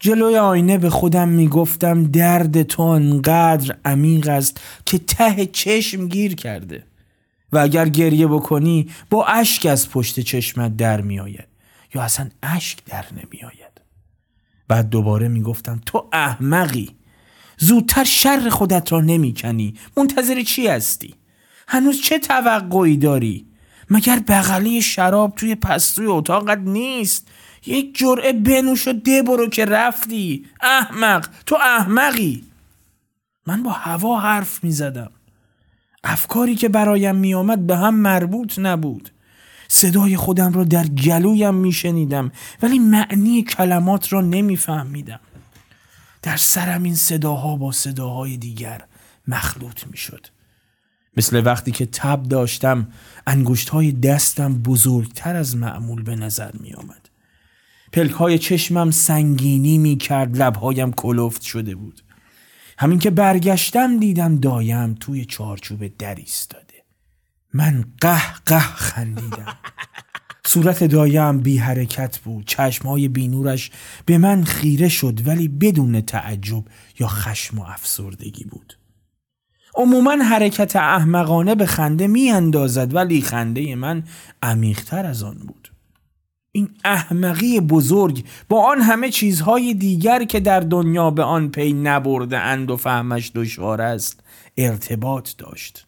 جلوی 0.00 0.36
آینه 0.36 0.78
به 0.78 0.90
خودم 0.90 1.28
می 1.28 1.48
گفتم 1.48 2.04
درد 2.04 2.62
تو 2.62 2.82
انقدر 2.82 3.76
عمیق 3.84 4.28
است 4.28 4.60
که 4.86 4.98
ته 4.98 5.46
چشم 5.46 6.08
گیر 6.08 6.34
کرده. 6.34 6.86
و 7.52 7.58
اگر 7.58 7.88
گریه 7.88 8.26
بکنی 8.26 8.90
با 9.10 9.26
اشک 9.26 9.66
از 9.66 9.90
پشت 9.90 10.20
چشمت 10.20 10.76
در 10.76 11.00
میآید. 11.00 11.48
یا 11.94 12.02
اصلا 12.02 12.28
اشک 12.42 12.84
در 12.84 13.04
نمیآید. 13.12 13.80
بعد 14.68 14.88
دوباره 14.88 15.28
می‌گفتم 15.28 15.80
تو 15.86 16.08
احمقی. 16.12 16.96
زودتر 17.58 18.04
شر 18.04 18.48
خودت 18.48 18.92
را 18.92 19.00
نمی‌کنی. 19.00 19.74
منتظر 19.96 20.42
چی 20.42 20.66
هستی؟ 20.66 21.14
هنوز 21.68 22.02
چه 22.02 22.18
توقعی 22.18 22.96
داری؟ 22.96 23.45
مگر 23.90 24.18
بغلی 24.28 24.82
شراب 24.82 25.34
توی 25.36 25.54
پستوی 25.54 26.06
اتاقت 26.06 26.58
نیست؟ 26.58 27.28
یک 27.66 27.98
جرعه 27.98 28.32
بنوش 28.32 28.88
و 28.88 28.92
ده 28.92 29.22
برو 29.22 29.48
که 29.48 29.64
رفتی. 29.64 30.46
احمق 30.60 31.28
تو 31.46 31.56
احمقی. 31.56 32.44
من 33.46 33.62
با 33.62 33.70
هوا 33.70 34.20
حرف 34.20 34.64
می 34.64 34.70
زدم 34.70 35.10
افکاری 36.04 36.54
که 36.54 36.68
برایم 36.68 37.16
می 37.16 37.34
آمد 37.34 37.66
به 37.66 37.76
هم 37.76 37.94
مربوط 37.94 38.58
نبود. 38.58 39.10
صدای 39.68 40.16
خودم 40.16 40.52
را 40.52 40.64
در 40.64 40.86
گلویم 40.86 41.54
می 41.54 41.72
شنیدم 41.72 42.32
ولی 42.62 42.78
معنی 42.78 43.42
کلمات 43.42 44.12
را 44.12 44.20
نمی 44.20 44.56
فهمیدم 44.56 45.20
در 46.22 46.36
سرم 46.36 46.82
این 46.82 46.94
صداها 46.94 47.56
با 47.56 47.72
صداهای 47.72 48.36
دیگر 48.36 48.84
مخلوط 49.28 49.86
می 49.86 49.96
شد 49.96 50.26
مثل 51.16 51.42
وقتی 51.46 51.70
که 51.70 51.86
تب 51.86 52.22
داشتم 52.22 52.88
انگشت 53.26 53.68
های 53.68 53.92
دستم 53.92 54.54
بزرگتر 54.54 55.36
از 55.36 55.56
معمول 55.56 56.02
به 56.02 56.16
نظر 56.16 56.50
می 56.60 56.74
آمد 56.74 57.08
پلک 57.92 58.10
های 58.10 58.38
چشمم 58.38 58.90
سنگینی 58.90 59.78
می 59.78 59.96
کرد 59.96 60.42
لبهایم 60.42 60.92
کلفت 60.92 61.42
شده 61.42 61.74
بود. 61.74 62.02
همین 62.78 62.98
که 62.98 63.10
برگشتم 63.10 63.98
دیدم 63.98 64.36
دایم 64.36 64.94
توی 64.94 65.24
چارچوب 65.24 65.96
در 65.98 66.14
ایستاده. 66.14 66.84
من 67.54 67.84
قه 68.00 68.32
قه 68.46 68.58
خندیدم. 68.58 69.56
صورت 70.46 70.84
دایم 70.84 71.38
بی 71.38 71.58
حرکت 71.58 72.18
بود. 72.18 72.46
چشمهای 72.46 73.08
بینورش 73.08 73.70
به 74.06 74.18
من 74.18 74.44
خیره 74.44 74.88
شد 74.88 75.26
ولی 75.26 75.48
بدون 75.48 76.00
تعجب 76.00 76.64
یا 77.00 77.08
خشم 77.08 77.58
و 77.58 77.62
افسردگی 77.62 78.44
بود. 78.44 78.78
عموما 79.76 80.16
حرکت 80.16 80.76
احمقانه 80.76 81.54
به 81.54 81.66
خنده 81.66 82.06
می 82.06 82.30
اندازد 82.30 82.94
ولی 82.94 83.22
خنده 83.22 83.74
من 83.74 84.02
عمیقتر 84.42 85.06
از 85.06 85.22
آن 85.22 85.38
بود. 85.38 85.72
این 86.52 86.68
احمقی 86.84 87.60
بزرگ 87.60 88.24
با 88.48 88.70
آن 88.70 88.80
همه 88.80 89.10
چیزهای 89.10 89.74
دیگر 89.74 90.24
که 90.24 90.40
در 90.40 90.60
دنیا 90.60 91.10
به 91.10 91.22
آن 91.22 91.48
پی 91.48 91.72
نبرده 91.72 92.38
اند 92.38 92.70
و 92.70 92.76
فهمش 92.76 93.32
دشوار 93.34 93.82
است 93.82 94.20
ارتباط 94.56 95.30
داشت. 95.38 95.86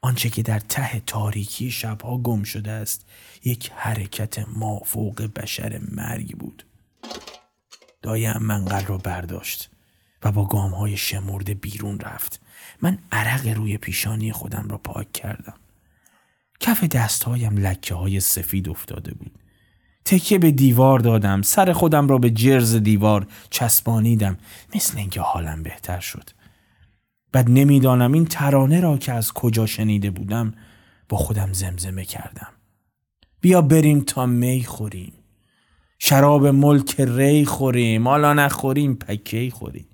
آنچه 0.00 0.28
که 0.28 0.42
در 0.42 0.58
ته 0.58 1.02
تاریکی 1.06 1.70
شبها 1.70 2.18
گم 2.18 2.42
شده 2.42 2.70
است 2.70 3.06
یک 3.44 3.72
حرکت 3.74 4.48
مافوق 4.56 5.22
بشر 5.36 5.80
مرگ 5.92 6.36
بود. 6.36 6.66
دایم 8.02 8.38
منقل 8.40 8.84
را 8.84 8.98
برداشت 8.98 9.70
و 10.22 10.32
با 10.32 10.44
گام 10.44 10.70
های 10.70 10.96
شمرده 10.96 11.54
بیرون 11.54 12.00
رفت. 12.00 12.40
من 12.82 12.98
عرق 13.12 13.46
روی 13.48 13.76
پیشانی 13.76 14.32
خودم 14.32 14.66
را 14.70 14.78
پاک 14.78 15.12
کردم. 15.12 15.54
کف 16.60 16.84
دستهایم 16.84 17.56
لکه 17.56 17.94
های 17.94 18.20
سفید 18.20 18.68
افتاده 18.68 19.14
بود. 19.14 19.32
تکیه 20.04 20.38
به 20.38 20.50
دیوار 20.50 20.98
دادم. 20.98 21.42
سر 21.42 21.72
خودم 21.72 22.08
را 22.08 22.18
به 22.18 22.30
جرز 22.30 22.76
دیوار 22.76 23.26
چسبانیدم. 23.50 24.38
مثل 24.74 24.98
اینکه 24.98 25.20
حالم 25.20 25.62
بهتر 25.62 26.00
شد. 26.00 26.30
بعد 27.32 27.50
نمی‌دانم 27.50 28.12
این 28.12 28.24
ترانه 28.24 28.80
را 28.80 28.98
که 28.98 29.12
از 29.12 29.32
کجا 29.32 29.66
شنیده 29.66 30.10
بودم 30.10 30.54
با 31.08 31.16
خودم 31.16 31.52
زمزمه 31.52 32.04
کردم. 32.04 32.48
بیا 33.40 33.62
بریم 33.62 34.00
تا 34.00 34.26
می 34.26 34.64
خوریم. 34.64 35.12
شراب 35.98 36.46
ملک 36.46 37.00
ری 37.00 37.44
خوریم. 37.44 38.08
حالا 38.08 38.34
نخوریم 38.34 38.94
پکی 38.94 39.50
خوریم. 39.50 39.86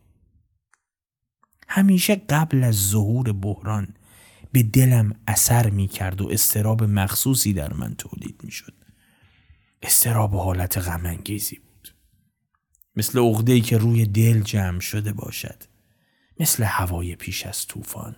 همیشه 1.74 2.14
قبل 2.14 2.64
از 2.64 2.74
ظهور 2.74 3.32
بحران 3.32 3.88
به 4.52 4.62
دلم 4.62 5.14
اثر 5.28 5.70
می 5.70 5.88
کرد 5.88 6.20
و 6.20 6.28
استراب 6.28 6.84
مخصوصی 6.84 7.52
در 7.52 7.72
من 7.72 7.94
تولید 7.94 8.40
می 8.44 8.50
شد. 8.50 8.74
استراب 9.82 10.34
و 10.34 10.38
حالت 10.38 10.78
غمانگیزی 10.78 11.56
بود. 11.56 11.94
مثل 12.96 13.18
عقده‌ای 13.18 13.60
که 13.60 13.78
روی 13.78 14.06
دل 14.06 14.40
جمع 14.40 14.80
شده 14.80 15.12
باشد. 15.12 15.62
مثل 16.40 16.62
هوای 16.62 17.16
پیش 17.16 17.46
از 17.46 17.66
طوفان. 17.66 18.16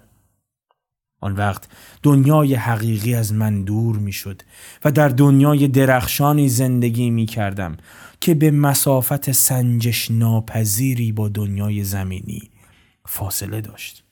آن 1.20 1.36
وقت 1.36 1.68
دنیای 2.02 2.54
حقیقی 2.54 3.14
از 3.14 3.32
من 3.32 3.64
دور 3.64 3.96
می 3.96 4.12
شد 4.12 4.42
و 4.84 4.92
در 4.92 5.08
دنیای 5.08 5.68
درخشانی 5.68 6.48
زندگی 6.48 7.10
می 7.10 7.26
کردم 7.26 7.76
که 8.20 8.34
به 8.34 8.50
مسافت 8.50 9.32
سنجش 9.32 10.10
ناپذیری 10.10 11.12
با 11.12 11.28
دنیای 11.28 11.84
زمینی 11.84 12.50
فاصله 13.06 13.60
داشت. 13.60 14.04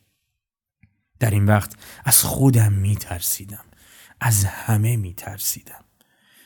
در 1.19 1.31
این 1.31 1.47
وقت 1.47 1.77
از 2.05 2.23
خودم 2.23 2.73
می 2.73 2.97
ترسیدم. 2.97 3.65
از 4.21 4.45
همه 4.45 4.97
می 4.97 5.15
ترسیدم. 5.15 5.85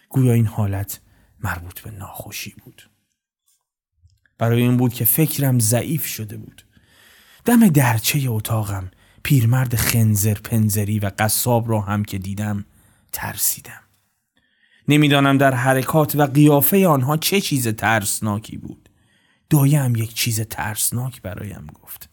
گویا 0.08 0.32
این 0.32 0.46
حالت 0.46 1.00
مربوط 1.40 1.80
به 1.80 1.90
ناخوشی 1.90 2.54
بود. 2.64 2.90
برای 4.38 4.62
این 4.62 4.76
بود 4.76 4.94
که 4.94 5.04
فکرم 5.04 5.58
ضعیف 5.58 6.06
شده 6.06 6.36
بود. 6.36 6.66
دم 7.44 7.68
درچه 7.68 8.30
اتاقم 8.30 8.90
پیرمرد 9.22 9.76
خنزر 9.76 10.34
پنزری 10.34 10.98
و 10.98 11.10
قصاب 11.18 11.70
را 11.70 11.80
هم 11.80 12.04
که 12.04 12.18
دیدم 12.18 12.64
ترسیدم. 13.12 13.82
نمی‌دانم 14.88 15.38
در 15.38 15.54
حرکات 15.54 16.16
و 16.16 16.26
قیافه 16.26 16.86
آنها 16.86 17.16
چه 17.16 17.40
چیز 17.40 17.68
ترسناکی 17.68 18.56
بود. 18.56 18.88
دایم 19.50 19.96
یک 19.96 20.14
چیز 20.14 20.40
ترسناک 20.40 21.22
برایم 21.22 21.66
گفت. 21.66 22.08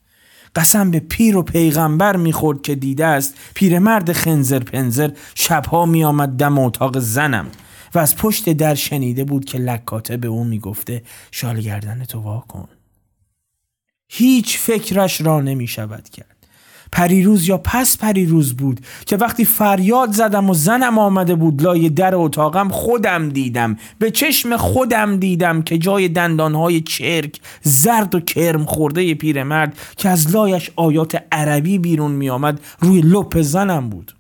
قسم 0.56 0.92
به 0.92 1.00
پیر 1.00 1.38
و 1.38 1.44
پیغمبر 1.44 2.16
می‌خورد 2.16 2.62
که 2.62 2.76
دیده 2.76 3.06
است. 3.06 3.34
پیرمرد 3.54 4.12
خنزر 4.12 4.60
پنزر 4.60 5.12
شبها 5.36 5.86
میآمد 5.86 6.30
دم 6.30 6.60
اتاق 6.60 7.00
زنم 7.00 7.48
و 7.96 8.00
از 8.00 8.18
پشت 8.18 8.50
در 8.50 8.76
شنیده 8.76 9.24
بود 9.24 9.46
که 9.46 9.58
لکاته 9.58 10.18
به 10.18 10.28
او 10.28 10.44
می‌گفته 10.44 11.04
شال 11.32 11.62
گردن 11.62 12.06
تو 12.06 12.20
وا 12.20 12.40
کن. 12.48 12.70
هیچ 14.10 14.58
فکرش 14.58 15.22
را 15.22 15.42
نمی 15.42 15.68
شود 15.68 16.10
کرد. 16.10 16.33
پریروز 16.94 17.48
یا 17.48 17.58
پس 17.58 17.98
پریروز 17.98 18.54
بود 18.54 18.80
که 19.06 19.18
وقتی 19.18 19.46
فریاد 19.46 20.12
زدم 20.12 20.50
و 20.50 20.54
زنم 20.54 20.98
آمده 20.98 21.36
بود 21.36 21.62
لای 21.62 21.90
در 21.90 22.16
اتاقم 22.16 22.70
خودم 22.70 23.30
دیدم 23.30 23.78
به 24.00 24.12
چشم 24.12 24.58
خودم 24.58 25.18
دیدم 25.18 25.62
که 25.62 25.78
جای 25.78 26.08
دندانهای 26.08 26.82
چرک 26.82 27.40
زرد 27.62 28.16
و 28.16 28.20
کرم 28.20 28.66
خورده 28.66 29.14
پیرمرد 29.14 29.80
که 29.98 30.10
از 30.10 30.36
لایش 30.36 30.72
آیات 30.76 31.24
عربی 31.32 31.78
بیرون 31.78 32.12
می 32.12 32.30
آمد 32.30 32.60
روی 32.80 33.02
لپ 33.02 33.42
زنم 33.42 33.90
بود 33.90 34.16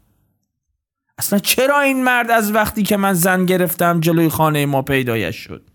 اصلا 1.17 1.39
چرا 1.39 1.81
این 1.81 2.03
مرد 2.03 2.31
از 2.31 2.51
وقتی 2.51 2.83
که 2.83 2.97
من 2.97 3.13
زن 3.13 3.45
گرفتم 3.45 3.99
جلوی 3.99 4.29
خانه 4.29 4.65
ما 4.65 4.81
پیدایش 4.81 5.35
شد 5.35 5.69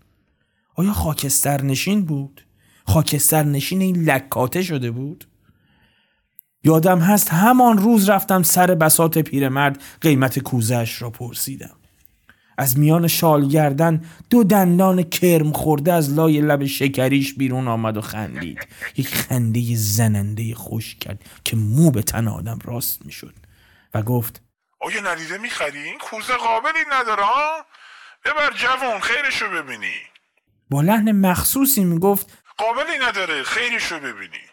آیا 0.75 0.93
خاکستر 0.93 1.61
نشین 1.61 2.05
بود؟ 2.05 2.41
خاکستر 2.85 3.43
نشین 3.43 3.81
این 3.81 4.03
لکاته 4.03 4.61
شده 4.61 4.91
بود؟ 4.91 5.28
یادم 6.63 6.99
هست 6.99 7.29
همان 7.29 7.77
روز 7.77 8.09
رفتم 8.09 8.43
سر 8.43 8.75
بسات 8.75 9.17
پیرمرد 9.17 9.81
قیمت 10.01 10.39
کوزش 10.39 11.01
را 11.01 11.09
پرسیدم. 11.09 11.75
از 12.57 12.79
میان 12.79 13.07
شال 13.07 13.47
گردن 13.47 14.05
دو 14.29 14.43
دندان 14.43 15.03
کرم 15.03 15.51
خورده 15.51 15.93
از 15.93 16.13
لای 16.13 16.41
لب 16.41 16.65
شکریش 16.65 17.33
بیرون 17.33 17.67
آمد 17.67 17.97
و 17.97 18.01
خندید. 18.01 18.67
یک 18.97 19.15
خنده 19.15 19.75
زننده 19.75 20.55
خوش 20.55 20.95
کرد 20.95 21.23
که 21.43 21.55
مو 21.55 21.91
به 21.91 22.01
تن 22.01 22.27
آدم 22.27 22.59
راست 22.65 23.05
می‌شد 23.05 23.33
و 23.93 24.01
گفت 24.01 24.41
آیا 24.81 25.01
ندیده 25.01 25.37
می‌خری؟ 25.37 25.79
این 25.79 25.97
کوزه 25.97 26.33
قابلی 26.33 26.79
نداره 26.91 27.23
ببر 28.25 28.53
جوان 28.55 28.99
خیرشو 28.99 29.45
ببینی. 29.49 29.95
با 30.69 30.81
لحن 30.81 31.11
مخصوصی 31.11 31.83
می‌گفت 31.83 32.43
قابلی 32.57 32.97
نداره 33.07 33.43
خیرشو 33.43 33.99
ببینی. 33.99 34.48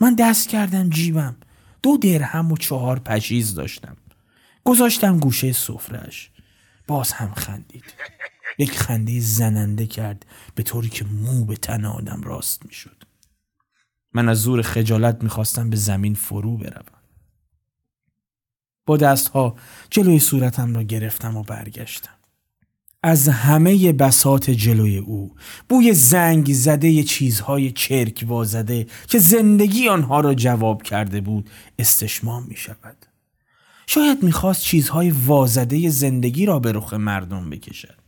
من 0.00 0.14
دست 0.14 0.48
کردم 0.48 0.90
جیبم. 0.90 1.36
دو 1.82 1.96
درهم 1.96 2.52
و 2.52 2.56
چهار 2.56 2.98
پشیز 2.98 3.54
داشتم. 3.54 3.96
گذاشتم 4.64 5.18
گوشه 5.18 5.52
سفرش 5.52 6.30
باز 6.86 7.12
هم 7.12 7.34
خندید. 7.34 7.84
یک 8.58 8.78
خنده 8.78 9.20
زننده 9.20 9.86
کرد 9.86 10.26
به 10.54 10.62
طوری 10.62 10.88
که 10.88 11.04
مو 11.04 11.44
به 11.44 11.56
تن 11.56 11.84
آدم 11.84 12.22
راست 12.22 12.66
می‌شد. 12.66 13.02
من 14.12 14.28
از 14.28 14.38
زور 14.42 14.62
خجالت 14.62 15.22
می‌خواستم 15.22 15.70
به 15.70 15.76
زمین 15.76 16.14
فرو 16.14 16.56
بروم. 16.56 17.00
با 18.86 18.96
دستها 18.96 19.56
جلوی 19.90 20.18
صورتم 20.18 20.74
را 20.74 20.82
گرفتم 20.82 21.36
و 21.36 21.42
برگشتم. 21.42 22.19
از 23.02 23.28
همه 23.28 23.92
بسات 23.92 24.50
جلوی 24.50 24.98
او 24.98 25.34
بوی 25.68 25.94
زنگ 25.94 26.52
زده 26.52 27.02
چیزهای 27.02 27.70
چرک 27.70 28.24
وازده 28.28 28.86
که 29.08 29.18
زندگی 29.18 29.88
آنها 29.88 30.20
را 30.20 30.34
جواب 30.34 30.82
کرده 30.82 31.20
بود 31.20 31.50
استشمام 31.78 32.46
می 32.48 32.56
شود 32.56 33.06
شاید 33.86 34.22
می‌خواست 34.22 34.62
چیزهای 34.62 35.10
وازده 35.10 35.88
زندگی 35.88 36.46
را 36.46 36.58
به 36.58 36.72
رخ 36.72 36.94
مردم 36.94 37.50
بکشد 37.50 38.00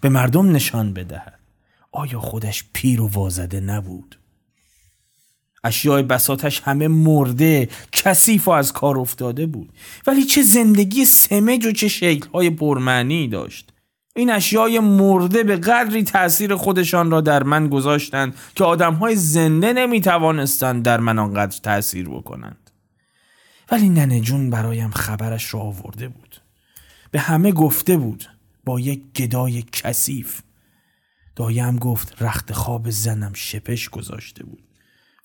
به 0.00 0.08
مردم 0.08 0.52
نشان 0.52 0.92
بدهد. 0.92 1.40
آیا 1.92 2.20
خودش 2.20 2.64
پیر 2.72 3.00
و 3.00 3.08
وازده 3.08 3.60
نبود؟ 3.60 4.18
اشیای 5.64 6.02
بساتش 6.02 6.60
همه 6.60 6.88
مرده 6.88 7.68
کثیف 7.92 8.48
و 8.48 8.50
از 8.50 8.72
کار 8.72 8.98
افتاده 8.98 9.46
بود. 9.46 9.72
ولی 10.06 10.24
چه 10.24 10.42
زندگی 10.42 11.04
سمج 11.04 11.66
و 11.66 11.72
چه 11.72 11.88
شکلهای 11.88 12.50
پرمعنی 12.50 13.28
داشت. 13.28 13.73
این 14.16 14.30
اشیای 14.30 14.78
مرده 14.78 15.42
به 15.42 15.56
قدری 15.56 16.04
تأثیر 16.04 16.56
خودشان 16.56 17.10
را 17.10 17.20
در 17.20 17.42
من 17.42 17.68
گذاشتند 17.68 18.34
که 18.54 18.64
آدمهای 18.64 19.16
زنده 19.16 19.72
نمی 19.72 20.00
توانستند 20.00 20.84
در 20.84 21.00
من 21.00 21.18
آنقدر 21.18 21.60
تأثیر 21.62 22.08
بکنند. 22.08 22.70
ولی 23.70 23.88
ننه 23.88 24.20
جون 24.20 24.50
برایم 24.50 24.90
خبرش 24.90 25.54
را 25.54 25.60
آورده 25.60 26.08
بود. 26.08 26.40
به 27.10 27.20
همه 27.20 27.52
گفته 27.52 27.96
بود 27.96 28.24
با 28.64 28.80
یک 28.80 29.12
گدای 29.12 29.62
کثیف. 29.72 30.40
دایم 31.36 31.76
گفت 31.76 32.22
رخت 32.22 32.52
خواب 32.52 32.90
زنم 32.90 33.32
شپش 33.34 33.88
گذاشته 33.88 34.44
بود 34.44 34.64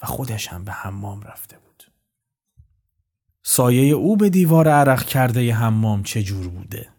و 0.01 0.05
خودش 0.05 0.47
هم 0.47 0.63
به 0.63 0.71
حمام 0.71 1.21
رفته 1.21 1.57
بود. 1.57 1.83
سایه 3.43 3.93
او 3.93 4.17
به 4.17 4.29
دیوار 4.29 4.67
عرق 4.67 5.03
کرده 5.05 5.53
حمام 5.53 6.03
چجور 6.03 6.47
بوده؟ 6.47 6.98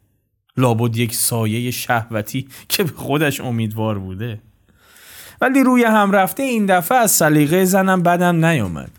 لابد 0.57 0.96
یک 0.96 1.14
سایه 1.14 1.70
شهوتی 1.70 2.48
که 2.68 2.84
به 2.84 2.92
خودش 2.96 3.40
امیدوار 3.40 3.98
بوده. 3.98 4.40
ولی 5.40 5.62
روی 5.62 5.84
هم 5.84 6.12
رفته 6.12 6.42
این 6.42 6.66
دفعه 6.66 6.98
از 6.98 7.11
سلیقه 7.11 7.64
زنم 7.64 8.03
بدم 8.03 8.44
نیامد. 8.44 8.90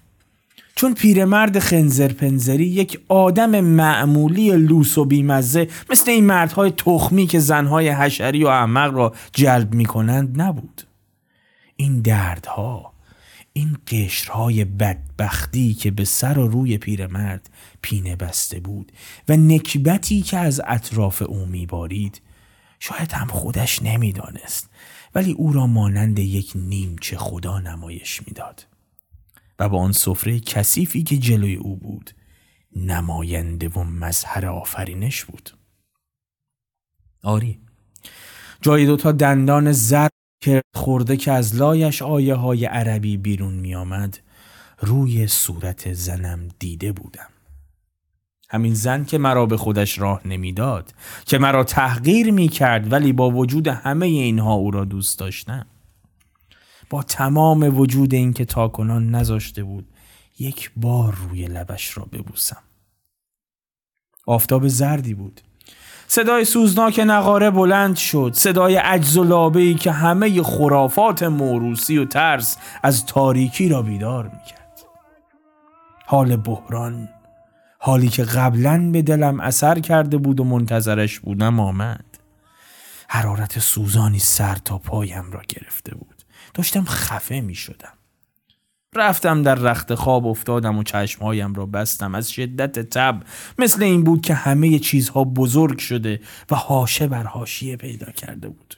چون 0.75 0.93
پیرمرد 0.93 1.59
خنزر 1.59 2.07
پنزری 2.07 2.65
یک 2.65 2.99
آدم 3.07 3.61
معمولی 3.61 4.51
لوس 4.51 4.97
و 4.97 5.05
بیمزه 5.05 5.67
مثل 5.89 6.11
این 6.11 6.25
مردهای 6.25 6.71
تخمی 6.71 7.27
که 7.27 7.39
زنهای 7.39 7.89
حشری 7.89 8.43
و 8.43 8.47
احمق 8.47 8.95
را 8.95 9.13
جلب 9.33 9.73
می 9.73 9.85
کنند 9.85 10.41
نبود. 10.41 10.81
این 11.75 12.01
دردها 12.01 12.93
این 13.53 13.77
قشرهای 13.87 14.65
بدبختی 14.65 15.73
که 15.73 15.91
به 15.91 16.05
سر 16.05 16.39
و 16.39 16.47
روی 16.47 16.77
پیرمرد 16.77 17.49
پینه 17.81 18.15
بسته 18.15 18.59
بود 18.59 18.91
و 19.29 19.37
نکبتی 19.37 20.21
که 20.21 20.37
از 20.37 20.61
اطراف 20.67 21.21
او 21.21 21.45
میبارید 21.45 22.21
شاید 22.79 23.11
هم 23.11 23.27
خودش 23.27 23.81
نمی‌دانست 23.81 24.69
ولی 25.15 25.31
او 25.31 25.53
را 25.53 25.67
مانند 25.67 26.19
یک 26.19 26.51
نیمچه 26.55 27.17
خدا 27.17 27.59
نمایش 27.59 28.27
می‌داد 28.27 28.67
و 29.59 29.69
با 29.69 29.79
آن 29.79 29.91
سفره 29.91 30.39
کثیفی 30.39 31.03
که 31.03 31.17
جلوی 31.17 31.55
او 31.55 31.75
بود 31.75 32.11
نماینده 32.75 33.69
و 33.69 33.83
مظهر 33.83 34.45
آفرینش 34.45 35.25
بود. 35.25 35.49
آری 37.23 37.59
جای 38.61 38.85
دوتا 38.85 39.11
دندان 39.11 39.71
زر 39.71 40.07
کرد 40.41 40.63
خورده 40.75 41.17
که 41.17 41.31
از 41.31 41.55
لایش 41.55 42.01
آیه 42.01 42.35
های 42.35 42.65
عربی 42.65 43.17
بیرون 43.17 43.53
می 43.53 43.75
آمد 43.75 44.19
روی 44.79 45.27
صورت 45.27 45.93
زنم 45.93 46.47
دیده 46.59 46.91
بودم. 46.91 47.29
همین 48.49 48.73
زن 48.73 49.05
که 49.05 49.17
مرا 49.17 49.45
به 49.45 49.57
خودش 49.57 49.99
راه 49.99 50.27
نمی‌داد 50.27 50.93
که 51.25 51.37
مرا 51.37 51.63
تحقیر 51.63 52.31
می 52.31 52.47
کرد 52.47 52.91
ولی 52.91 53.13
با 53.13 53.29
وجود 53.29 53.67
همه 53.67 54.05
اینها 54.05 54.53
او 54.53 54.71
را 54.71 54.85
دوست 54.85 55.19
داشتم. 55.19 55.65
با 56.89 57.03
تمام 57.03 57.79
وجود 57.79 58.13
این 58.13 58.33
که 58.33 58.45
تاکنان 58.45 59.15
نذاشته 59.15 59.63
بود 59.63 59.87
یک 60.39 60.71
بار 60.75 61.15
روی 61.15 61.45
لبش 61.45 61.97
را 61.97 62.05
ببوسم. 62.05 62.63
آفتاب 64.27 64.67
زردی 64.67 65.13
بود. 65.13 65.41
صدای 66.13 66.45
سوزناک 66.45 66.99
نقاره 66.99 67.51
بلند 67.51 67.95
شد. 67.95 68.31
صدای 68.35 68.75
عجز 68.75 69.17
و 69.17 69.23
لابهی 69.23 69.75
که 69.75 69.91
همه 69.91 70.43
خرافات 70.43 71.23
موروسی 71.23 71.97
و 71.97 72.05
ترس 72.05 72.57
از 72.83 73.05
تاریکی 73.05 73.69
را 73.69 73.81
بیدار 73.81 74.23
می‌کرد. 74.23 74.81
حال 76.05 76.35
بحران 76.35 77.09
حالی 77.79 78.07
که 78.07 78.23
قبلا 78.23 78.89
به 78.91 79.01
دلم 79.01 79.39
اثر 79.39 79.79
کرده 79.79 80.17
بود 80.17 80.39
و 80.39 80.43
منتظرش 80.43 81.19
بودم 81.19 81.59
آمد. 81.59 82.05
حرارت 83.07 83.59
سوزانی 83.59 84.19
سر 84.19 84.55
تا 84.55 84.77
پایم 84.77 85.31
را 85.31 85.41
گرفته 85.49 85.95
بود. 85.95 86.23
داشتم 86.53 86.85
خفه 86.85 87.41
می 87.41 87.55
شدم 87.55 87.93
رفتم 88.95 89.43
در 89.43 89.55
رخت 89.55 89.95
خواب 89.95 90.27
افتادم 90.27 90.77
و 90.77 90.83
چشمهایم 90.83 91.53
را 91.53 91.65
بستم. 91.65 92.15
از 92.15 92.31
شدت 92.31 92.79
تب 92.79 93.23
مثل 93.59 93.83
این 93.83 94.03
بود 94.03 94.21
که 94.21 94.33
همه 94.33 94.79
چیزها 94.79 95.23
بزرگ 95.23 95.79
شده 95.79 96.21
و 96.51 96.55
هاشه 96.55 97.07
بر 97.07 97.23
هاشیه 97.23 97.77
پیدا 97.77 98.11
کرده 98.11 98.49
بود. 98.49 98.77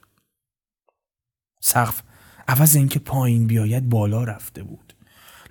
سقف 1.62 2.02
عوض 2.48 2.76
اینکه 2.76 3.00
پایین 3.00 3.48
بیاید 3.48 3.90
بالا 3.90 4.24
رفته 4.24 4.64
بود. 4.64 4.94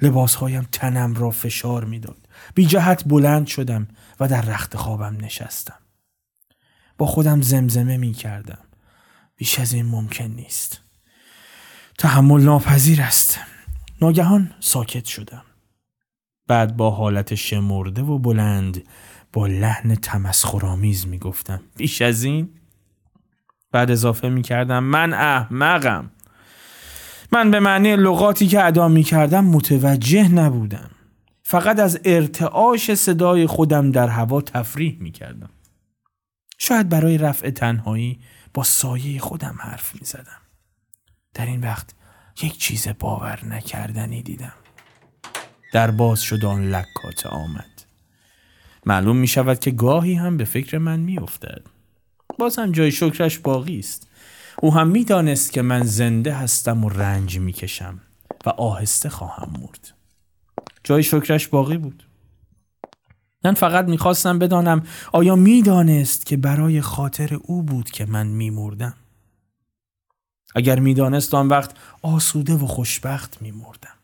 لباسهایم 0.03 0.69
تنم 0.73 1.15
را 1.15 1.31
فشار 1.31 1.85
می‌داد. 1.85 2.29
بی 2.55 2.67
جهت 2.67 3.09
بلند 3.09 3.47
شدم 3.47 3.89
و 4.21 4.29
در 4.29 4.43
رخت 4.43 4.77
خوابم 4.77 5.17
نشستم. 5.21 5.79
با 6.99 7.07
خودم 7.07 7.43
زمزمه 7.43 7.97
می 7.97 8.13
کردم 8.13 8.59
بیش 9.37 9.59
از 9.59 9.73
این 9.73 9.87
ممکن 9.87 10.25
نیست. 10.25 10.81
تحمل 11.99 12.43
ناپذیر 12.43 13.03
است. 13.03 13.39
ناگهان 14.03 14.55
ساکت 14.61 15.05
شدم. 15.05 15.43
بعد 16.47 16.77
با 16.77 16.91
حالت 16.91 17.35
شمرده 17.35 18.03
و 18.03 18.19
بلند 18.19 18.85
با 19.33 19.47
لحن 19.47 19.95
تمسخرآمیز 19.95 21.07
می‌گفتم 21.07 21.61
بیش 21.77 22.03
از 22.03 22.25
این؟ 22.25 22.51
بعد 23.71 23.91
اضافه 23.91 24.29
می 24.29 24.43
کردم 24.43 24.85
من 24.85 25.13
احمقم. 25.13 26.11
من 27.33 27.51
به 27.51 27.61
معنی 27.61 27.97
لغاتی 27.97 28.47
که 28.47 28.65
ادا 28.65 28.89
می 28.89 29.03
کردم 29.03 29.45
متوجه 29.45 30.29
نبودم. 30.29 30.91
فقط 31.43 31.79
از 31.79 32.01
ارتعاش 32.05 32.95
صدای 32.95 33.47
خودم 33.47 33.91
در 33.91 34.09
هوا 34.09 34.41
تفریح 34.41 34.97
می 35.01 35.11
کردم 35.11 35.51
شاید 36.59 36.89
برای 36.89 37.19
رفع 37.19 37.51
تنهایی 37.51 38.21
با 38.55 38.63
سایه 38.63 39.21
خودم 39.21 39.57
حرف 39.61 39.95
می 39.95 40.01
زدم 40.05 40.41
در 41.35 41.47
این 41.47 41.61
وقت 41.61 41.95
یک 42.43 42.59
چیز 42.59 42.89
باور 42.99 43.45
نکردنی 43.45 44.23
دیدم. 44.23 44.53
در 45.73 45.91
باز 45.91 46.21
شد 46.21 46.45
آن 46.45 46.69
لکات 46.69 47.27
آمد. 47.27 47.85
معلوم 48.87 49.17
می 49.17 49.27
شود 49.27 49.59
که 49.59 49.71
گاهی 49.71 50.15
هم 50.15 50.37
به 50.37 50.45
فکر 50.45 50.79
من 50.79 51.01
می 51.01 51.19
افتد. 51.19 51.63
باز 52.39 52.59
هم 52.59 52.73
جای 52.73 52.93
شکرش 52.93 53.39
باقی 53.39 53.79
است. 53.79 54.09
او 54.59 54.75
هم 54.75 54.89
می 54.89 55.05
دانست 55.05 55.53
که 55.53 55.63
من 55.63 55.83
زنده 55.83 56.35
هستم 56.35 56.85
و 56.85 56.89
رنج 56.89 57.39
می 57.39 57.53
کشم 57.53 58.01
و 58.47 58.49
آهسته 58.49 59.09
خواهم 59.09 59.51
مرد. 59.61 59.95
جای 60.85 61.03
شکرش 61.03 61.49
باقی 61.49 61.77
بود. 61.77 62.07
من 63.45 63.55
فقط 63.55 63.85
می‌خواستم 63.85 64.39
بدانم 64.39 64.83
آیا 65.13 65.37
می‌دانست 65.37 66.27
که 66.27 66.37
برای 66.37 66.81
خاطر 66.81 67.39
او 67.43 67.63
بود 67.63 67.91
که 67.91 68.07
من 68.07 68.27
میمردم 68.27 68.95
اگر 70.55 70.79
می‌دانست 70.79 71.35
آن 71.35 71.49
وقت 71.49 71.77
آسوده 72.03 72.55
و 72.55 72.67
خوشبخت 72.67 73.43
میمردم. 73.43 73.95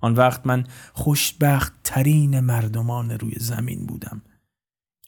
آن 0.00 0.14
وقت 0.14 0.46
من 0.46 0.64
خوشبخت 0.92 1.72
ترین 1.84 2.40
مردمان 2.40 3.10
روی 3.10 3.34
زمین 3.38 3.86
بودم. 3.86 4.22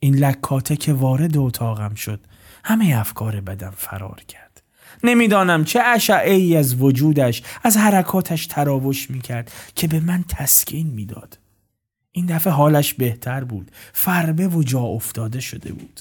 این 0.00 0.14
لکاته 0.14 0.76
که 0.76 0.92
وارد 0.92 1.36
اتاقم 1.36 1.94
شد 1.94 2.20
همه 2.64 2.94
افکار 2.96 3.40
بدم 3.40 3.72
فرار 3.76 4.20
کرد. 4.28 4.62
نمی‌دانم 5.04 5.64
چه 5.64 5.80
اشعه 5.82 6.34
ای 6.34 6.56
از 6.56 6.82
وجودش 6.82 7.42
از 7.64 7.76
حرکاتش 7.76 8.46
تراوش 8.46 9.10
می‌کرد 9.10 9.52
که 9.74 9.88
به 9.88 10.00
من 10.00 10.24
تسکین 10.28 10.86
می‌داد. 10.86 11.38
این 12.12 12.26
دفعه 12.26 12.52
حالش 12.52 12.94
بهتر 12.94 13.44
بود. 13.44 13.70
فربه 13.92 14.48
و 14.48 14.62
جا 14.62 14.80
افتاده 14.80 15.40
شده 15.40 15.72
بود. 15.72 16.00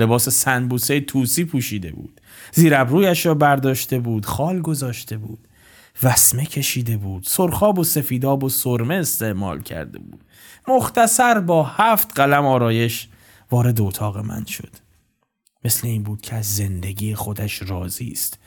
لباس 0.00 0.28
سنبوسه 0.28 1.00
توسی 1.00 1.44
پوشیده 1.44 1.92
بود. 1.92 2.20
زیر 2.52 2.74
ابرویش 2.74 3.26
را 3.26 3.34
برداشته 3.34 3.98
بود 3.98 4.26
خال 4.26 4.60
گذاشته 4.60 5.16
بود 5.16 5.48
وسمه 6.02 6.46
کشیده 6.46 6.96
بود 6.96 7.24
سرخاب 7.26 7.78
و 7.78 7.84
سفیداب 7.84 8.44
و 8.44 8.48
سرمه 8.48 8.94
استعمال 8.94 9.62
کرده 9.62 9.98
بود. 9.98 10.24
مختصر 10.68 11.40
با 11.40 11.64
هفت 11.64 12.12
قلم 12.14 12.46
آرایش 12.46 13.08
وارد 13.50 13.80
اتاق 13.80 14.18
من 14.18 14.44
شد. 14.44 14.76
مثل 15.64 15.86
این 15.86 16.02
بود 16.02 16.20
که 16.20 16.36
از 16.36 16.56
زندگی 16.56 17.14
خودش 17.14 17.62
راضی 17.62 18.10
است 18.12 18.38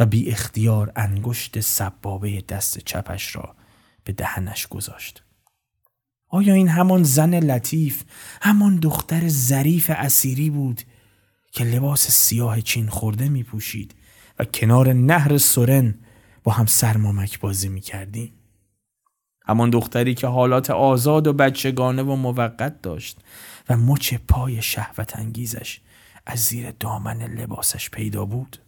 و 0.00 0.06
بی 0.06 0.30
اختیار 0.30 0.92
انگشت 0.96 1.60
سبابه 1.60 2.44
دست 2.48 2.78
چپش 2.78 3.36
را 3.36 3.54
به 4.04 4.12
دهنش 4.12 4.66
گذاشت. 4.66 5.22
آیا 6.28 6.54
این 6.54 6.68
همان 6.68 7.02
زن 7.02 7.34
لطیف 7.34 8.02
همان 8.42 8.76
دختر 8.76 9.28
ظریف 9.28 9.90
اسیری 9.94 10.50
بود 10.50 10.82
که 11.52 11.64
لباس 11.64 12.10
سیاه 12.10 12.60
چین 12.60 12.88
خورده 12.88 13.28
می 13.28 13.42
پوشید 13.42 13.94
و 14.38 14.44
کنار 14.44 14.92
نهر 14.92 15.38
سورن 15.38 15.94
با 16.44 16.52
هم 16.52 16.66
سرمامک 16.66 17.40
بازی 17.40 17.68
می 17.68 17.80
کردیم؟ 17.80 18.32
همان 19.46 19.70
دختری 19.70 20.14
که 20.14 20.26
حالات 20.26 20.70
آزاد 20.70 21.26
و 21.26 21.32
بچگانه 21.32 22.02
و 22.02 22.16
موقت 22.16 22.82
داشت 22.82 23.18
و 23.68 23.76
مچ 23.76 24.14
پای 24.28 24.62
شهوت 24.62 25.16
انگیزش 25.16 25.80
از 26.26 26.38
زیر 26.38 26.70
دامن 26.70 27.22
لباسش 27.22 27.90
پیدا 27.90 28.24
بود 28.24 28.58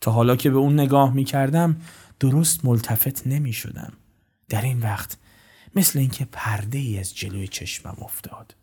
تا 0.00 0.12
حالا 0.12 0.36
که 0.36 0.50
به 0.50 0.58
اون 0.58 0.80
نگاه 0.80 1.14
می 1.14 1.24
کردم 1.24 1.80
درست 2.20 2.64
ملتفت 2.64 3.26
نمی 3.26 3.52
شدم. 3.52 3.92
در 4.48 4.62
این 4.62 4.80
وقت 4.80 5.16
مثل 5.74 5.98
اینکه 5.98 6.24
پرده 6.24 6.78
ای 6.78 6.98
از 6.98 7.16
جلوی 7.16 7.48
چشمم 7.48 7.96
افتاد. 8.02 8.54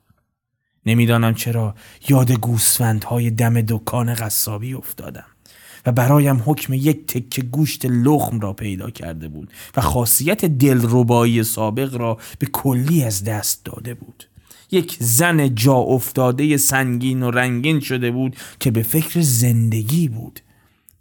نمی‌دانم 0.86 1.34
چرا 1.34 1.76
یاد 2.10 2.32
گوسفندهای 2.32 3.32
دم 3.32 3.62
دکان 3.62 4.14
قصابی 4.14 4.74
افتادم 4.74 5.26
و 5.86 5.92
برایم 5.92 6.42
حکم 6.46 6.74
یک 6.74 7.08
تکه 7.08 7.42
گوشت 7.42 7.86
لخم 7.86 8.40
را 8.40 8.54
پیدا 8.54 8.90
کرده 8.90 9.28
بود 9.28 9.52
و 9.78 9.82
خاصیت 9.82 10.46
دلربایی 10.46 11.44
سابق 11.44 11.96
را 11.96 12.18
به 12.40 12.48
کلی 12.48 13.04
از 13.04 13.24
دست 13.24 13.66
داده 13.66 13.94
بود. 13.94 14.24
یک 14.72 14.98
زن 15.00 15.56
جا 15.56 15.76
افتاده 15.76 16.58
سنگین 16.58 17.24
و 17.24 17.32
رنگین 17.32 17.80
شده 17.80 18.12
بود 18.12 18.36
که 18.60 18.72
به 18.72 18.84
فکر 18.84 19.22
زندگی 19.22 20.08
بود. 20.08 20.40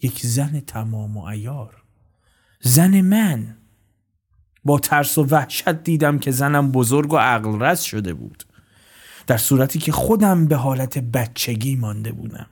یک 0.03 0.20
زن 0.20 0.61
تمام 0.66 1.16
و 1.16 1.24
ایار 1.24 1.82
زن 2.61 3.01
من. 3.01 3.57
با 4.64 4.78
ترس 4.78 5.18
و 5.18 5.22
وحشت 5.24 5.68
دیدم 5.68 6.18
که 6.18 6.30
زنم 6.30 6.72
بزرگ 6.72 7.12
و 7.12 7.16
عقل 7.16 7.61
رس 7.61 7.82
شده 7.82 8.14
بود. 8.14 8.45
در 9.27 9.37
صورتی 9.37 9.79
که 9.79 9.93
خودم 9.93 10.47
به 10.47 10.57
حالت 10.57 10.99
بچگی 10.99 11.77
مانده 11.77 12.12
بودم. 12.12 12.47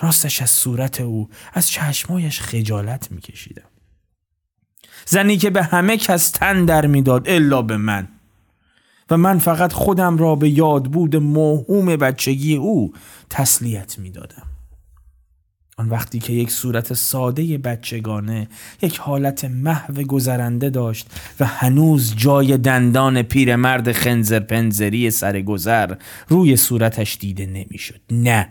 راستش 0.00 0.42
از 0.42 0.50
صورت 0.50 1.00
او 1.00 1.28
از 1.52 1.68
چشمایش 1.68 2.40
خجالت 2.40 3.10
میکشیدم. 3.10 3.68
زنی 5.06 5.36
که 5.36 5.50
به 5.50 5.62
همه 5.62 5.96
کس 5.96 6.30
تن 6.30 6.64
در 6.64 6.86
می‌داد 6.86 7.28
الا 7.28 7.62
به 7.62 7.76
من. 7.76 8.08
و 9.10 9.16
من 9.16 9.38
فقط 9.38 9.72
خودم 9.72 10.16
را 10.16 10.34
به 10.34 10.48
یاد 10.48 10.84
بود 10.84 11.16
موهوم 11.16 11.96
بچگی 11.96 12.56
او 12.56 12.92
تسلیت 13.30 13.98
می‌دادم. 13.98 14.51
آن 15.82 15.88
وقتی 15.88 16.18
که 16.18 16.32
یک 16.32 16.50
صورت 16.50 16.94
ساده 16.94 17.58
بچگانه 17.58 18.48
یک 18.82 18.98
حالت 18.98 19.44
محو 19.44 20.02
گذرنده 20.02 20.70
داشت 20.70 21.06
و 21.40 21.46
هنوز 21.46 22.16
جای 22.16 22.56
دندان 22.56 23.22
پیرمرد 23.22 23.92
خنزر 23.92 24.40
پنزری 24.40 25.10
سرگذر 25.10 25.94
روی 26.28 26.56
صورتش 26.56 27.16
دیده 27.20 27.46
نمی‌شد. 27.46 28.00
نه 28.10 28.48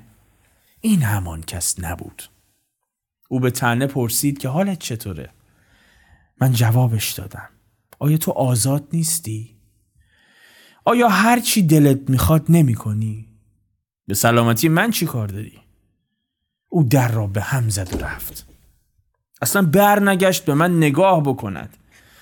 این 0.82 1.02
همان 1.02 1.42
کس 1.42 1.80
نبود 1.80 2.24
او 3.30 3.40
به 3.40 3.52
تنه 3.52 3.88
پرسید 3.88 4.38
که 4.38 4.50
حالت 4.50 4.80
چطوره؟ 4.80 5.30
من 6.42 6.54
جوابش 6.54 7.12
دادم 7.12 7.50
آیا 8.00 8.18
تو 8.18 8.32
آزاد 8.32 8.88
نیستی؟ 8.94 9.58
آیا 10.86 11.10
هر 11.10 11.40
چی 11.40 11.64
دلت 11.64 12.10
می‌خواد 12.10 12.46
نمی 12.50 12.74
کنی؟ 12.74 13.28
به 14.08 14.14
سلامتی 14.14 14.70
من 14.70 14.92
چی 14.92 15.06
کار 15.06 15.28
داری؟ 15.28 15.61
او 16.74 16.84
در 16.84 17.12
را 17.12 17.28
به 17.28 17.42
هم 17.42 17.70
زد 17.70 17.96
و 17.96 18.06
رفت. 18.06 18.48
اصلا 19.42 19.62
بر 19.62 20.00
نگشت 20.00 20.46
به 20.46 20.54
من 20.54 20.78
نگاه 20.78 21.24
بکند. 21.24 21.78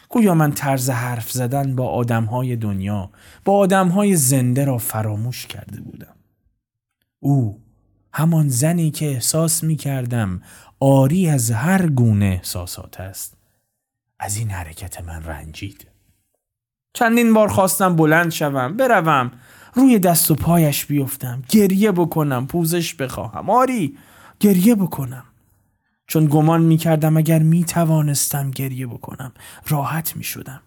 گویا 0.10 0.36
من 0.36 0.52
طرز 0.52 0.90
حرف 0.90 1.32
زدن 1.32 1.76
با 1.76 1.88
آدمهای 1.88 2.56
دنیا 2.56 3.10
با 3.46 3.58
آدمهای 3.58 4.16
زنده 4.16 4.66
را 4.66 4.78
فراموش 4.78 5.46
کرده 5.46 5.82
بودم. 5.82 6.16
او 7.20 7.62
همان 8.14 8.50
زنی 8.50 8.92
که 8.92 9.06
احساس 9.12 9.64
می 9.64 9.76
کردم 9.76 10.42
آری 10.80 11.30
از 11.30 11.52
هر 11.52 11.90
گونه 11.90 12.26
احساسات 12.26 13.00
است. 13.00 13.38
از 14.20 14.38
این 14.38 14.50
حرکت 14.50 15.02
من 15.02 15.24
رنجید. 15.24 15.88
چندین 16.94 17.34
بار 17.34 17.48
خواستم 17.48 17.96
بلند 17.96 18.32
شوم 18.32 18.78
بروم 18.78 19.32
روی 19.74 20.00
دست 20.00 20.32
و 20.32 20.36
پایش 20.36 20.86
بیفتم 20.86 21.44
گریه 21.50 21.92
بکنم 21.92 22.48
پوزش 22.48 22.94
بخواهم. 22.94 23.50
آری 23.50 23.98
گریه 24.40 24.76
بکنم. 24.76 25.24
چون 26.08 26.26
گمان 26.26 26.62
می 26.62 26.78
کردم 26.78 27.18
اگر 27.18 27.40
می 27.40 27.64
توانستم 27.64 28.52
گریه 28.52 28.88
بکنم 28.88 29.32
راحت 29.68 30.18
می 30.18 30.24
شدم 30.24 30.62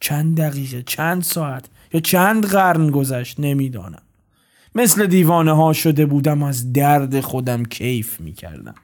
چند 0.00 0.36
دقیقه 0.36 0.82
چند 0.82 1.22
ساعت 1.22 1.68
یا 1.92 2.00
چند 2.00 2.46
قرن 2.46 2.90
گذشت 2.90 3.40
نمی‌دانم. 3.40 4.02
مثل 4.74 5.06
دیوانه 5.06 5.52
ها 5.52 5.72
شده 5.72 6.06
بودم 6.06 6.42
از 6.42 6.72
درد 6.72 7.20
خودم 7.20 7.64
کیف 7.64 8.20
می 8.20 8.32
کردم 8.32 8.74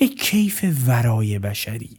یک 0.00 0.22
کیف 0.22 0.64
ورای 0.86 1.38
بشری. 1.38 1.98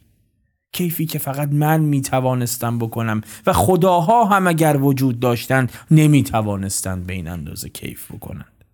کیفی 0.72 1.06
که 1.06 1.18
فقط 1.18 1.48
من 1.48 1.80
می 1.80 2.00
توانستم 2.00 2.78
بکنم 2.78 3.20
و 3.46 3.52
خداها 3.52 4.24
هم 4.24 4.46
اگر 4.46 4.76
وجود 4.76 5.20
داشتند 5.20 5.72
نمی 5.90 6.22
توانستند 6.22 7.06
به 7.06 7.12
این 7.12 7.28
اندازه 7.28 7.68
کیف 7.68 8.12
بکنند. 8.12 8.64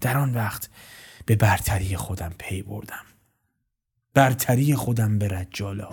در 0.00 0.18
آن 0.18 0.34
وقت 0.34 0.68
به 1.26 1.36
برتری 1.36 1.96
خودم 1.96 2.32
پی 2.38 2.62
بردم. 2.62 3.04
برتری 4.14 4.74
خودم 4.74 5.18
به 5.18 5.28
رجاله 5.28 5.86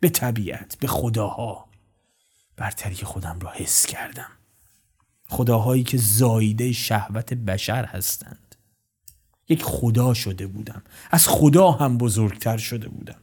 به 0.00 0.08
طبیعت 0.08 0.76
به 0.80 0.86
خداها. 0.86 1.68
برتری 2.56 2.94
خودم 2.94 3.38
را 3.40 3.50
حس 3.50 3.86
کردم. 3.86 4.30
خداهایی 5.28 5.82
که 5.82 5.96
زایده 5.96 6.72
شهوت 6.72 7.34
بشر 7.34 7.84
هستند. 7.84 8.54
یک 9.48 9.62
خدا 9.62 10.14
شده 10.14 10.46
بودم. 10.46 10.82
از 11.10 11.28
خدا 11.28 11.70
هم 11.70 11.98
بزرگتر 11.98 12.56
شده 12.56 12.88
بودم. 12.88 13.20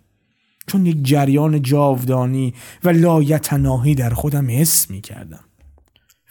چون 0.67 0.85
یک 0.85 1.03
جریان 1.03 1.61
جاودانی 1.61 2.53
و 2.83 2.89
لایتناهی 2.89 3.95
در 3.95 4.09
خودم 4.09 4.49
حس 4.49 4.89
می 4.89 5.01
کردم 5.01 5.43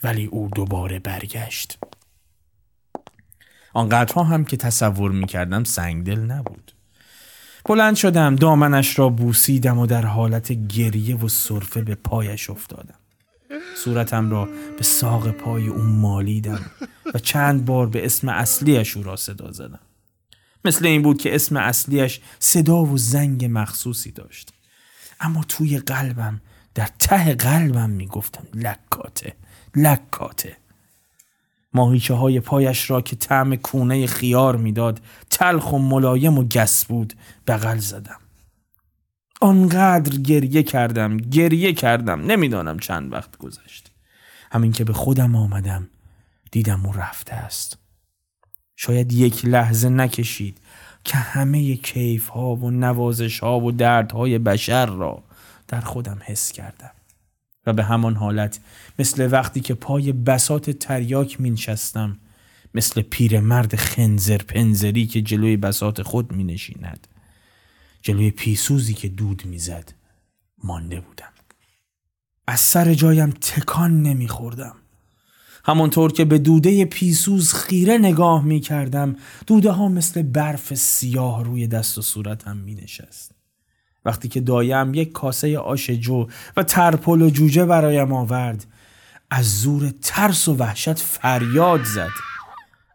ولی 0.03 0.25
او 0.25 0.49
دوباره 0.55 0.99
برگشت. 0.99 1.77
آنقدرها 3.75 4.23
هم 4.23 4.45
که 4.45 4.57
تصور 4.57 5.11
می 5.11 5.25
کردم 5.25 5.63
سنگدل 5.63 6.19
نبود. 6.19 6.71
بلند 7.65 7.95
شدم 7.95 8.35
دامنش 8.35 8.99
را 8.99 9.09
بوسیدم 9.09 9.79
و 9.79 9.85
در 9.85 10.05
حالت 10.05 10.51
گریه 10.51 11.15
و 11.15 11.27
صرفه 11.27 11.81
به 11.81 11.95
پایش 11.95 12.49
افتادم. 12.49 12.99
صورتم 13.77 14.29
را 14.29 14.45
به 14.77 14.83
ساق 14.83 15.31
پای 15.31 15.67
او 15.67 15.81
مالیدم 15.81 16.65
و 17.13 17.19
چند 17.19 17.65
بار 17.65 17.87
به 17.87 18.05
اسم 18.05 18.29
اصلیش 18.29 18.97
او 18.97 19.03
را 19.03 19.15
صدا 19.15 19.51
زدم. 19.51 19.79
مثل 20.65 20.85
این 20.85 21.01
بود 21.01 21.21
که 21.21 21.35
اسم 21.35 21.57
اصلیش 21.57 22.21
صدا 22.39 22.83
و 22.85 22.97
زنگ 22.97 23.47
مخصوصی 23.51 24.11
داشت. 24.11 24.53
اما 25.19 25.43
توی 25.43 25.79
قلبم 25.79 26.41
در 26.75 26.89
ته 26.99 27.33
قلبم 27.33 27.89
می‌گفتم 27.89 28.47
لکاته 28.53 29.33
لکاته. 29.75 30.57
ماهیچه 31.75 32.13
های 32.13 32.39
پایش 32.39 32.89
را 32.89 33.01
که 33.01 33.15
طعم 33.15 33.55
کونه 33.55 34.07
خیار 34.07 34.55
می‌داد 34.55 35.01
تلخ 35.29 35.73
و 35.73 35.79
ملایم 35.79 36.37
و 36.37 36.43
گس 36.43 36.85
بود 36.85 37.13
بغل 37.47 37.77
زدم. 37.77 38.19
آنقدر 39.41 40.17
گریه 40.17 40.63
کردم 40.63 41.17
گریه 41.17 41.73
کردم 41.73 42.21
نمی‌دانم 42.21 42.79
چند 42.79 43.13
وقت 43.13 43.37
گذشت. 43.37 43.91
همین 44.51 44.71
که 44.71 44.83
به 44.83 44.93
خودم 44.93 45.35
آمدم 45.35 45.87
دیدم 46.51 46.85
او 46.85 46.93
رفته 46.93 47.33
است. 47.33 47.77
شاید 48.75 49.13
یک 49.13 49.45
لحظه 49.45 49.89
نکشید 49.89 50.57
که 51.03 51.17
همه 51.17 51.75
کیف 51.75 52.27
ها 52.27 52.55
و 52.55 52.71
نوازش 52.71 53.39
ها 53.39 53.59
و 53.59 53.71
دردهای 53.71 54.39
بشر 54.39 54.85
را 54.85 55.23
در 55.67 55.81
خودم 55.81 56.17
حس 56.25 56.51
کردم. 56.51 56.91
و 57.65 57.73
به 57.73 57.83
همان 57.83 58.15
حالت 58.15 58.59
مثل 58.99 59.31
وقتی 59.31 59.59
که 59.59 59.73
پای 59.73 60.11
بسات 60.11 60.69
تریاک 60.69 61.41
می 61.41 61.49
نشستم 61.49 62.19
مثل 62.73 63.01
پیرمرد 63.01 63.75
خنزر 63.75 64.37
پنزری 64.37 65.07
که 65.07 65.21
جلوی 65.21 65.57
بسات 65.57 66.01
خود 66.01 66.31
می 66.31 66.43
نشیند 66.43 67.07
جلوی 68.01 68.31
پیسوزی 68.31 68.93
که 68.93 69.07
دود 69.07 69.45
می‌زد 69.45 69.93
مانده 70.63 70.99
بودم. 70.99 71.33
از 72.47 72.59
سر 72.59 72.93
جایم 72.93 73.31
تکان 73.31 74.01
نمیخوردم. 74.01 74.75
همانطور 75.65 76.11
که 76.11 76.25
به 76.25 76.37
دوده 76.37 76.85
پیسوز 76.85 77.53
خیره 77.53 77.97
نگاه 77.97 78.43
می 78.43 78.59
کردم 78.59 79.15
دوده 79.47 79.71
ها 79.71 79.89
مثل 79.89 80.21
برف 80.21 80.73
سیاه 80.73 81.43
روی 81.43 81.67
دست 81.67 81.97
و 81.97 82.01
صورتم 82.01 82.57
می 82.57 82.75
نشست. 82.75 83.34
وقتی 84.05 84.27
که 84.27 84.41
دایم 84.41 84.93
یک 84.93 85.11
کاسه 85.11 85.59
آش 85.59 85.89
جو 85.89 86.27
و 86.57 86.63
ترپل 86.63 87.21
و 87.21 87.29
جوجه 87.29 87.65
برایم 87.65 88.13
آورد 88.13 88.65
از 89.29 89.61
زور 89.61 89.93
ترس 90.01 90.47
و 90.47 90.55
وحشت 90.55 90.99
فریاد 90.99 91.83
زد. 91.83 92.11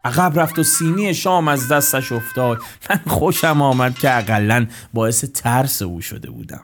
عقب 0.05 0.39
رفت 0.39 0.59
و 0.59 0.63
سینی 0.63 1.13
شام 1.13 1.47
از 1.47 1.67
دستش 1.67 2.11
افتاد. 2.11 2.57
من 2.89 3.01
خوشم 3.07 3.61
آمد 3.61 3.99
که 3.99 4.17
اقلا 4.17 4.67
باعث 4.93 5.25
ترس 5.25 5.81
او 5.81 6.01
شده 6.01 6.29
بودم. 6.31 6.63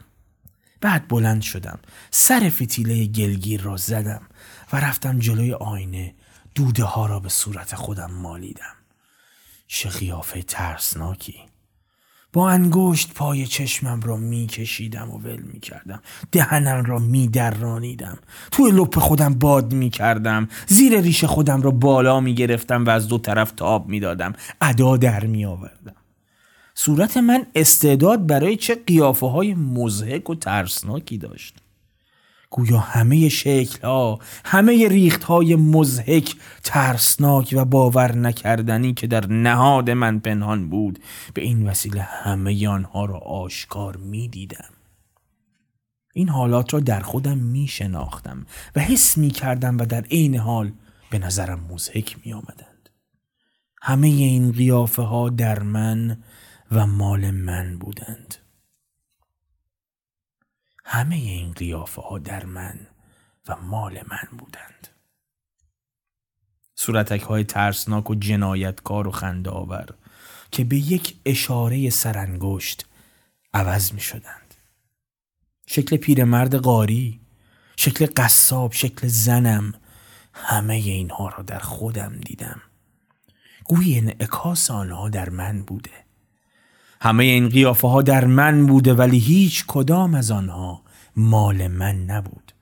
بعد 0.82 1.08
بلند 1.08 1.41
شدم 1.41 1.80
سر 2.12 2.50
فتیله 2.50 3.06
گلگیر 3.06 3.62
را 3.62 3.78
زدم 3.78 4.22
و 4.74 4.78
رفتم 4.78 5.20
جلوی 5.20 5.54
آینه 5.54 6.14
دوده 6.56 6.84
ها 6.84 7.06
را 7.06 7.20
به 7.20 7.30
صورت 7.30 7.76
خودم 7.76 8.12
مالیدم. 8.12 8.76
چه 9.68 9.89
قیافه 9.89 10.41
ترسناکی! 10.41 11.47
با 12.34 12.49
انگشت 12.49 13.13
پای 13.13 13.47
چشمم 13.47 14.01
را 14.01 14.17
میکشیدم 14.17 15.11
و 15.11 15.17
ول 15.17 15.41
می‌کردم. 15.41 16.01
دهنم 16.32 16.86
را 16.86 16.99
میدرانیدم. 16.99 18.17
توی 18.51 18.71
لپ 18.71 18.99
خودم 18.99 19.34
باد 19.34 19.73
می‌کردم. 19.73 20.47
زیر 20.67 21.01
ریش 21.01 21.23
خودم 21.23 21.61
را 21.61 21.71
بالا 21.71 22.19
می‌گرفتم 22.19 22.86
و 22.86 22.89
از 22.89 23.07
دو 23.07 23.17
طرف 23.17 23.51
تاب 23.51 23.88
می‌دادم. 23.88 24.34
ادا 24.61 24.97
در 24.97 25.25
میآوردم. 25.25 25.95
صورت 26.75 27.17
من 27.17 27.45
استعداد 27.55 28.28
برای 28.28 28.55
چه 28.55 28.75
قیافه 28.75 29.28
های 29.28 29.53
مزهک 29.53 30.30
و 30.30 30.36
ترسناکی 30.36 31.17
داشت. 31.17 31.57
گویا 32.50 32.80
همه 32.80 33.30
شکل 33.30 33.88
ها 33.88 34.20
همه 34.45 34.88
ریخت 34.88 35.24
های 35.24 35.56
مزهک 35.56 36.36
ترسناک 36.64 37.54
و 37.58 37.66
باور 37.66 38.16
نکردنی 38.16 38.93
که 38.93 39.08
در 39.08 39.28
نهاد 39.28 39.89
من 39.89 40.20
پنهان 40.20 40.70
بود 40.70 41.00
به 41.34 41.41
این 41.41 41.68
وسیله 41.68 42.02
همه 42.02 42.68
آنها 42.68 43.06
را 43.06 43.18
آشکار 43.18 43.98
می 43.98 44.28
دیدم. 44.28 44.70
این 46.14 46.30
حالات 46.30 46.74
را 46.74 46.80
در 46.80 47.00
خودم 47.00 47.38
می 47.38 47.68
شناختم 47.68 48.45
و 48.76 48.80
حس 48.80 49.18
می 49.18 49.30
کردم 49.30 49.78
و 49.78 49.86
در 49.86 50.02
عین 50.02 50.36
حال 50.36 50.72
به 51.10 51.20
نظرم 51.20 51.60
مزهک 51.70 52.18
می 52.26 52.34
آمدند. 52.34 52.89
همه 53.82 54.08
این 54.08 54.52
قیافه 54.52 55.02
ها 55.02 55.30
در 55.30 55.60
من 55.60 56.18
و 56.72 56.88
مال 56.88 57.32
من 57.32 57.78
بودند. 57.78 58.37
همه 60.90 61.16
این 61.16 61.52
قیافه 61.52 62.02
ها 62.02 62.20
در 62.20 62.46
من 62.46 62.80
و 63.48 63.56
مال 63.56 63.94
من 63.94 64.38
بودند. 64.38 64.88
صورتک 66.76 67.22
های 67.22 67.44
ترسناک 67.44 68.10
و 68.10 68.16
جنایتکار 68.16 69.08
و 69.08 69.12
خنده 69.12 69.50
آور 69.50 69.90
که 70.52 70.64
به 70.64 70.78
یک 70.78 71.16
اشاره 71.26 71.90
سرانگشت 71.90 72.86
عوض 73.54 73.94
می 73.94 74.02
شدند. 74.02 74.54
شکل 75.68 75.98
پیرمرد 75.98 76.56
قاری، 76.56 77.20
شکل 77.78 78.08
قصاب، 78.18 78.74
شکل 78.74 79.08
زنم 79.08 79.74
همه 80.34 80.74
اینها 80.74 81.30
را 81.30 81.44
در 81.44 81.60
خودم 81.60 82.18
دیدم. 82.18 82.62
گویی 83.64 83.98
انعکاس 83.98 84.72
آنها 84.72 85.10
در 85.10 85.30
من 85.30 85.62
بوده. 85.64 86.07
همه 87.02 87.24
این 87.24 87.50
قیافه 87.50 87.88
ها 87.88 88.02
در 88.02 88.26
من 88.26 88.66
بوده 88.66 88.93
ولی 88.93 89.20
هیچ 89.20 89.66
کدام 89.68 90.16
از 90.16 90.32
آنها 90.32 90.82
مال 91.16 91.68
من 91.68 91.95
نبود. 91.95 92.54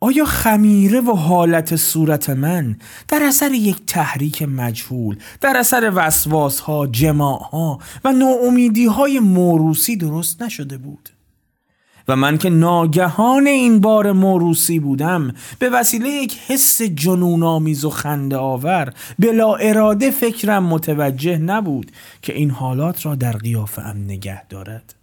آیا 0.00 0.24
خمیره 0.24 1.00
و 1.00 1.12
حالت 1.12 1.76
صورت 1.76 2.30
من 2.30 2.76
در 3.08 3.22
اثر 3.22 3.52
یک 3.52 3.86
تحریک 3.86 4.42
مجهول 4.42 5.16
در 5.40 5.56
اثر 5.56 5.92
وسواس 5.94 6.60
ها 6.60 6.86
جماع 6.86 7.42
ها 7.42 7.78
و 8.04 8.12
ناامیدی 8.12 8.86
های 8.86 9.20
موروسی 9.20 9.96
درست 9.96 10.42
نشده 10.42 10.78
بود؟ 10.78 11.08
و 12.08 12.16
من 12.16 12.38
که 12.38 12.50
ناگهان 12.50 13.46
این 13.46 13.80
بار 13.80 14.12
موروسی 14.12 14.78
بودم 14.78 15.34
به 15.58 15.70
وسیله 15.70 16.08
یک 16.08 16.38
حس 16.46 16.82
جنون 16.82 17.42
آمیز 17.42 17.84
و 17.84 17.90
خنده 17.90 18.36
آور 18.36 18.92
بلا 19.18 19.54
اراده 19.54 20.10
فکرم 20.10 20.64
متوجه 20.64 21.38
نبود 21.38 21.92
که 22.22 22.34
این 22.34 22.50
حالات 22.50 23.06
را 23.06 23.14
در 23.14 23.32
قیافه 23.32 23.82
ام 23.82 24.04
نگه 24.04 24.46
دارد 24.48 24.94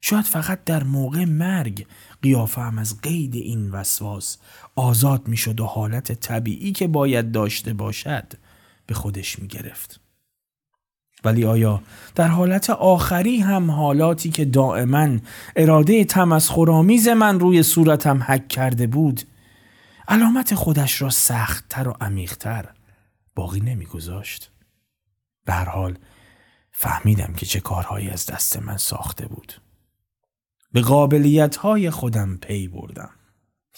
شاید 0.00 0.24
فقط 0.24 0.64
در 0.64 0.84
موقع 0.84 1.24
مرگ 1.24 1.86
قیافه 2.22 2.60
هم 2.60 2.78
از 2.78 3.00
قید 3.00 3.34
این 3.34 3.70
وسواس 3.70 4.38
آزاد 4.76 5.28
می 5.28 5.36
شد 5.36 5.60
و 5.60 5.66
حالت 5.66 6.12
طبیعی 6.12 6.72
که 6.72 6.86
باید 6.86 7.32
داشته 7.32 7.72
باشد 7.72 8.32
به 8.86 8.94
خودش 8.94 9.38
می 9.38 9.48
گرفت. 9.48 10.00
ولی 11.24 11.44
آیا 11.44 11.82
در 12.14 12.28
حالت 12.28 12.70
آخری 12.70 13.40
هم 13.40 13.70
حالاتی 13.70 14.30
که 14.30 14.44
دائما 14.44 15.18
اراده 15.56 16.04
تمسخرآمیز 16.04 17.08
من 17.08 17.40
روی 17.40 17.62
صورتم 17.62 18.22
حک 18.22 18.48
کرده 18.48 18.86
بود 18.86 19.22
علامت 20.08 20.54
خودش 20.54 21.02
را 21.02 21.10
سختتر 21.10 21.88
و 21.88 21.96
عمیقتر 22.00 22.68
باقی 23.34 23.60
نمیگذاشت؟ 23.60 24.50
به 25.44 25.52
هر 25.52 25.68
حال 25.68 25.98
فهمیدم 26.70 27.32
که 27.32 27.46
چه 27.46 27.60
کارهایی 27.60 28.10
از 28.10 28.26
دست 28.26 28.56
من 28.56 28.76
ساخته 28.76 29.26
بود. 29.26 29.60
به 30.72 30.80
قابلیت 30.80 31.56
های 31.56 31.90
خودم 31.90 32.36
پی 32.36 32.68
بردم. 32.68 33.10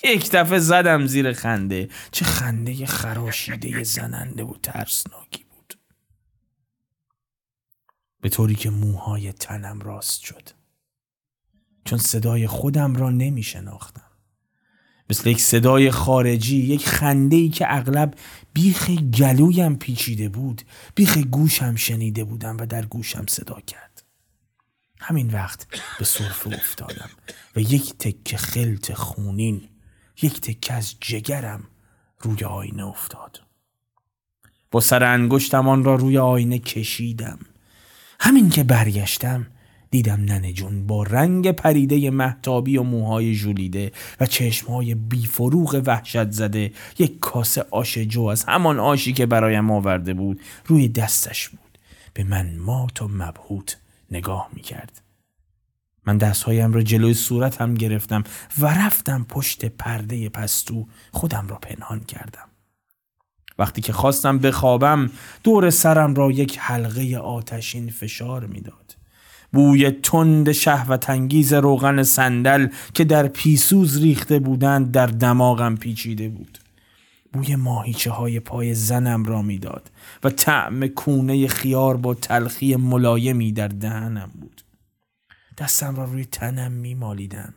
یک 0.05 0.31
دفعه 0.31 0.59
زدم 0.59 1.07
زیر 1.07 1.33
خنده. 1.33 1.89
چه 2.11 2.25
خنده 2.25 2.87
خراشیده 2.87 3.83
زننده 3.83 4.45
و 4.45 4.55
ترسناکی. 4.63 5.42
به 8.23 8.29
طوری 8.29 8.55
که 8.55 8.71
موهای 8.71 9.33
تنم 9.33 9.81
راست 9.81 10.21
شد. 10.21 10.49
چون 11.85 11.99
صدای 11.99 12.47
خودم 12.47 12.97
را 12.97 13.11
نمی 13.11 13.43
شناختم 13.43 14.03
مثل 15.11 15.31
یک 15.31 15.41
صدای 15.41 15.91
خارجی 15.91 16.57
یک 16.57 16.89
خنده 16.89 17.37
ای 17.37 17.49
که 17.49 17.67
اغلب 17.69 18.15
بیخ 18.53 18.91
گلویم 18.91 19.77
پیچیده 19.77 20.29
بود 20.29 20.63
بیخ 20.95 21.19
گوشم 21.19 21.77
شنیده 21.77 22.25
بودم 22.25 22.57
و 22.57 22.67
در 22.67 22.87
گوشم 22.87 23.27
صدا 23.29 23.61
کرد. 23.61 24.03
همین 25.01 25.31
وقت 25.31 25.67
به 25.99 26.05
صرفه 26.05 26.47
افتادم 26.55 27.11
و 27.57 27.61
یک 27.61 27.95
تکه 27.99 28.37
خلط 28.37 28.93
خونین 28.93 29.69
یک 30.23 30.41
تکه 30.41 30.75
از 30.75 30.95
جگرم 31.01 31.65
روی 32.21 32.45
آینه 32.45 32.87
افتاد. 32.87 33.43
با 34.71 34.81
سر 34.81 35.05
انگشتم 35.05 35.69
آن 35.69 35.85
را 35.85 35.95
روی 35.95 36.19
آینه 36.19 36.59
کشیدم. 36.59 37.39
همین 38.25 38.51
که 38.51 38.65
برگشتم 38.65 39.47
دیدم 39.91 40.21
ننه 40.25 40.53
جون 40.53 40.87
با 40.87 41.03
رنگ 41.03 41.53
پریده 41.53 42.11
محتابی 42.11 42.77
و 42.77 42.83
موهای 42.83 43.35
ژولیده 43.35 43.93
و 44.21 44.27
چشمهای 44.27 44.95
بیفروغ 44.95 45.83
وحشت 45.87 46.31
زده 46.31 46.73
یک 46.99 47.19
کاسه 47.21 47.65
آش 47.71 47.99
جو 47.99 48.23
از 48.23 48.45
همان 48.45 48.81
آشی 48.81 49.13
که 49.13 49.27
برایم 49.27 49.71
آورده 49.71 50.15
بود 50.15 50.41
روی 50.67 50.89
دستش 50.89 51.49
بود 51.49 51.79
به 52.15 52.25
من 52.25 52.57
مات 52.59 53.03
و 53.03 53.09
مبهوت 53.09 53.79
نگاه 54.11 54.49
می 54.53 54.63
کرد. 54.63 55.03
من 56.07 56.19
دستهایم 56.19 56.73
را 56.73 56.83
جلوی 56.83 57.15
صورتم 57.15 57.75
گرفتم 57.75 58.25
و 58.59 58.67
رفتم 58.67 59.27
پشت 59.29 59.65
پرده 59.65 60.29
پستو 60.29 60.87
خودم 61.13 61.47
را 61.49 61.57
پنهان 61.57 62.01
کردم. 62.01 62.52
وقتی 63.59 63.81
که 63.81 63.93
خواستم 63.93 64.39
بخوابم 64.39 65.11
دور 65.45 65.71
سرم 65.71 66.15
را 66.15 66.31
یک 66.31 66.59
حلقه 66.59 67.17
آتشین 67.17 67.91
فشار 67.91 68.47
می‌داد. 68.47 68.97
بوی 69.53 69.91
تند 69.91 70.53
شهوت 70.53 71.11
انگیز 71.11 71.53
روغن 71.53 72.03
صندل 72.03 72.69
که 72.95 73.05
در 73.05 73.29
پیسوز 73.29 74.03
ریخته 74.03 74.39
بودند 74.39 74.91
در 74.93 75.07
دماغم 75.07 75.77
پیچیده 75.77 76.29
بود. 76.29 76.59
بوی 77.33 77.57
ماهیچه 77.57 78.11
های 78.11 78.41
پای 78.41 78.75
زنم 78.75 79.25
را 79.25 79.43
می‌داد 79.43 79.91
و 80.25 80.31
طعم 80.31 80.87
کونه 80.87 81.47
خیار 81.47 81.97
با 81.97 82.15
تلخی 82.15 82.77
ملایمی 82.77 83.53
در 83.53 83.69
دهنم 83.69 84.31
بود 84.41 84.63
دستم 85.59 85.97
را 85.97 86.05
روی 86.05 86.25
تنم 86.25 86.73
میمالیدم 86.73 87.55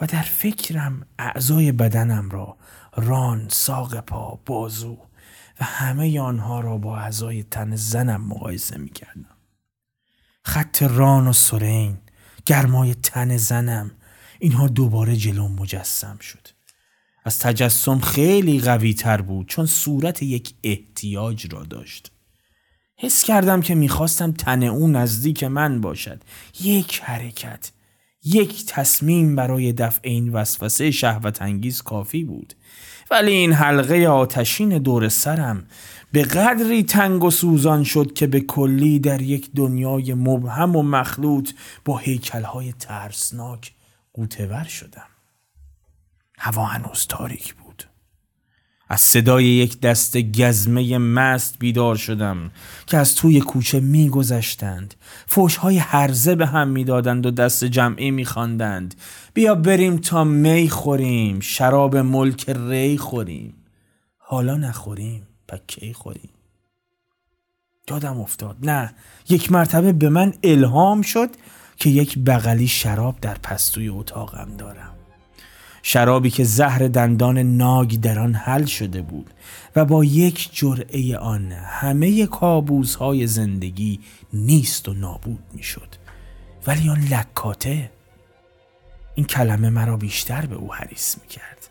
و 0.00 0.06
در 0.06 0.22
فکرم 0.22 1.06
اعضای 1.18 1.72
بدنم 1.72 2.30
را 2.30 2.56
ران، 2.96 3.46
ساق 3.48 4.00
پا، 4.00 4.38
بازو 4.46 4.98
و 5.60 5.64
همه 5.64 6.20
آنها 6.20 6.60
را 6.60 6.78
با 6.78 6.98
اعضای 6.98 7.42
تن 7.42 7.76
زنم 7.76 8.26
مقایسه 8.26 8.78
می 8.78 8.90
کردم. 8.90 9.36
خط 10.44 10.82
ران 10.82 11.26
و 11.26 11.32
سرین، 11.32 11.98
گرمای 12.46 12.94
تن 12.94 13.36
زنم 13.36 13.90
اینها 14.38 14.68
دوباره 14.68 15.16
جلو 15.16 15.48
مجسم 15.48 16.18
شد. 16.18 16.48
از 17.24 17.38
تجسم 17.38 17.98
خیلی 17.98 18.60
قوی 18.60 18.94
تر 18.94 19.22
بود 19.22 19.48
چون 19.48 19.66
صورت 19.66 20.22
یک 20.22 20.54
احتیاج 20.64 21.54
را 21.54 21.62
داشت. 21.62 22.12
حس 22.96 23.24
کردم 23.24 23.60
که 23.60 23.74
می‌خواستم 23.74 24.32
تن 24.32 24.62
او 24.62 24.88
نزدیک 24.88 25.44
من 25.44 25.80
باشد. 25.80 26.24
یک 26.60 27.00
حرکت، 27.00 27.72
یک 28.24 28.66
تصمیم 28.66 29.36
برای 29.36 29.72
دفع 29.72 30.00
این 30.02 30.28
وسوسه 30.28 30.90
شهوت 30.90 31.42
انگیز 31.42 31.82
کافی 31.82 32.24
بود. 32.24 32.54
ولی 33.10 33.32
این 33.32 33.52
حلقه 33.52 34.06
آتشین 34.06 34.78
دور 34.78 35.08
سرم 35.08 35.66
به 36.12 36.22
قدری 36.22 36.82
تنگ 36.82 37.24
و 37.24 37.30
سوزان 37.30 37.84
شد 37.84 38.12
که 38.12 38.26
به 38.26 38.40
کلی 38.40 38.98
در 38.98 39.22
یک 39.22 39.50
دنیای 39.56 40.14
مبهم 40.14 40.76
و 40.76 40.82
مخلوط 40.82 41.50
با 41.84 41.98
هیکلهای 41.98 42.72
ترسناک 42.72 43.72
قوتور 44.12 44.64
شدم. 44.64 45.06
هوا 46.38 46.64
هنوز 46.64 47.06
تاریک 47.06 47.54
بود 47.54 47.59
از 48.92 49.00
صدای 49.00 49.44
یک 49.44 49.80
دست 49.80 50.16
گزمه 50.16 50.98
مست 50.98 51.58
بیدار 51.58 51.96
شدم 51.96 52.50
که 52.86 52.96
از 52.96 53.16
توی 53.16 53.40
کوچه 53.40 53.80
میگذشتند. 53.80 54.94
فوشهای 55.26 55.78
هرزه 55.78 56.34
به 56.34 56.46
هم 56.46 56.68
می‌دادند 56.68 57.26
و 57.26 57.30
دست 57.30 57.64
جمعی 57.64 58.10
میخواندند. 58.10 58.94
بیا 59.34 59.54
بریم 59.54 59.96
تا 59.96 60.24
می 60.24 60.70
خوریم 60.70 61.40
شراب 61.40 61.96
ملک 61.96 62.48
ری 62.48 62.98
خوریم. 62.98 63.54
حالا 64.16 64.56
نخوریم 64.56 65.26
پکی 65.48 65.92
خوریم؟ 65.92 66.30
یادم 67.90 68.20
افتاد. 68.20 68.56
نه 68.62 68.94
یک 69.28 69.52
مرتبه 69.52 69.92
به 69.92 70.08
من 70.08 70.34
الهام 70.42 71.02
شد 71.02 71.30
که 71.76 71.90
یک 71.90 72.18
بغلی 72.18 72.68
شراب 72.68 73.20
در 73.20 73.34
پستوی 73.42 73.88
اتاقم 73.88 74.56
دارم. 74.58 74.89
شرابی 75.82 76.30
که 76.30 76.44
زهر 76.44 76.88
دندان 76.88 77.38
ناگ 77.38 78.00
در 78.00 78.18
آن 78.18 78.34
حل 78.34 78.64
شده 78.64 79.02
بود 79.02 79.30
و 79.76 79.84
با 79.84 80.04
یک 80.04 80.48
جرعه 80.52 81.16
آن 81.16 81.52
همه 81.52 82.26
کابوس 82.26 82.94
های 82.94 83.26
زندگی 83.26 84.00
نیست 84.32 84.88
و 84.88 84.94
نابود 84.94 85.42
می‌شد. 85.52 85.88
ولی 86.66 86.88
آن 86.88 87.00
لکاته 87.00 87.90
این 89.14 89.26
کلمه 89.26 89.70
مرا 89.70 89.96
بیشتر 89.96 90.46
به 90.46 90.56
او 90.56 90.74
حریص 90.74 91.16
می 91.22 91.28
کرد 91.28 91.68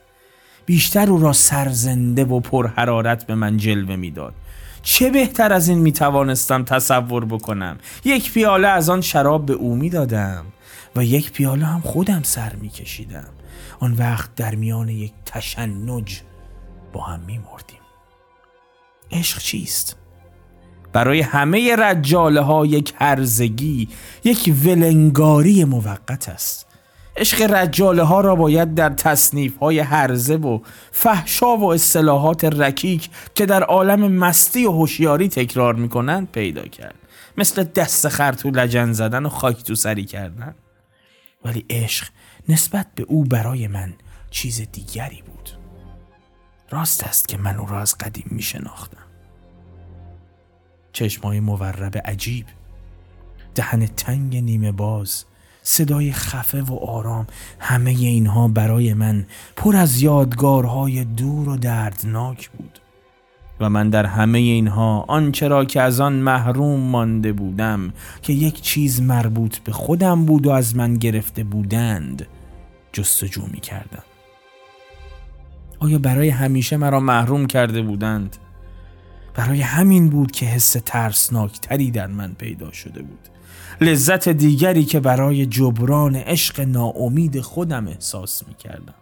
بیشتر 0.66 1.10
او 1.10 1.22
را 1.22 1.34
سرزنده 1.34 2.26
و 2.26 2.40
پرحرارت 2.40 3.28
به 3.28 3.36
من 3.36 3.58
جلوه 3.58 3.96
می‌داد. 3.96 4.34
چه 4.82 5.10
بهتر 5.10 5.54
از 5.54 5.70
این 5.70 5.78
می 5.78 5.92
توانستم 5.92 6.64
تصور 6.64 7.26
بکنم؟ 7.26 7.78
یک 8.06 8.34
پیاله 8.34 8.68
از 8.68 8.90
آن 8.90 9.02
شراب 9.02 9.46
به 9.46 9.54
او 9.54 9.76
می 9.76 9.90
دادم 9.90 10.46
و 10.96 11.04
یک 11.04 11.32
پیاله 11.32 11.66
هم 11.66 11.82
خودم 11.82 12.24
سر 12.24 12.56
می 12.56 12.70
کشیدم 12.70 13.28
آن 13.80 13.94
وقت 13.94 14.36
در 14.36 14.56
میان 14.56 14.90
یک 14.90 15.14
تشنج 15.26 16.22
با 16.94 17.02
هم 17.02 17.20
می 17.20 17.38
مردیم 17.38 17.80
عشق 19.12 19.38
چیست؟ 19.38 19.96
برای 20.94 21.22
همه 21.22 21.76
رجاله 21.76 22.42
ها 22.42 22.66
یک 22.66 22.94
هرزگی 22.96 23.90
یک 24.24 24.54
ولنگاری 24.66 25.64
موقت 25.64 26.30
است. 26.30 26.66
عشق 27.18 27.42
رجاله 27.42 28.04
ها 28.04 28.22
را 28.22 28.36
باید 28.36 28.76
در 28.76 28.90
تصنیف 28.90 29.58
های 29.58 29.80
هرزه 29.80 30.36
و 30.36 30.60
فحشا 30.92 31.58
و 31.58 31.74
اصطلاحات 31.74 32.44
رکیک 32.46 33.10
که 33.36 33.46
در 33.46 33.64
عالم 33.64 34.12
مستی 34.12 34.66
و 34.66 34.72
هوشیاری 34.72 35.30
تکرار 35.30 35.76
می‌کنند 35.76 36.32
پیدا 36.32 36.62
کرد. 36.62 36.96
مثل 37.38 37.64
دست 37.64 38.08
خرتو 38.08 38.50
لجن 38.50 38.92
زدن 38.92 39.26
و 39.26 39.30
خاک 39.30 39.64
تو 39.64 39.76
سری 39.76 40.06
کردن. 40.06 40.56
ولی 41.46 41.66
عشق 41.70 42.08
نسبت 42.48 42.88
به 42.96 43.04
او 43.04 43.24
برای 43.24 43.68
من 43.68 43.94
چیز 44.30 44.62
دیگری 44.72 45.22
بود. 45.22 45.50
راست 46.70 47.04
است 47.04 47.28
که 47.28 47.38
من 47.38 47.56
او 47.56 47.68
را 47.68 47.80
از 47.80 47.98
قدیم 47.98 48.28
می 48.32 48.42
شناختم. 48.42 49.04
چشمای 50.94 51.40
مورب 51.40 51.98
عجیب 52.06 52.46
دهن 53.56 53.86
تنگ 53.86 54.38
نیمه 54.38 54.72
باز 54.72 55.26
صدای 55.64 56.12
خفه 56.12 56.62
و 56.62 56.76
آرام 56.76 57.28
همه 57.60 57.92
اینها 57.92 58.48
برای 58.48 58.94
من 58.94 59.26
پر 59.56 59.76
از 59.76 60.02
یادگارهای 60.02 61.04
دور 61.04 61.50
و 61.50 61.58
دردناک 61.58 62.50
بود. 62.50 62.80
و 63.60 63.70
من 63.70 63.90
در 63.90 64.06
همه 64.06 64.40
اینها 64.40 65.06
آنچه 65.08 65.48
را 65.48 65.66
که 65.66 65.82
از 65.82 66.00
آن 66.00 66.14
محروم 66.14 66.80
مانده 66.80 67.34
بودم 67.34 67.94
که 68.22 68.34
یک 68.34 68.62
چیز 68.62 69.02
مربوط 69.02 69.58
به 69.58 69.72
خودم 69.72 70.26
بود 70.26 70.48
و 70.48 70.52
از 70.52 70.76
من 70.76 70.94
گرفته 70.94 71.44
بودند 71.44 72.28
جستجو 72.94 73.42
می 73.52 73.60
کردم 73.60 74.04
آیا 75.80 76.00
برای 76.00 76.30
همیشه 76.30 76.78
مرا 76.78 77.00
محروم 77.00 77.46
کرده 77.48 77.82
بودند؟ 77.82 78.38
برای 79.36 79.62
همین 79.62 80.10
بود 80.10 80.32
که 80.32 80.46
حس 80.46 80.76
ترسناکتری 80.86 81.92
در 81.92 82.08
من 82.08 82.34
پیدا 82.34 82.72
شده 82.72 83.02
بود. 83.02 83.30
لذت 83.82 84.30
دیگری 84.30 84.86
که 84.86 85.00
برای 85.00 85.46
جبران 85.46 86.16
عشق 86.16 86.60
ناامید 86.60 87.42
خودم 87.42 87.88
احساس 87.88 88.48
می 88.48 88.54
کردم 88.54 88.94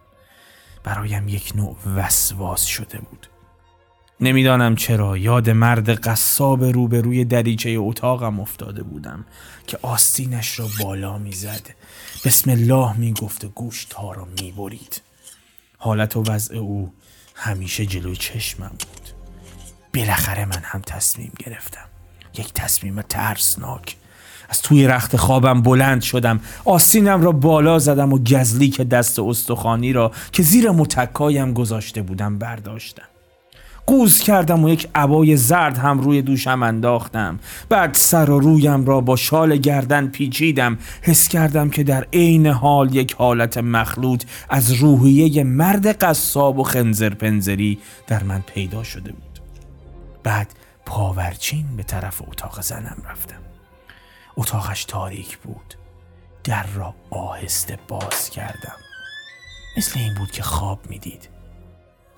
برایم 0.84 1.28
یک 1.28 1.52
نوع 1.56 1.76
وسواس 1.96 2.64
شده 2.64 2.98
بود. 2.98 3.27
نمی‌دانم 4.20 4.76
چرا 4.76 5.16
یاد 5.16 5.50
مرد 5.50 5.90
قصاب 5.90 6.64
روبروی 6.64 7.24
دریچه 7.24 7.70
اتاقم 7.78 8.40
افتاده 8.40 8.82
بودم 8.82 9.24
که 9.66 9.78
آستینش 9.82 10.58
را 10.58 10.68
بالا 10.80 11.18
می‌زد. 11.18 11.70
بسم 12.24 12.50
الله 12.50 12.96
می‌گفت 12.96 13.44
و 13.44 13.48
گوشت 13.48 13.92
ها 13.92 14.12
را 14.12 14.28
می‌برید. 14.42 15.02
حالت 15.78 16.16
و 16.16 16.22
وضع 16.22 16.56
او 16.56 16.92
همیشه 17.34 17.86
جلوی 17.86 18.16
چشمم 18.16 18.68
بود. 18.68 19.08
بالاخره 19.94 20.44
من 20.44 20.62
هم 20.62 20.80
تصمیم 20.80 21.32
گرفتم. 21.38 21.88
یک 22.38 22.52
تصمیم 22.52 23.02
ترسناک. 23.02 23.96
از 24.48 24.62
توی 24.62 24.86
رخت 24.86 25.16
خوابم 25.16 25.62
بلند 25.62 26.02
شدم. 26.02 26.40
آستینم 26.64 27.22
را 27.22 27.32
بالا 27.32 27.78
زدم 27.78 28.12
و 28.12 28.18
گزلی 28.18 28.68
که 28.68 28.84
دست 28.84 29.18
استخوانی 29.18 29.92
را 29.92 30.12
که 30.32 30.42
زیر 30.42 30.70
متکایم 30.70 31.52
گذاشته 31.52 32.02
بودم 32.02 32.38
برداشتم. 32.38 33.08
قوز 33.88 34.20
کردم 34.20 34.64
و 34.64 34.68
یک 34.68 34.88
عبای 34.94 35.36
زرد 35.36 35.78
هم 35.78 36.00
روی 36.00 36.22
دوشم 36.22 36.62
انداختم. 36.62 37.38
بعد 37.68 37.94
سر 37.94 38.30
و 38.30 38.40
رویم 38.40 38.84
را 38.84 39.00
با 39.00 39.16
شال 39.16 39.56
گردن 39.56 40.06
پیچیدم. 40.06 40.78
حس 41.02 41.28
کردم 41.28 41.70
که 41.70 41.82
در 41.82 42.06
عین 42.12 42.46
حال 42.46 42.94
یک 42.94 43.14
حالت 43.14 43.58
مخلوط 43.58 44.24
از 44.48 44.72
روحیه 44.72 45.44
مرد 45.44 45.86
قصاب 45.86 46.58
و 46.58 46.62
خنزر 46.62 47.14
پنزری 47.14 47.78
در 48.06 48.22
من 48.22 48.40
پیدا 48.54 48.82
شده 48.82 49.12
بود. 49.12 49.40
بعد 50.22 50.54
پاورچین 50.86 51.76
به 51.76 51.82
طرف 51.82 52.22
اتاق 52.28 52.60
زنم 52.60 53.02
رفتم. 53.10 53.40
اتاقش 54.36 54.84
تاریک 54.84 55.38
بود. 55.38 55.74
در 56.44 56.66
را 56.74 56.94
آهسته 57.10 57.78
باز 57.88 58.30
کردم. 58.30 58.76
مثل 59.76 59.98
این 60.00 60.14
بود 60.14 60.30
که 60.30 60.42
خواب 60.42 60.80
می‌دید. 60.88 61.37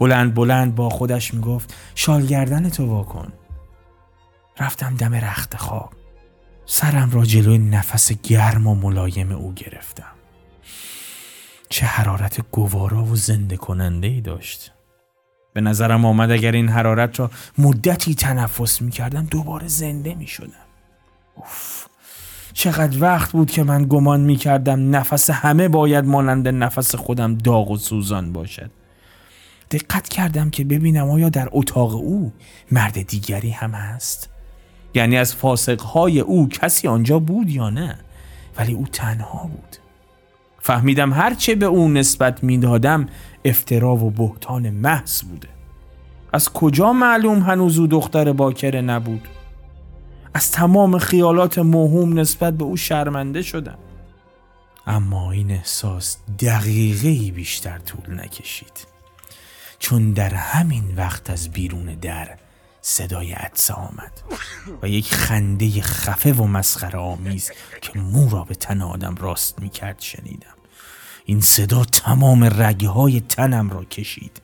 بلند 0.01 0.34
بلند 0.34 0.74
با 0.74 0.88
خودش 0.88 1.34
می‌گفت 1.34 1.74
شال 1.94 2.26
گردن 2.26 2.68
تو 2.68 2.86
واکن 2.86 3.32
رفتم 4.59 4.96
دم 4.96 5.14
رخت 5.14 5.57
خواب. 5.57 5.92
سرم 6.66 7.11
را 7.11 7.24
جلوی 7.24 7.59
نفس 7.59 8.12
گرم 8.12 8.66
و 8.66 8.74
ملایم 8.74 9.32
او 9.32 9.53
گرفتم. 9.55 10.12
چه 11.68 11.86
حرارت 11.86 12.40
گوارا 12.51 13.05
و 13.05 13.16
زنده 13.16 13.57
کننده 13.57 14.09
ای 14.09 14.20
داشت. 14.20 14.72
به 15.53 15.61
نظرم 15.61 16.05
آمد 16.05 16.30
اگر 16.30 16.53
این 16.53 16.68
حرارت 16.68 17.20
را 17.20 17.30
مدتی 17.59 18.14
تنفس 18.14 18.82
می 18.82 18.90
کردم 18.90 19.26
دوباره 19.26 19.68
زنده 19.68 20.14
می 20.14 20.26
شدم 20.26 20.66
اوف 21.34 21.86
چقدر 22.53 23.03
وقت 23.03 23.32
بود 23.32 23.51
که 23.51 23.62
من 23.62 23.86
گمان 23.88 24.20
می 24.20 24.36
کردم 24.36 24.96
نفس 24.96 25.30
همه 25.30 25.68
باید 25.68 26.05
مانند 26.05 26.48
نفس 26.48 26.94
خودم 26.94 27.34
داغ 27.34 27.70
و 27.70 27.76
سوزان 27.76 28.32
باشد. 28.32 28.70
دقت 29.70 30.08
کردم 30.08 30.50
که 30.50 30.64
ببینم 30.64 31.10
آیا 31.10 31.28
در 31.28 31.48
اتاق 31.52 31.94
او 31.94 32.32
مرد 32.72 33.02
دیگری 33.02 33.50
هم 33.50 33.70
هست. 33.70 34.28
یعنی 34.94 35.16
از 35.16 35.34
فاسقهای 35.34 36.20
او 36.20 36.48
کسی 36.48 36.88
آنجا 36.88 37.18
بود 37.18 37.50
یا 37.50 37.70
نه؟ 37.70 37.98
ولی 38.56 38.72
او 38.72 38.86
تنها 38.92 39.42
بود. 39.42 39.76
فهمیدم 40.58 41.12
هرچه 41.12 41.54
به 41.54 41.66
او 41.66 41.88
نسبت 41.88 42.44
می‌دادم 42.44 43.06
افترا 43.44 43.96
و 43.96 44.10
بهتان 44.10 44.70
محض 44.70 45.22
بوده. 45.22 45.48
از 46.32 46.52
کجا 46.52 46.92
معلوم 46.92 47.38
هنوز 47.38 47.78
او 47.78 47.86
دختر 47.86 48.32
باکره 48.32 48.80
نبود؟ 48.80 49.28
از 50.34 50.50
تمام 50.50 50.98
خیالات 50.98 51.58
موهوم 51.58 52.18
نسبت 52.18 52.54
به 52.54 52.64
او 52.64 52.76
شرمنده 52.76 53.42
شدم. 53.42 53.78
اما 54.86 55.32
این 55.32 55.51
احساس 55.51 56.16
دقیقه 56.40 57.32
بیشتر 57.32 57.78
طول 57.78 58.20
نکشید. 58.20 58.89
چون 59.81 60.12
در 60.12 60.35
همین 60.35 60.94
وقت 60.97 61.31
از 61.31 61.48
بیرون 61.48 61.85
در 61.94 62.36
صدای 62.82 63.32
عدسه 63.32 63.74
آمد 63.74 64.12
و 64.82 64.89
یک 64.89 65.15
خنده 65.15 65.81
خفه 65.81 66.32
و 66.32 66.47
مسخره 66.47 66.98
آمیز 66.98 67.51
که 67.81 67.98
مو 67.98 68.31
را 68.31 68.44
به 68.44 68.55
تن 68.55 68.82
آدم 68.82 69.15
راست 69.15 69.59
می 69.59 69.69
کرد 69.69 70.01
شنیدم. 70.01 70.55
این 71.24 71.40
صدا 71.40 71.85
تمام 71.85 72.44
رگه 72.44 72.89
های 72.89 73.20
تنم 73.20 73.70
را 73.70 73.85
کشید. 73.85 74.40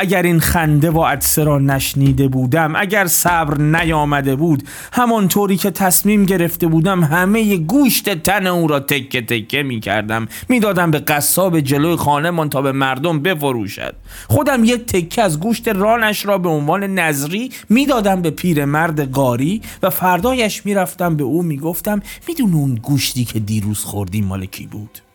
اگر 0.00 0.22
این 0.22 0.40
خنده 0.40 0.90
و 0.90 1.02
عدسه 1.02 1.44
را 1.44 1.58
نشنیده 1.58 2.28
بودم 2.28 2.76
اگر 2.76 3.06
صبر 3.06 3.58
نیامده 3.58 4.36
بود 4.36 4.62
همانطوری 4.92 5.56
که 5.56 5.70
تصمیم 5.70 6.24
گرفته 6.24 6.66
بودم 6.66 7.04
همه 7.04 7.56
گوشت 7.56 8.14
تن 8.22 8.46
او 8.46 8.66
را 8.66 8.80
تکه 8.80 9.22
تکه 9.22 9.62
می 9.62 9.80
کردم. 9.80 10.28
می 10.48 10.60
دادم 10.60 10.90
به 10.90 10.98
قصاب 10.98 11.60
جلوی 11.60 11.96
خانه 11.96 12.48
تا 12.48 12.62
به 12.62 12.72
مردم 12.72 13.20
بفروشد. 13.20 13.94
خودم 14.28 14.64
یک 14.64 14.86
تکه 14.86 15.22
از 15.22 15.40
گوشت 15.40 15.68
رانش 15.68 16.26
را 16.26 16.38
به 16.38 16.48
عنوان 16.48 16.84
نظری 16.84 17.50
می 17.68 17.86
دادم 17.86 18.22
به 18.22 18.30
پیرمرد 18.30 19.12
قاری 19.12 19.62
و 19.82 19.90
فردایش 19.90 20.66
می 20.66 20.74
رفتم 20.74 21.16
به 21.16 21.24
او 21.24 21.42
می 21.42 21.56
گفتم 21.56 22.02
میدون 22.28 22.54
اون 22.54 22.74
گوشتی 22.74 23.24
که 23.24 23.38
دیروز 23.38 23.78
خوردی 23.78 24.20
مال 24.20 24.46
کی 24.46 24.66
بود؟ 24.66 25.07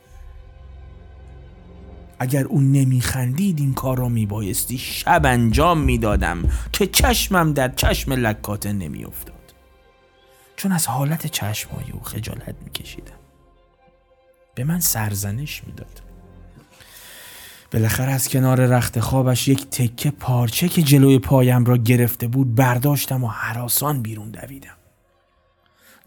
اگر 2.19 2.43
اون 2.43 2.71
نمیخندید 2.71 3.59
این 3.59 3.73
کار 3.73 3.97
را 3.97 4.09
میبایستی 4.09 4.77
شب 4.77 5.21
انجام 5.25 5.81
می‌دادم 5.81 6.43
که 6.73 6.87
چشمم 6.87 7.53
در 7.53 7.69
چشم 7.69 8.13
لکاته 8.13 8.73
نمیافتاد. 8.73 9.53
چون 10.55 10.71
از 10.71 10.87
حالت 10.87 11.27
چشمای 11.27 11.91
او 11.93 11.99
خجالت 12.03 12.55
میکشیدم. 12.63 13.19
به 14.55 14.63
من 14.63 14.79
سرزنش 14.79 15.63
می‌داد. 15.67 16.01
بالاخره 17.71 18.11
از 18.11 18.29
کنار 18.29 18.65
رخت 18.65 18.99
خوابش 18.99 19.47
یک 19.47 19.69
تکه 19.69 20.11
پارچه 20.11 20.69
که 20.69 20.81
جلوی 20.81 21.19
پایم 21.19 21.65
را 21.65 21.77
گرفته 21.77 22.27
بود 22.27 22.55
برداشتم 22.55 23.23
و 23.23 23.27
حراسان 23.27 24.01
بیرون 24.01 24.29
دویدم. 24.29 24.77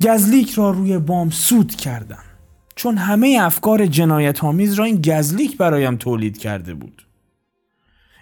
گزلیک 0.03 0.55
را 0.55 0.71
روی 0.71 0.99
بام 0.99 1.31
سود 1.31 1.75
کردم. 1.75 2.25
چون 2.77 2.99
همه 2.99 3.39
افکار 3.43 3.87
جنایت 3.87 4.45
آمیز 4.45 4.75
را 4.75 4.85
این 4.85 5.03
گزلیک 5.03 5.57
برایم 5.57 5.97
تولید 5.97 6.39
کرده 6.39 6.75
بود. 6.75 7.07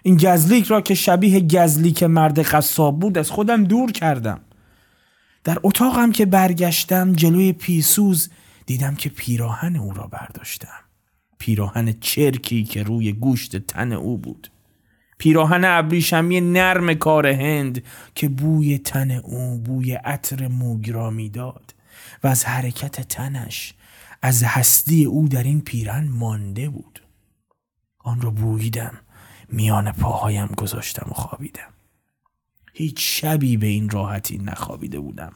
این 0.03 0.17
گزلیک 0.17 0.67
را 0.67 0.81
که 0.81 0.95
شبیه 0.95 1.39
گزلیک 1.39 2.03
مرد 2.03 2.39
قصاب 2.39 2.99
بود 2.99 3.17
از 3.17 3.31
خودم 3.31 3.63
دور 3.63 3.91
کردم. 3.91 4.41
در 5.43 5.57
اتاقم 5.63 6.11
که 6.11 6.25
برگشتم 6.25 7.13
جلوی 7.13 7.53
پیسوز 7.53 8.29
دیدم 8.65 8.95
که 8.95 9.09
پیراهن 9.09 9.75
او 9.75 9.93
را 9.93 10.07
برداشتم. 10.07 10.79
پیراهن 11.37 11.93
چرکی 11.99 12.63
که 12.63 12.83
روی 12.83 13.13
گوشت 13.13 13.57
تن 13.57 13.91
او 13.91 14.17
بود. 14.17 14.51
پیراهن 15.17 15.65
ابریشمی 15.65 16.41
نرم 16.41 16.93
کار 16.93 17.27
هند 17.27 17.83
که 18.15 18.29
بوی 18.29 18.77
تن 18.77 19.11
او 19.11 19.57
بوی 19.57 19.93
عطر 19.93 20.47
موگ 20.47 20.91
را 20.91 21.13
و 22.23 22.27
از 22.27 22.45
حرکت 22.45 23.01
تنش 23.01 23.73
از 24.25 24.43
هستی 24.43 25.05
او 25.05 25.27
در 25.27 25.43
این 25.43 25.61
پیرن 25.61 26.07
مانده 26.07 26.69
بود. 26.69 27.03
آن 27.99 28.21
را 28.21 28.29
بوییدم 28.29 28.93
میان 29.49 29.91
پاهایم 29.91 30.47
گذاشتم 30.57 31.07
و 31.11 31.13
خوابیدم. 31.13 31.73
هیچ 32.73 33.21
شبی 33.21 33.57
به 33.57 33.67
این 33.67 33.89
راحتی 33.89 34.37
نخوابیده 34.37 34.99
بودم. 34.99 35.33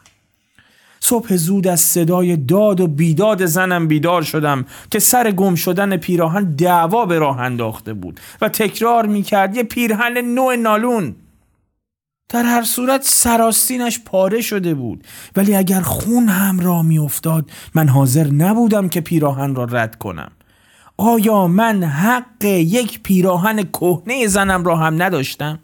صبح 0.99 1.35
زود 1.35 1.67
از 1.67 1.81
صدای 1.81 2.37
داد 2.37 2.79
و 2.79 2.87
بیداد 2.87 3.45
زنم 3.45 3.87
بیدار 3.87 4.21
شدم 4.21 4.65
که 4.91 4.99
سر 4.99 5.31
گم 5.31 5.55
شدن 5.55 5.97
پیراهن 5.97 6.55
دعوا 6.55 7.05
به 7.05 7.19
راه 7.19 7.39
انداخته 7.39 7.93
بود 7.93 8.19
و 8.41 8.49
تکرار 8.49 9.05
می‌کرد 9.05 9.55
یه 9.55 9.63
پیرهن 9.63 10.17
نوع 10.17 10.55
نالون. 10.55 11.15
در 12.29 12.43
هر 12.43 12.63
صورت 12.63 13.03
سراستینش 13.03 13.99
پاره 13.99 14.41
شده 14.41 14.73
بود. 14.73 15.03
ولی 15.35 15.55
اگر 15.55 15.81
خون 15.81 16.27
هم 16.27 16.59
را 16.59 16.81
میافتاد 16.81 17.51
من 17.75 17.87
حاضر 17.87 18.27
نبودم 18.27 18.89
که 18.89 19.01
پیراهن 19.01 19.55
را 19.55 19.63
رد 19.63 19.95
کنم. 19.95 20.31
آیا 20.97 21.47
من 21.47 21.83
حق 21.83 22.43
یک 22.45 23.03
پیراهن 23.03 23.63
کهنه 23.63 24.27
زنم 24.27 24.63
را 24.63 24.75
هم 24.75 25.03
نداشتم؟ 25.03 25.59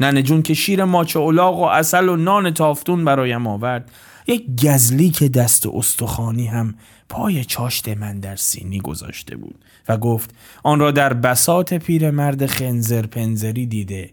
ننه 0.00 0.22
جون 0.22 0.42
که 0.42 0.54
شیر 0.54 0.84
ماچ 0.84 1.16
اولاغ 1.16 1.58
و 1.58 1.62
اصل 1.62 2.08
و 2.08 2.16
نان 2.16 2.50
تافتون 2.50 3.04
برایم 3.04 3.46
آورد. 3.46 3.90
یک 4.26 4.64
گزلی 4.64 5.10
که 5.10 5.28
دست 5.28 5.66
استخوانی 5.66 6.46
هم 6.46 6.74
پای 7.08 7.44
چاشت 7.44 7.88
من 7.88 8.20
در 8.20 8.36
سینی 8.36 8.80
گذاشته 8.80 9.36
بود 9.36 9.64
و 9.88 9.96
گفت 9.96 10.34
آن 10.62 10.80
را 10.80 10.90
در 10.90 11.12
بسات 11.12 11.74
پیرمرد 11.74 12.46
خنزر 12.46 13.06
پنزری 13.06 13.66
دیده. 13.66 14.10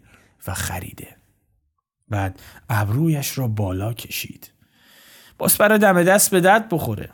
و 0.47 0.53
خریده. 0.53 1.15
بعد 2.09 2.39
ابرویش 2.69 3.37
را 3.37 3.47
بالا 3.47 3.93
کشید. 3.93 4.51
باز 5.37 5.57
برای 5.57 5.79
دم 5.79 6.03
دست 6.03 6.31
به 6.31 6.41
درد 6.41 6.69
بخوره. 6.69 7.09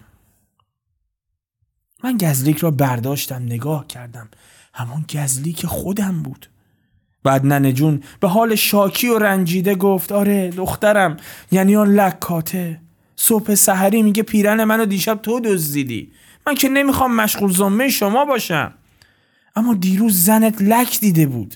من 2.03 2.17
گزلیک 2.17 2.57
را 2.57 2.71
برداشتم 2.71 3.43
نگاه 3.43 3.87
کردم. 3.87 4.29
همون 4.73 5.05
گزلیک 5.09 5.65
خودم 5.65 6.23
بود. 6.23 6.49
بعد 7.23 7.45
ننه 7.45 7.73
جون 7.73 8.03
به 8.19 8.27
حال 8.27 8.55
شاکی 8.55 9.07
و 9.07 9.17
رنجیده 9.17 9.75
گفت 9.75 10.11
آره 10.11 10.49
دخترم 10.49 11.17
یعنی 11.51 11.75
آن 11.75 11.93
لکاته. 11.93 12.81
صبح 13.15 13.55
سحری 13.55 14.01
میگه 14.01 14.23
پیرن 14.23 14.63
منو 14.63 14.85
دیشب 14.85 15.19
تو 15.21 15.39
دزدیدی. 15.39 16.11
من 16.47 16.55
که 16.55 16.69
نمی‌خوام 16.69 17.15
مشغول 17.15 17.51
زمه 17.51 17.89
شما 17.89 18.25
باشم. 18.25 18.73
اما 19.55 19.73
دیروز 19.73 20.23
زنت 20.23 20.61
لک 20.61 20.99
دیده 20.99 21.27
بود. 21.27 21.55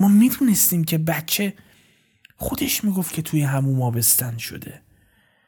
ما 0.00 0.08
می‌دونستیم 0.08 0.84
که 0.84 0.98
بچه 0.98 1.54
خودش 2.36 2.84
می‌گفت 2.84 3.14
که 3.14 3.22
توی 3.22 3.42
همون 3.42 3.82
آبستن 3.82 4.36
شده. 4.36 4.80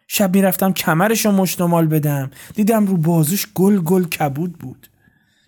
شب 0.08 0.36
می‌رفتم 0.36 0.72
کمرش 0.72 1.26
رو 1.26 1.32
مشتمال 1.32 1.86
بدم. 1.86 2.30
دیدم 2.54 2.86
رو 2.86 2.96
بازوش 2.96 3.46
گل 3.54 3.80
گل 3.80 4.04
کبود 4.04 4.58
بود. 4.58 4.90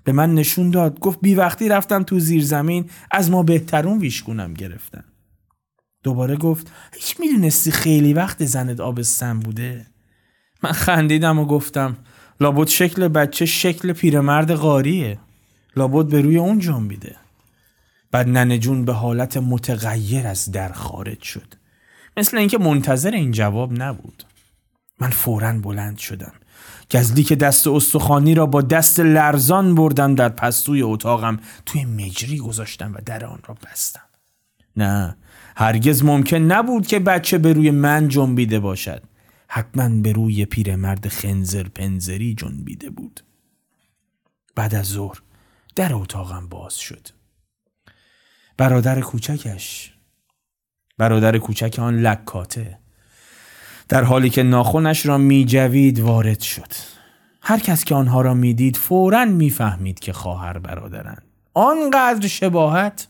به 0.04 0.12
من 0.12 0.34
نشون 0.34 0.70
داد. 0.70 0.98
گفت 0.98 1.18
بی 1.22 1.34
وقتی 1.34 1.68
رفتم 1.68 2.02
تو 2.02 2.20
زیر 2.20 2.44
زمین 2.44 2.90
از 3.10 3.30
ما 3.30 3.42
بهترون 3.42 3.98
ویشگونم 3.98 4.54
گرفتن. 4.54 5.04
دوباره 6.02 6.36
گفت 6.36 6.72
هیچ 6.94 7.20
می‌دونستی 7.20 7.70
خیلی 7.70 8.12
وقت 8.12 8.44
زنت 8.44 8.80
آبستن 8.80 9.40
بوده؟ 9.40 9.86
من 10.62 10.72
خندیدم 10.72 11.38
و 11.38 11.44
گفتم 11.44 11.96
لابد 12.40 12.66
شکل 12.68 13.08
بچه 13.08 13.46
شکل 13.46 13.92
پیرمرد 13.92 14.50
قاریه 14.50 15.18
لابد 15.76 16.10
به 16.10 16.20
روی 16.20 16.38
اون 16.38 16.58
جنبیده. 16.58 17.16
بعد 18.10 18.28
ننه 18.28 18.58
جون 18.58 18.84
به 18.84 18.92
حالت 18.92 19.36
متغیر 19.36 20.26
از 20.26 20.52
در 20.52 20.72
خارج 20.72 21.22
شد. 21.22 21.54
مثل 22.16 22.38
اینکه 22.38 22.58
منتظر 22.58 23.10
این 23.10 23.30
جواب 23.30 23.82
نبود. 23.82 24.24
من 25.00 25.10
فورا 25.10 25.52
بلند 25.52 25.98
شدم. 25.98 26.32
گزلی 26.90 27.22
که 27.22 27.36
دست 27.36 27.66
استخوانی 27.66 28.34
را 28.34 28.46
با 28.46 28.62
دست 28.62 29.00
لرزان 29.00 29.74
بردم 29.74 30.14
در 30.14 30.28
پستوی 30.28 30.82
اتاقم 30.82 31.36
توی 31.66 31.84
مجری 31.84 32.38
گذاشتم 32.38 32.94
و 32.94 32.98
در 33.06 33.24
آن 33.24 33.38
را 33.46 33.56
بستم. 33.66 34.00
نه 34.76 35.16
هرگز 35.56 36.04
ممکن 36.04 36.36
نبود 36.36 36.86
که 36.86 36.98
بچه 36.98 37.38
به 37.38 37.52
روی 37.52 37.70
من 37.70 38.08
جنبیده 38.08 38.60
باشد. 38.60 39.02
حتما 39.48 39.88
به 39.88 40.12
روی 40.12 40.44
پیرمرد 40.44 41.08
خنزر 41.08 41.62
پنزری 41.62 42.34
جنبیده 42.34 42.90
بود. 42.90 43.20
بعد 44.54 44.74
از 44.74 44.86
ظهر 44.86 45.22
در 45.76 45.94
اتاقم 45.94 46.48
باز 46.48 46.76
شد. 46.78 47.08
برادر 48.58 49.00
کوچکش. 49.00 49.92
برادر 50.98 51.38
کوچک 51.38 51.78
آن 51.78 52.00
لکاته. 52.00 52.78
در 53.88 54.04
حالی 54.04 54.30
که 54.30 54.42
ناخونش 54.42 55.06
را 55.06 55.18
میجوید 55.18 56.00
وارد 56.00 56.40
شد. 56.40 56.72
هر 57.42 57.58
کس 57.58 57.84
که 57.84 57.94
آنها 57.94 58.20
را 58.20 58.34
می‌دید 58.34 58.76
فورا 58.76 59.24
می‌فهمید 59.24 60.00
که 60.00 60.12
خواهر 60.12 60.58
برادرند. 60.58 61.22
آنقدر 61.54 62.28
شباهت. 62.28 63.08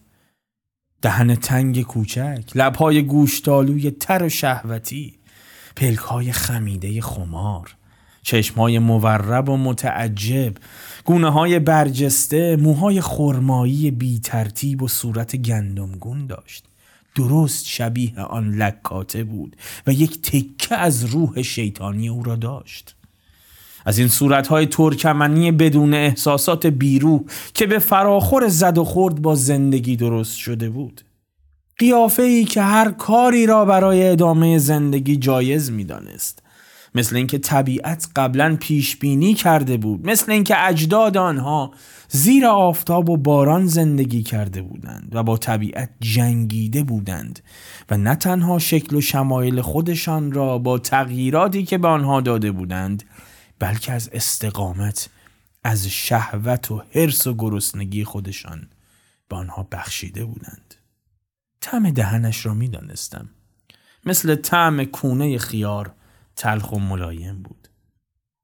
دهن 1.02 1.34
تنگ 1.34 1.82
کوچک 1.82 2.44
لبهای 2.54 3.02
گوشتالوی 3.02 3.90
تر 3.90 4.22
و 4.22 4.28
شهوتی 4.28 5.18
پلکهای 5.76 6.32
خمیده 6.32 7.00
خمار 7.00 7.76
چشمهای 8.22 8.78
مورب 8.78 9.48
و 9.48 9.56
متعجب 9.56 10.52
گونه 11.04 11.30
های 11.30 11.58
برجسته 11.58 12.56
موهای 12.56 13.00
خرمایی 13.00 13.90
بی 13.90 14.20
ترتیب 14.20 14.82
و 14.82 14.88
صورت 14.88 15.36
گندمگون 15.36 16.26
داشت. 16.26 16.64
درست 17.14 17.66
شبیه 17.66 18.20
آن 18.20 18.54
لکاته 18.54 19.24
بود 19.24 19.56
و 19.86 19.92
یک 19.92 20.22
تکه 20.22 20.74
از 20.74 21.04
روح 21.04 21.42
شیطانی 21.42 22.08
او 22.08 22.22
را 22.22 22.36
داشت. 22.36 22.94
از 23.84 23.98
این 23.98 24.08
صورتهای 24.08 24.66
ترکمنی 24.66 25.52
بدون 25.52 25.94
احساسات 25.94 26.66
بیرو 26.66 27.24
که 27.54 27.66
به 27.66 27.78
فراخور 27.78 28.48
زد 28.48 28.78
و 28.78 28.84
خورد 28.84 29.22
با 29.22 29.34
زندگی 29.34 29.96
درست 29.96 30.36
شده 30.36 30.70
بود. 30.70 31.00
قیافه 31.78 32.22
ای 32.22 32.44
که 32.44 32.62
هر 32.62 32.90
کاری 32.90 33.46
را 33.46 33.64
برای 33.64 34.08
ادامه 34.08 34.58
زندگی 34.58 35.16
جایز 35.16 35.70
می‌دانست. 35.70 36.42
مثل 36.94 37.16
اینکه 37.16 37.38
طبیعت 37.38 38.08
قبلا 38.16 38.56
پیش 38.60 38.96
بینی 38.96 39.34
کرده 39.34 39.76
بود. 39.76 40.06
مثل 40.06 40.32
اینکه 40.32 40.66
اجداد 40.66 41.16
آنها 41.16 41.72
زیر 42.08 42.46
آفتاب 42.46 43.10
و 43.10 43.16
باران 43.16 43.66
زندگی 43.66 44.22
کرده 44.22 44.62
بودند 44.62 45.08
و 45.12 45.22
با 45.22 45.36
طبیعت 45.36 45.90
جنگیده 46.00 46.82
بودند 46.82 47.40
و 47.90 47.96
نه 47.96 48.14
تنها 48.14 48.58
شکل 48.58 48.96
و 48.96 49.00
شمایل 49.00 49.60
خودشان 49.60 50.32
را 50.32 50.58
با 50.58 50.78
تغییراتی 50.78 51.64
که 51.64 51.78
به 51.78 51.88
آنها 51.88 52.20
داده 52.20 52.52
بودند 52.52 53.04
بلکه 53.58 53.92
از 53.92 54.10
استقامت 54.12 55.08
از 55.64 55.88
شهوت 55.88 56.70
و 56.70 56.82
حرس 56.94 57.26
و 57.26 57.34
گرسنگی 57.34 58.04
خودشان 58.04 58.68
به 59.28 59.36
آنها 59.36 59.68
بخشیده 59.72 60.24
بودند. 60.24 60.74
طعم 61.60 61.90
دهنش 61.90 62.46
را 62.46 62.54
می‌دانستم. 62.54 63.28
مثل 64.04 64.34
طعم 64.34 64.84
کونه 64.84 65.38
خیار. 65.38 65.92
تلخ 66.38 66.72
و 66.72 66.78
ملایم 66.78 67.42
بود. 67.42 67.68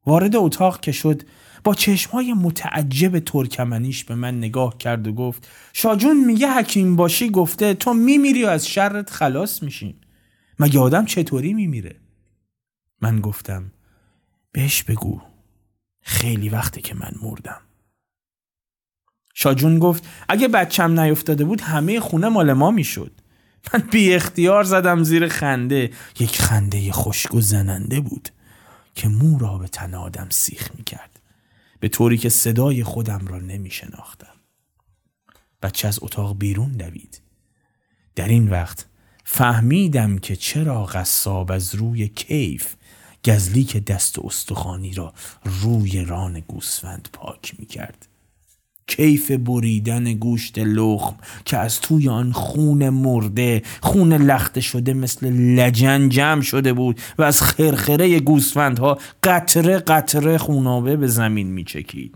وارد 0.06 0.36
اتاق 0.36 0.80
که 0.80 0.92
شد 0.92 1.22
با 1.64 1.74
چشمای 1.74 2.32
متعجب 2.32 3.18
ترکمنیش 3.18 4.04
به 4.04 4.14
من 4.14 4.38
نگاه 4.38 4.78
کرد 4.78 5.08
و 5.08 5.12
گفت 5.12 5.48
شاجون 5.72 6.24
میگه 6.24 6.48
حکیم 6.48 6.96
باشی 6.96 7.30
گفته 7.30 7.74
تو 7.74 7.94
میمیری 7.94 8.44
و 8.44 8.48
از 8.48 8.68
شرت 8.68 9.10
خلاص 9.10 9.62
میشین. 9.62 9.94
مگه 10.58 10.80
آدم 10.80 11.04
چطوری 11.04 11.54
میمیره؟ 11.54 11.96
من 13.00 13.20
گفتم 13.20 13.72
بهش 14.52 14.82
بگو 14.82 15.20
خیلی 16.00 16.48
وقته 16.48 16.80
که 16.80 16.94
من 16.94 17.12
مردم. 17.22 17.60
شاجون 19.34 19.78
گفت 19.78 20.08
اگه 20.28 20.48
بچم 20.48 21.00
نیفتاده 21.00 21.44
بود 21.44 21.60
همه 21.60 22.00
خونه 22.00 22.28
مال 22.28 22.52
ما 22.52 22.70
می‌شد. 22.70 23.20
من 23.72 23.80
بی 23.80 24.14
اختیار 24.14 24.64
زدم 24.64 25.02
زیر 25.02 25.28
خنده. 25.28 25.90
یک 26.20 26.42
خنده 26.42 26.92
خشک 26.92 27.34
و 27.34 27.40
زننده 27.40 28.00
بود 28.00 28.28
که 28.94 29.08
مو 29.08 29.38
را 29.38 29.58
به 29.58 29.68
تن 29.68 29.94
آدم 29.94 30.26
سیخ 30.30 30.70
می 30.74 30.84
کرد 30.84 31.20
به 31.80 31.88
طوری 31.88 32.18
که 32.18 32.28
صدای 32.28 32.84
خودم 32.84 33.26
را 33.26 33.38
نمی 33.38 33.70
شناختم 33.70 34.34
بچه 35.62 35.88
از 35.88 35.98
اتاق 36.02 36.38
بیرون 36.38 36.72
دوید. 36.72 37.20
در 38.14 38.28
این 38.28 38.50
وقت 38.50 38.86
فهمیدم 39.24 40.18
که 40.18 40.36
چرا 40.36 40.84
قصاب 40.84 41.52
از 41.52 41.74
روی 41.74 42.08
کیف 42.08 42.74
گزلیک 43.24 43.76
دست 43.76 44.18
استخوانی 44.18 44.92
را 44.92 45.14
روی 45.44 46.04
ران 46.04 46.40
گوسفند 46.40 47.08
پاک 47.12 47.54
می 47.58 47.66
کرد. 47.66 48.08
کیف 48.86 49.30
بریدن 49.30 50.14
گوشت 50.14 50.58
لخم 50.58 51.14
که 51.44 51.58
از 51.58 51.80
توی 51.80 52.08
آن 52.08 52.32
خون 52.32 52.88
مرده 52.88 53.62
خون 53.80 54.12
لخته 54.12 54.60
شده 54.60 54.94
مثل 54.94 55.26
لجن 55.30 56.08
جمع 56.08 56.42
شده 56.42 56.72
بود 56.72 57.00
و 57.18 57.22
از 57.22 57.42
خرخره 57.42 58.20
گوسفندها 58.20 58.98
قطره 59.22 59.78
قطره 59.78 60.38
خونابه 60.38 60.96
به 60.96 61.06
زمین 61.06 61.46
می 61.46 61.64
چکید. 61.64 62.14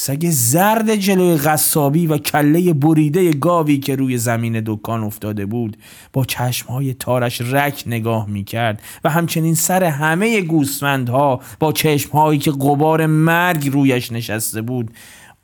سگ 0.00 0.26
زرد 0.30 0.94
جلوی 0.94 1.36
غصابی 1.36 2.06
و 2.06 2.18
کله 2.18 2.72
بریده 2.72 3.32
گاوی 3.32 3.78
که 3.78 3.96
روی 3.96 4.18
زمین 4.18 4.62
دکان 4.66 5.04
افتاده 5.04 5.46
بود 5.46 5.76
با 6.12 6.24
چشمهای 6.24 6.94
تارش 6.94 7.40
رک 7.40 7.84
نگاه 7.86 8.28
می 8.28 8.44
کرد 8.44 8.82
و 9.04 9.10
همچنین 9.10 9.54
سر 9.54 9.84
همه 9.84 10.40
گوسفندها 10.40 11.40
با 11.60 11.72
چشمهایی 11.72 12.38
که 12.38 12.50
قبار 12.50 13.06
مرگ 13.06 13.68
رویش 13.72 14.12
نشسته 14.12 14.62
بود 14.62 14.90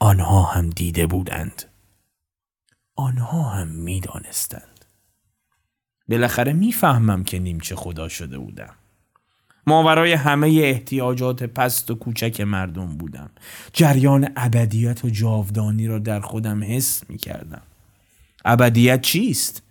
آنها 0.05 0.43
هم 0.43 0.71
دیده 0.71 1.07
بودند. 1.07 1.63
آنها 2.97 3.43
هم 3.43 3.69
می 3.69 4.01
دانستند 4.01 4.85
بالاخره 6.09 6.53
می‌فهمم 6.53 7.25
که 7.25 7.39
نیمچه 7.39 7.77
خدا 7.77 8.09
شده 8.09 8.39
بودم. 8.39 8.75
ماورای 9.67 10.13
همه 10.13 10.49
احتیاجات 10.49 11.43
پست 11.43 11.91
و 11.91 11.95
کوچک 11.95 12.41
مردم 12.41 12.97
بودم. 12.97 13.31
جریان 13.73 14.29
ابدیت 14.37 15.05
و 15.05 15.11
جاودانی 15.11 15.87
را 15.87 15.99
در 15.99 16.21
خودم 16.21 16.65
حس 16.65 17.11
می 17.11 17.19
کردم 17.19 17.63
ابدیت 18.45 19.01
چیست؟ 19.01 19.63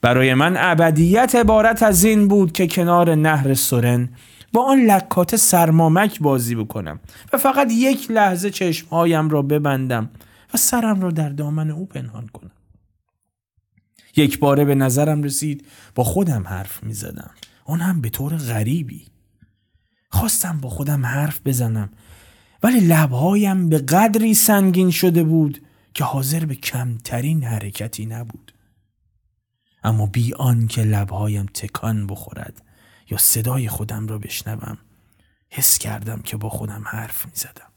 برای 0.00 0.34
من 0.34 0.56
ابدیت 0.56 1.34
عبارت 1.34 1.82
از 1.82 2.04
این 2.04 2.28
بود 2.28 2.52
که 2.52 2.66
کنار 2.66 3.14
نهر 3.14 3.54
سرن 3.54 4.08
با 4.52 4.64
آن 4.64 4.78
لکات 4.78 5.36
سرمامک 5.36 6.20
بازی 6.20 6.54
بکنم 6.54 7.00
و 7.32 7.38
فقط 7.38 7.72
یک 7.72 8.10
لحظه 8.10 8.50
چشمهایم 8.50 9.28
را 9.28 9.42
ببندم 9.42 10.10
و 10.54 10.56
سرم 10.56 11.00
را 11.00 11.10
در 11.10 11.28
دامن 11.28 11.70
او 11.70 11.86
پنهان 11.86 12.26
کنم. 12.26 12.50
یک 14.16 14.38
باره 14.38 14.64
به 14.64 14.74
نظرم 14.74 15.22
رسید 15.22 15.66
با 15.94 16.04
خودم 16.04 16.42
حرف 16.46 16.82
می 16.82 16.92
زدم 16.92 17.30
آن 17.64 17.80
هم 17.80 18.00
به 18.00 18.08
طور 18.08 18.36
غریبی. 18.36 19.06
خواستم 20.08 20.60
با 20.60 20.68
خودم 20.68 21.06
حرف 21.06 21.40
بزنم 21.44 21.90
ولی 22.62 22.80
لبهایم 22.80 23.68
به 23.68 23.78
قدری 23.78 24.34
سنگین 24.34 24.90
شده 24.90 25.24
بود 25.24 25.62
که 25.94 26.04
حاضر 26.04 26.44
به 26.44 26.54
کمترین 26.54 27.44
حرکتی 27.44 28.06
نبود. 28.06 28.52
اما 29.84 30.06
بی 30.06 30.34
آن 30.34 30.66
که 30.66 30.82
لبهایم 30.82 31.46
تکان 31.54 32.06
بخورد 32.06 32.62
یا 33.12 33.18
صدای 33.18 33.68
خودم 33.68 34.06
را 34.06 34.18
بشنوم 34.18 34.78
حس 35.50 35.78
کردم 35.78 36.20
که 36.22 36.36
با 36.36 36.48
خودم 36.48 36.84
حرف 36.86 37.26
می 37.26 37.32
زدم. 37.34 37.72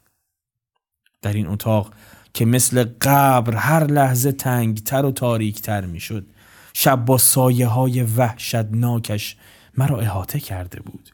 در 1.22 1.32
این 1.32 1.46
اتاق 1.46 1.94
که 2.34 2.44
مثل 2.44 2.84
قبر 3.00 3.54
هر 3.54 3.84
لحظه 3.84 4.32
تنگتر 4.32 5.04
و 5.04 5.12
تاریکتر 5.12 5.86
می 5.86 6.00
شد 6.00 6.26
شب 6.72 7.04
با 7.04 7.18
سایه 7.18 7.66
های 7.66 8.02
وحشتناکش 8.02 9.36
مرا 9.78 10.00
احاطه 10.00 10.40
کرده 10.40 10.80
بود 10.80 11.10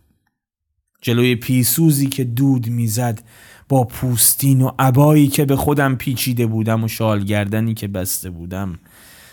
جلوی 1.00 1.36
پیسوزی 1.36 2.06
که 2.06 2.24
دود 2.24 2.66
می‌زد 2.66 3.22
با 3.68 3.84
پوستین 3.84 4.62
و 4.62 4.70
عبایی 4.78 5.28
که 5.28 5.44
به 5.44 5.56
خودم 5.56 5.96
پیچیده 5.96 6.46
بودم 6.46 6.84
و 6.84 6.88
شالگردنی 6.88 7.74
که 7.74 7.88
بسته 7.88 8.30
بودم 8.30 8.78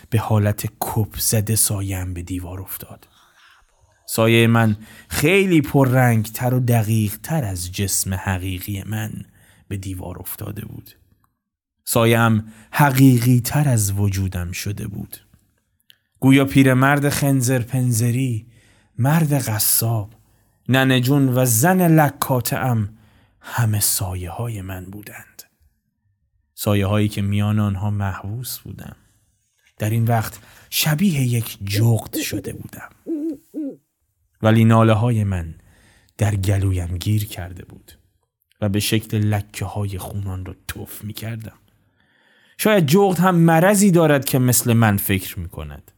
به 0.10 0.20
حالت 0.20 0.70
کپ 0.80 1.20
زده 1.20 1.56
سایم 1.56 2.14
به 2.14 2.22
دیوار 2.22 2.61
افتاد 2.61 3.19
سایه 4.11 4.48
من 4.48 4.77
خیلی 5.10 5.61
تر 6.34 6.53
و 6.53 6.60
دقیق 6.60 7.18
تر 7.18 7.44
از 7.44 7.72
جسم 7.72 8.14
حقیقی 8.14 8.84
من 8.86 9.11
به 9.68 9.77
دیوار 9.77 10.19
افتاده 10.19 10.65
بود. 10.65 10.95
سایم 11.86 12.53
حقیقی 12.72 13.40
تر 13.40 13.69
از 13.69 13.91
وجودم 13.91 14.52
شده 14.52 14.88
بود. 14.88 15.18
گویا 16.19 16.45
پیرمرد 16.45 17.10
خنزر 17.10 17.60
پنزری 17.60 18.48
مرد 18.98 19.34
قصاب 19.34 20.14
ننجون 20.69 21.30
و 21.30 21.45
زن 21.45 21.95
لکاتم 21.95 22.90
همه 23.41 23.80
سایه 23.80 24.30
های 24.30 24.61
من 24.61 24.86
بودند. 24.86 25.44
سایه 26.56 26.88
هایی 26.88 27.07
که 27.07 27.22
میان 27.22 27.60
آنها 27.60 27.90
محبوس 27.90 28.60
بودم. 28.60 28.95
در 29.77 29.90
این 29.90 30.06
وقت 30.06 30.40
شبیه 30.69 31.22
یک 31.22 31.57
جغد 31.65 32.18
شده 32.18 32.53
بودم. 32.53 32.90
ولی 34.41 34.66
ناله 34.66 34.94
های 34.94 35.24
من 35.24 35.56
در 36.18 36.36
گلویم 36.36 36.98
گیر 36.98 37.26
کرده 37.26 37.66
بود 37.66 37.91
و 38.61 38.70
به 38.70 38.80
شکل 38.80 39.18
لکه 39.18 39.66
های 39.66 39.98
خونان 39.98 40.45
را 40.45 40.56
توف 40.68 41.03
می 41.03 41.14
کردم. 41.14 41.57
شاید 42.57 42.86
جغد 42.86 43.20
هم 43.20 43.36
مرضی 43.36 43.91
دارد 43.91 44.26
که 44.26 44.40
مثل 44.40 44.74
من 44.74 44.98
فکر 44.98 45.40
می 45.40 45.49
کند. 45.49 45.91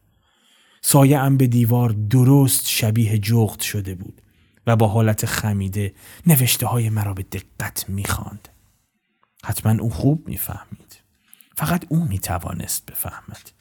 سایه 0.82 1.20
ام 1.20 1.38
به 1.38 1.48
دیوار 1.48 1.90
درست 1.90 2.70
شبیه 2.70 3.18
جغد 3.18 3.60
شده 3.60 3.96
بود 3.96 4.22
و 4.68 4.76
با 4.76 4.88
حالت 4.88 5.26
خمیده 5.26 5.94
نوشته 6.28 6.68
های 6.68 6.90
مرا 6.90 7.14
به 7.14 7.24
دقت 7.24 7.90
می‌خواند. 7.90 8.50
حتما 9.46 9.84
او 9.84 9.90
خوب 9.90 10.28
می‌فهمید. 10.28 11.02
فقط 11.56 11.86
او 11.90 12.06
می‌توانست 12.06 12.92
بفهمد. 12.92 13.52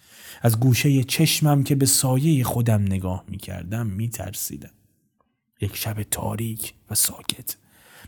از 0.41 0.61
گوشه 0.61 1.05
چشمم 1.05 1.65
که 1.65 1.75
به 1.75 1.87
سایه 1.87 2.45
خودم 2.45 2.83
نگاه 2.83 3.25
می‌کردم 3.29 3.87
میترسیدم. 3.87 4.71
یک 5.61 5.77
شب 5.77 6.03
تاریک 6.03 6.75
و 6.91 6.95
ساکت. 6.95 7.57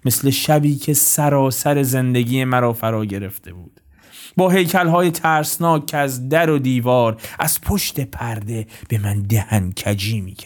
مثل 0.04 0.30
شبی 0.30 0.76
که 0.76 0.94
سراسر 0.94 1.82
زندگی 1.82 2.44
مرا 2.44 2.72
فرا 2.72 3.04
گرفته 3.04 3.52
بود. 3.52 3.80
با 4.36 4.50
هیکل 4.50 4.88
های 4.88 5.10
ترسناک 5.10 5.86
که 5.86 5.96
از 5.96 6.28
در 6.28 6.50
و 6.50 6.58
دیوار 6.58 7.20
از 7.38 7.60
پشت 7.60 8.00
پرده 8.00 8.66
به 8.88 8.98
من 8.98 9.22
دهن 9.22 9.72
کجی 9.72 10.20
می 10.20 10.36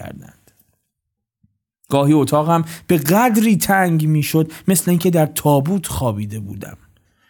گاهی 1.89 2.13
اتاقم 2.13 2.65
به 2.87 2.99
قدری 2.99 3.57
تنگ 3.57 4.07
می‌شد 4.07 4.53
مثل 4.69 4.91
اینکه 4.91 5.11
در 5.11 5.27
تابوت 5.27 5.87
خوابیده 5.87 6.41
بودم 6.41 6.79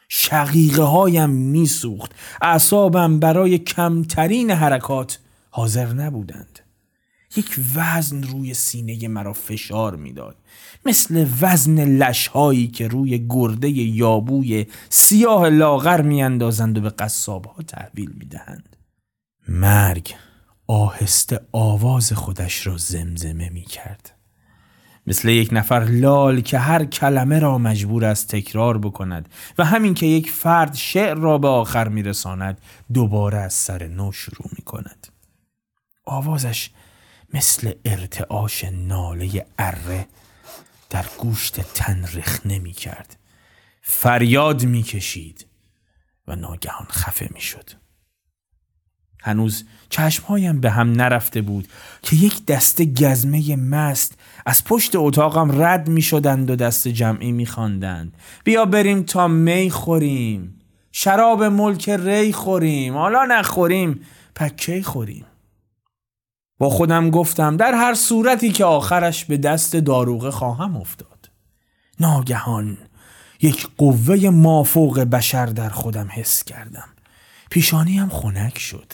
شقیقه 0.09 0.83
هایم 0.83 1.31
میسوخت. 1.31 2.13
اعصابم 2.43 3.21
برای 3.21 3.59
کمترین 3.59 4.51
حرکات 4.51 5.19
حاضر 5.51 5.87
نبودند. 5.87 6.61
یک 7.37 7.57
وزن 7.75 8.23
روی 8.23 8.55
سینه 8.55 9.09
مرا 9.09 9.33
فشار 9.33 9.97
می‌داد. 9.97 10.37
مثل 10.87 11.27
وزن 11.41 11.85
لشهایی 11.85 12.69
که 12.69 12.89
روی 12.89 13.27
گرده 13.29 13.69
یابوی 13.71 14.67
سیاه 14.89 15.49
لاغر 15.49 16.03
میاندازند 16.03 16.79
و 16.79 16.81
به 16.81 16.91
قصاب 16.91 17.45
ها 17.45 17.63
تحویل 17.63 18.11
می‌دهند. 18.19 18.77
مرگ 19.49 20.15
آهسته 20.67 21.41
آواز 21.53 22.13
خودش 22.13 22.67
را 22.67 22.77
زمزمه 22.77 23.49
می 23.49 23.65
کرد. 23.65 24.16
مثل 25.07 25.29
یک 25.29 25.49
نفر 25.53 25.85
لال 25.85 26.41
که 26.41 26.59
هر 26.59 26.85
کلمه 26.85 27.39
را 27.39 27.59
مجبور 27.59 28.05
است 28.05 28.29
تکرار 28.29 28.79
بکند 28.79 29.29
و 29.59 29.65
همین 29.65 29.95
که 29.95 30.07
یک 30.07 30.31
فرد 30.31 30.75
شعر 30.75 31.15
را 31.15 31.39
به 31.39 31.49
آخر 31.49 31.89
میرساند 31.89 32.61
دوباره 32.95 33.39
از 33.39 33.53
سر 33.55 33.87
نو 33.87 34.13
شروع 34.13 34.51
می 34.59 34.65
کند 34.65 35.09
آوازش 36.05 36.71
مثل 37.35 37.73
ارتعاش 37.85 38.65
ناله 38.65 39.47
اره 39.59 40.07
در 40.91 41.05
گوشت 41.19 41.61
تن 41.61 42.05
رخنه 42.15 42.59
می 42.59 42.73
کرد 42.73 43.17
فریاد 43.83 44.65
می 44.65 44.83
کشید 44.83 45.47
و 46.29 46.37
ناگهان 46.37 46.87
خفه 46.91 47.29
می 47.35 47.41
شد 47.41 47.71
هنوز 49.23 49.65
چشمهایم 49.89 50.61
به 50.61 50.71
هم 50.71 50.93
نرفته 50.93 51.41
بود 51.41 51.69
که 52.03 52.17
یک 52.17 52.47
دسته 52.47 52.85
گزمه 52.85 53.57
مست 53.57 54.19
از 54.49 54.65
پشت 54.65 54.97
اتاقم 54.97 55.63
رد 55.63 55.89
می 55.89 56.03
شدند 56.03 56.51
و 56.51 56.57
دست 56.57 56.89
جمعی 56.89 57.33
می 57.33 57.47
خواندند. 57.47 58.17
بیا 58.45 58.65
بریم 58.65 59.03
تا 59.03 59.29
می 59.29 59.71
خوریم. 59.71 60.59
شراب 60.93 61.45
ملک 61.45 61.89
ری 61.89 62.33
خوریم. 62.33 62.95
حالا 62.95 63.25
نخوریم. 63.25 64.01
پکی 64.35 64.83
خوریم؟ 64.83 65.27
با 66.59 66.71
خودم 66.71 67.11
گفتم 67.11 67.57
در 67.57 67.75
هر 67.75 67.95
صورتی 67.95 68.53
که 68.53 68.65
آخرش 68.65 69.25
به 69.25 69.37
دست 69.37 69.77
داروغه 69.77 70.31
خواهم 70.31 70.77
افتاد. 70.77 71.31
ناگهان 72.01 72.79
یک 73.43 73.69
قوه 73.77 74.31
مافوق 74.31 75.01
بشر 75.01 75.47
در 75.47 75.69
خودم 75.69 76.09
حس 76.11 76.45
کردم. 76.45 76.89
پیشانیم 77.51 78.09
خنک 78.09 78.59
شد. 78.59 78.93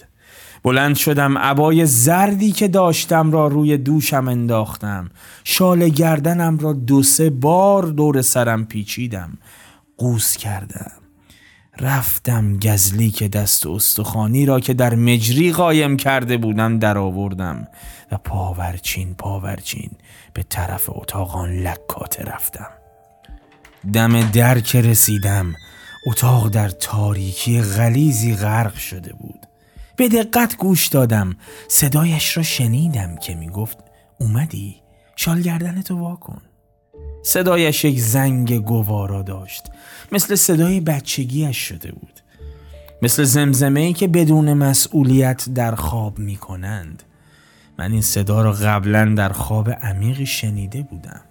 بلند 0.62 0.96
شدم 0.96 1.38
عبای 1.38 1.86
زردی 1.86 2.52
که 2.52 2.68
داشتم 2.68 3.32
را 3.32 3.46
روی 3.46 3.78
دوشم 3.78 4.28
انداختم. 4.28 5.10
شال 5.44 5.88
گردنم 5.88 6.58
را 6.58 6.72
دو 6.72 7.02
سه 7.02 7.30
بار 7.30 7.82
دور 7.82 8.22
سرم 8.22 8.64
پیچیدم. 8.64 9.38
قوس 9.98 10.36
کردم. 10.36 10.92
رفتم 11.80 12.56
گزلی 12.56 13.10
که 13.10 13.28
دست 13.28 13.66
استخانی 13.66 14.46
را 14.46 14.60
که 14.60 14.74
در 14.74 14.94
مجری 14.94 15.52
قایم 15.52 15.96
کرده 15.96 16.36
بودم 16.36 16.78
در 16.78 16.98
آوردم 16.98 17.68
و 18.12 18.18
پاورچین 18.18 19.14
پاورچین 19.14 19.90
به 20.34 20.42
طرف 20.42 20.90
اتاقان 20.92 21.52
لکات 21.52 22.20
رفتم. 22.20 22.68
دم 23.92 24.30
در 24.30 24.60
که 24.60 24.80
رسیدم 24.80 25.54
اتاق 26.06 26.48
در 26.48 26.68
تاریکی 26.68 27.62
غلیزی 27.62 28.34
غرق 28.34 28.74
شده 28.74 29.12
بود. 29.12 29.51
به 30.02 30.08
دقت 30.08 30.56
گوش 30.56 30.86
دادم. 30.86 31.36
صدایش 31.68 32.36
را 32.36 32.42
شنیدم 32.42 33.16
که 33.16 33.34
می 33.34 33.48
گفت 33.48 33.78
اومدی؟ 34.18 34.76
شال 35.16 35.42
گردن 35.42 35.82
تو 35.82 35.98
واکن 35.98 36.42
صدایش 37.22 37.84
یک 37.84 38.00
زنگ 38.00 38.58
گوارا 38.58 39.22
داشت. 39.22 39.62
مثل 40.12 40.34
صدای 40.34 40.80
بچگیش 40.80 41.56
شده 41.56 41.92
بود. 41.92 42.20
مثل 43.02 43.24
زمزمه 43.24 43.80
ای 43.80 43.92
که 43.92 44.08
بدون 44.08 44.52
مسئولیت 44.52 45.48
در 45.48 45.74
خواب 45.74 46.18
می 46.18 46.36
کنند 46.36 47.02
من 47.78 47.92
این 47.92 48.02
صدا 48.02 48.42
را 48.42 48.52
قبلا 48.52 49.14
در 49.16 49.28
خواب 49.28 49.70
عمیقی 49.70 50.26
شنیده 50.26 50.82
بودم. 50.82 51.22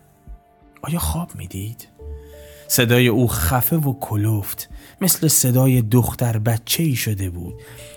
آیا 0.82 1.00
خواب 1.00 1.36
می‌دید؟ 1.36 1.88
صدای 2.68 3.08
او 3.08 3.28
خفه 3.28 3.76
و 3.76 3.94
کلوفت 4.00 4.70
مثل 5.02 5.28
صدای 5.28 5.82
دختر 5.82 6.38
بچه 6.38 6.84
ای 6.84 6.96
شده 6.96 7.30
بود. 7.30 7.54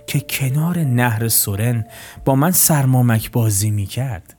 که 0.07 0.21
کنار 0.21 0.79
نهر 0.79 1.29
سورن 1.29 1.85
با 2.25 2.35
من 2.35 2.51
سرمامک 2.51 3.31
بازی 3.31 3.71
می 3.71 3.87
کرد 3.87 4.37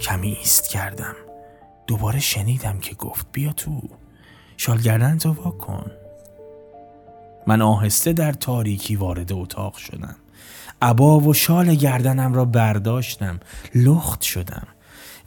کمی 0.00 0.32
ایست 0.32 0.68
کردم. 0.68 1.14
دوباره 1.86 2.20
شنیدم 2.20 2.78
که 2.78 2.94
گفت 2.94 3.26
بیا 3.32 3.52
تو. 3.52 3.82
شالگردن 4.56 5.18
تو 5.18 5.34
کن. 5.34 5.90
من 7.46 7.62
آهسته 7.62 8.12
در 8.12 8.32
تاریکی 8.32 8.96
وارد 8.96 9.32
اتاق 9.32 9.76
شدم. 9.76 10.16
عبا 10.82 11.20
و 11.20 11.34
شال 11.34 11.74
گردنم 11.74 12.34
را 12.34 12.44
برداشتم. 12.44 13.40
لخت 13.74 14.22
شدم. 14.22 14.66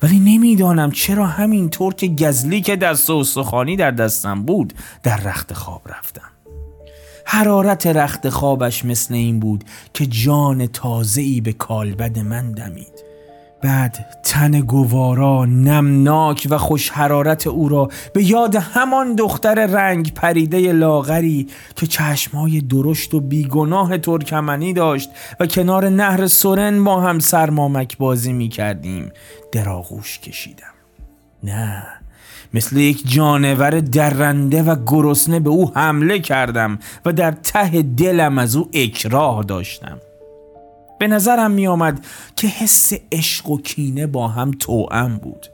ولی 0.04 0.20
نمی‌دانم 0.20 0.92
چرا 0.92 1.28
همین 1.28 1.70
طور 1.70 1.94
که 1.94 2.08
گزلی 2.08 2.62
که 2.62 2.76
دست 2.76 3.10
و 3.10 3.24
سخانی 3.24 3.76
در 3.76 3.92
دستم 3.92 4.44
بود 4.44 4.74
در 5.04 5.18
رخت 5.18 5.54
خواب 5.54 5.82
رفتم. 5.86 6.35
حرارت 7.26 7.88
رخت 7.88 8.30
خوابش 8.30 8.86
مثل 8.86 9.14
این 9.14 9.40
بود 9.40 9.64
که 9.94 10.06
جان 10.06 10.68
تازه‌ای 10.68 11.42
به 11.42 11.54
کالبد 11.54 12.20
من 12.20 12.52
دمید. 12.52 13.06
بعد 13.62 14.22
تن 14.24 14.52
گوارا 14.62 15.46
نمناک 15.46 16.48
و 16.50 16.58
خوش 16.58 16.90
حرارت 16.90 17.48
او 17.48 17.70
را 17.70 17.90
به 18.14 18.24
یاد 18.24 18.56
همان 18.56 19.16
دختر 19.16 19.66
رنگ 19.66 20.14
پریده 20.14 20.72
لاغری 20.72 21.48
که 21.76 21.88
چشمای 21.88 22.62
درشت 22.62 23.14
و 23.14 23.20
بیگناه 23.20 23.98
ترکمنی 23.98 24.74
داشت 24.74 25.10
و 25.40 25.46
کنار 25.46 25.90
نهر 25.90 26.28
سورن 26.28 26.84
با 26.84 27.02
هم 27.02 27.20
سرمامک 27.20 27.98
بازی 27.98 28.34
می 28.34 28.50
کردیم 28.50 29.12
دراغوش 29.52 30.20
کشیدم. 30.20 30.74
نه 31.44 31.84
مثل 32.56 32.78
یک 32.78 33.08
جانور 33.08 33.80
درنده 33.80 34.64
و 34.64 34.76
گرسنه 34.88 35.40
به 35.40 35.50
او 35.50 35.72
حمله 35.76 36.20
کردم 36.20 36.80
و 37.06 37.14
در 37.14 37.32
ته 37.32 37.82
دلم 37.82 38.38
از 38.38 38.56
او 38.56 38.70
اکراه 38.74 39.44
داشتم. 39.44 39.98
به 41.00 41.08
نظرم 41.08 41.52
می 41.52 41.68
آمد 41.68 42.06
که 42.36 42.48
حس 42.48 42.94
عشق 43.12 43.50
و 43.50 43.62
کینه 43.62 44.08
با 44.08 44.28
هم 44.28 44.52
توأم 44.52 45.18
بود. 45.18 45.48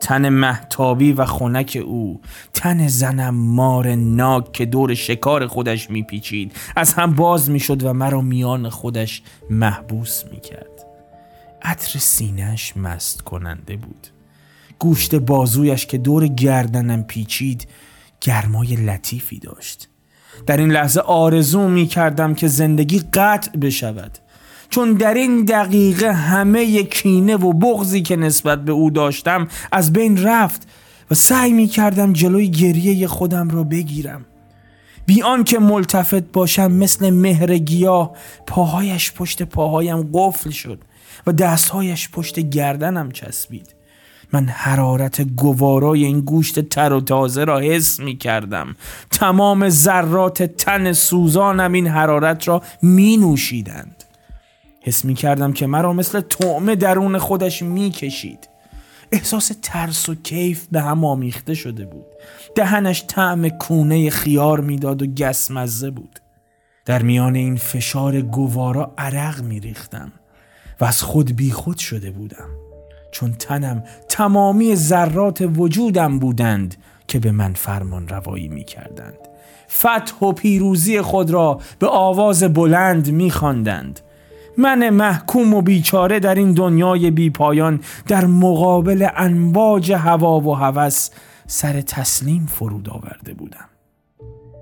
تن 0.00 0.28
محتابی 0.28 1.12
و 1.12 1.24
خونک 1.24 1.82
او 1.86 2.20
تن 2.54 2.88
زنم 2.88 3.34
مار 3.34 3.94
ناک 3.94 4.52
که 4.52 4.64
دور 4.66 4.94
شکار 4.94 5.46
خودش 5.46 5.90
میپیچید 5.90 6.52
از 6.76 6.94
هم 6.94 7.14
باز 7.14 7.50
می‌شد 7.50 7.82
و 7.82 7.92
مرا 7.92 8.20
میان 8.20 8.68
خودش 8.68 9.22
محبوس 9.50 10.24
می‌کرد. 10.32 10.86
عطر 11.62 11.98
سینهش 11.98 12.76
مست 12.76 13.20
کننده 13.20 13.76
بود. 13.76 14.11
گوشت 14.82 15.14
بازویش 15.14 15.86
که 15.86 15.98
دور 15.98 16.26
گردنم 16.26 17.02
پیچید 17.02 17.66
گرمای 18.20 18.76
لطیفی 18.76 19.38
داشت. 19.38 19.88
در 20.46 20.56
این 20.56 20.70
لحظه 20.70 21.00
آرزو 21.00 21.68
می 21.68 21.86
کردم 21.86 22.34
که 22.34 22.48
زندگی 22.48 23.02
قطع 23.12 23.58
بشود. 23.58 24.18
چون 24.70 24.92
در 24.92 25.14
این 25.14 25.44
دقیقه 25.44 26.12
همه 26.12 26.82
کینه 26.82 27.36
و 27.36 27.52
بغزی 27.52 28.02
که 28.02 28.16
نسبت 28.16 28.64
به 28.64 28.72
او 28.72 28.90
داشتم 28.90 29.48
از 29.72 29.92
بین 29.92 30.22
رفت 30.22 30.68
و 31.10 31.14
سعی 31.14 31.52
می 31.52 31.66
کردم 31.66 32.12
جلوی 32.12 32.50
گریه 32.50 33.06
خودم 33.06 33.50
را 33.50 33.64
بگیرم. 33.64 34.24
بی 35.06 35.22
که 35.46 35.58
ملتفت 35.58 36.32
باشم 36.32 36.72
مثل 36.72 37.10
مهر 37.10 37.58
گیاه 37.58 38.12
پاهایش 38.46 39.12
پشت 39.12 39.42
پاهایم 39.42 40.10
قفل 40.12 40.50
شد 40.50 40.78
و 41.26 41.32
دستهایش 41.32 42.10
پشت 42.10 42.40
گردنم 42.40 43.10
چسبید. 43.10 43.71
من 44.32 44.46
حرارت 44.46 45.20
گوارای 45.22 46.04
این 46.04 46.20
گوشت 46.20 46.60
تر 46.60 46.92
و 46.92 47.00
تازه 47.00 47.44
را 47.44 47.58
حس 47.58 48.00
می 48.00 48.16
کردم. 48.16 48.76
تمام 49.10 49.68
ذرات 49.68 50.42
تن 50.42 50.92
سوزانم 50.92 51.72
این 51.72 51.86
حرارت 51.86 52.48
را 52.48 52.62
می 52.82 53.16
نوشیدند. 53.16 54.04
حس 54.80 55.04
می 55.04 55.14
کردم 55.14 55.52
که 55.52 55.66
مرا 55.66 55.92
مثل 55.92 56.20
طعمه 56.20 56.76
درون 56.76 57.18
خودش 57.18 57.62
می 57.62 57.90
کشید. 57.90 58.48
احساس 59.12 59.52
ترس 59.62 60.08
و 60.08 60.14
کیف 60.14 60.66
به 60.72 60.80
هم 60.80 61.04
آمیخته 61.04 61.54
شده 61.54 61.86
بود. 61.86 62.06
دهنش 62.54 63.04
طعم 63.08 63.48
کونه 63.48 64.10
خیار 64.10 64.60
می‌داد 64.60 65.02
و 65.02 65.06
گسمزه 65.06 65.90
بود. 65.90 66.18
در 66.84 67.02
میان 67.02 67.34
این 67.34 67.56
فشار 67.56 68.20
گوارا 68.20 68.94
عرق 68.98 69.42
می 69.42 69.60
ریختم 69.60 70.12
و 70.80 70.84
از 70.84 71.02
خود 71.02 71.36
بیخود 71.36 71.78
شده 71.78 72.10
بودم. 72.10 72.61
چون 73.12 73.32
تنم 73.32 73.84
تمامی 74.08 74.76
ذرات 74.76 75.48
وجودم 75.56 76.18
بودند 76.18 76.76
که 77.08 77.18
به 77.18 77.32
من 77.32 77.52
فرمان 77.52 78.08
روایی 78.08 78.48
می 78.48 78.64
کردند 78.64 79.18
فتح 79.70 80.26
و 80.26 80.32
پیروزی 80.32 81.00
خود 81.00 81.30
را 81.30 81.60
به 81.78 81.86
آواز 81.88 82.42
بلند 82.42 83.10
می 83.10 83.30
خواندند 83.30 84.00
من 84.56 84.90
محکوم 84.90 85.54
و 85.54 85.62
بیچاره 85.62 86.20
در 86.20 86.34
این 86.34 86.52
دنیای 86.52 87.10
بی 87.10 87.30
پایان 87.30 87.80
در 88.06 88.24
مقابل 88.26 89.08
انواج 89.16 89.92
هوا 89.92 90.40
و 90.40 90.54
هوس 90.54 91.10
سر 91.46 91.80
تسلیم 91.80 92.46
فرود 92.46 92.88
آورده 92.88 93.34
بودم. 93.34 93.68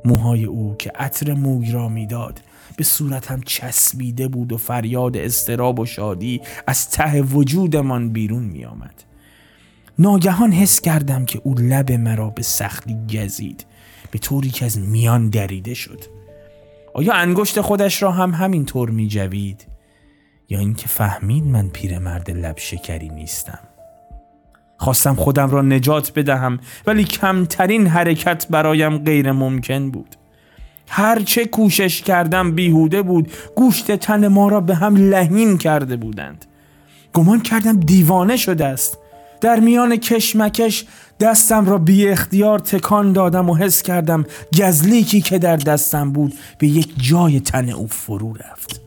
موهای 0.05 0.45
او 0.45 0.75
که 0.79 0.93
عطر 0.95 1.35
موی 1.35 1.73
را 1.73 1.89
می‌داد 1.89 2.41
به 2.81 2.85
صورتم 2.85 3.41
چسبیده 3.41 4.29
بود 4.29 4.53
و 4.53 4.57
فریاد 4.57 5.17
استراب 5.17 5.79
و 5.79 5.87
شادی 5.87 6.41
از 6.67 6.91
ته 6.91 7.23
وجودمان 7.23 8.13
بیرون 8.13 8.43
می 8.43 8.65
آمد. 8.65 9.05
ناگهان 9.99 10.53
حس 10.53 10.81
کردم 10.81 11.25
که 11.25 11.41
او 11.45 11.55
لب 11.55 11.93
مرا 11.93 12.31
به 12.31 12.43
سختی 12.43 12.97
گزید 13.15 13.67
به 14.11 14.19
طوری 14.19 14.51
که 14.51 14.65
از 14.65 14.79
میان 14.79 15.31
دریده 15.31 15.75
شد 15.75 16.05
آیا 16.95 17.13
انگشت 17.13 17.61
خودش 17.61 18.03
را 18.03 18.13
هم 18.13 18.35
همین 18.35 18.65
طور 18.65 18.91
می 18.91 19.09
جوید؟ 19.09 19.67
یا 20.49 20.59
اینکه 20.59 20.89
فهمید 20.89 21.45
من 21.45 21.69
پیرمرد 21.69 22.31
لب 22.31 22.59
شکری 22.59 23.09
نیستم 23.09 23.61
خواستم 24.77 25.15
خودم 25.15 25.51
را 25.51 25.63
نجات 25.63 26.13
بدهم 26.17 26.61
ولی 26.87 27.05
کمترین 27.05 27.87
حرکت 27.87 28.47
برایم 28.51 28.99
غیر 28.99 29.33
ممکن 29.33 29.91
بود 29.91 30.17
هرچه 30.93 31.45
کوشش 31.45 32.03
کردم 32.03 32.53
بیهوده 32.53 33.03
بود 33.03 33.33
گوشت 33.57 33.97
تن 33.97 34.29
ما 34.29 34.49
را 34.49 34.61
به 34.61 34.75
هم 34.75 34.97
لحین 34.97 35.59
کرده 35.59 35.97
بودند. 35.97 36.45
گمان 37.13 37.41
کردم 37.41 37.81
دیوانه 37.81 38.37
شده 38.37 38.67
است. 38.67 38.99
در 39.41 39.61
میان 39.61 39.97
کشمکش 39.97 40.85
دستم 41.21 41.67
را 41.67 41.79
بی 41.79 42.09
اختیار 42.09 42.59
تکان 42.59 43.13
دادم 43.13 43.51
و 43.51 43.55
حس 43.55 43.83
کردم 43.83 44.25
گزلیکی 44.59 45.21
که 45.21 45.39
در 45.39 45.57
دستم 45.57 46.13
بود 46.13 46.35
به 46.59 46.67
یک 46.67 46.93
جای 46.97 47.41
تن 47.41 47.71
او 47.71 47.87
فرو 47.87 48.35
رفت. 48.35 48.81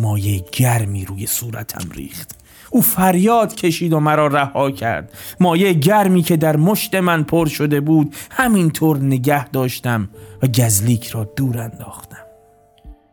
مایه 0.00 0.44
گرمی 0.52 1.04
روی 1.04 1.26
صورتم 1.26 1.90
ریخت. 1.94 2.45
او 2.76 2.82
فریاد 2.82 3.54
کشید 3.54 3.92
و 3.92 4.00
مرا 4.00 4.26
رها 4.26 4.70
کرد. 4.70 5.12
مایه 5.40 5.72
گرمی 5.72 6.22
که 6.22 6.36
در 6.36 6.56
مشت 6.56 6.94
من 6.94 7.22
پر 7.22 7.46
شده 7.46 7.80
بود 7.80 8.14
همینطور 8.30 8.98
نگه 8.98 9.48
داشتم 9.48 10.08
و 10.42 10.46
گزلیک 10.46 11.08
را 11.08 11.24
دور 11.24 11.58
انداختم. 11.58 12.26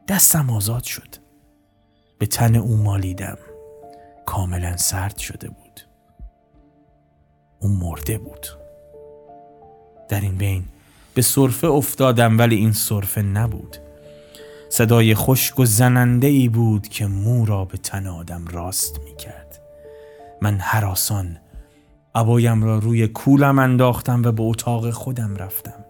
دستم 0.07 0.49
آزاد 0.49 0.83
شد. 0.83 1.15
به 2.17 2.25
تن 2.25 2.55
او 2.55 2.77
مالیدم. 2.77 3.37
کاملا 4.25 4.77
سرد 4.77 5.17
شده 5.17 5.47
بود. 5.47 5.81
او 7.59 7.69
مرده 7.69 8.17
بود. 8.17 8.47
در 10.09 10.21
این 10.21 10.35
بین 10.35 10.63
به 11.13 11.21
صرفه 11.21 11.67
افتادم 11.67 12.39
ولی 12.39 12.55
این 12.55 12.73
صرفه 12.73 13.21
نبود. 13.21 13.77
صدای 14.69 15.15
خشک 15.15 15.59
و 15.59 15.65
زننده 15.65 16.27
ای 16.27 16.49
بود 16.49 16.87
که 16.87 17.07
مو 17.07 17.45
را 17.45 17.65
به 17.65 17.77
تن 17.77 18.07
آدم 18.07 18.45
راست 18.51 18.99
می 18.99 19.15
کرد. 19.15 19.42
من 20.43 20.59
حراسان 20.59 21.37
عبایم 22.15 22.63
را 22.63 22.79
روی 22.79 23.07
کولم 23.07 23.59
انداختم 23.59 24.23
و 24.23 24.31
به 24.31 24.43
اتاق 24.43 24.89
خودم 24.89 25.35
رفتم. 25.35 25.85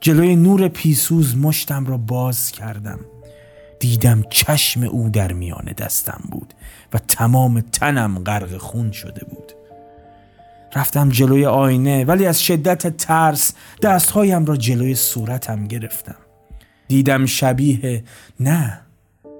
جلوی 0.00 0.36
نور 0.36 0.68
پیسوز 0.68 1.36
مشتم 1.36 1.86
را 1.86 1.96
باز 1.96 2.50
کردم. 2.50 2.98
دیدم 3.80 4.24
چشم 4.30 4.82
او 4.82 5.10
در 5.10 5.32
میان 5.32 5.64
دستم 5.78 6.20
بود 6.30 6.54
و 6.92 6.98
تمام 6.98 7.60
تنم 7.60 8.18
غرق 8.18 8.56
خون 8.56 8.92
شده 8.92 9.24
بود. 9.24 9.52
رفتم 10.74 11.08
جلوی 11.08 11.46
آینه 11.46 12.04
ولی 12.04 12.26
از 12.26 12.42
شدت 12.42 12.96
ترس 12.96 13.52
دستهایم 13.82 14.44
را 14.44 14.56
جلوی 14.56 14.94
صورتم 14.94 15.66
گرفتم. 15.66 16.18
دیدم 16.88 17.26
شبیه 17.26 18.04
نه 18.40 18.80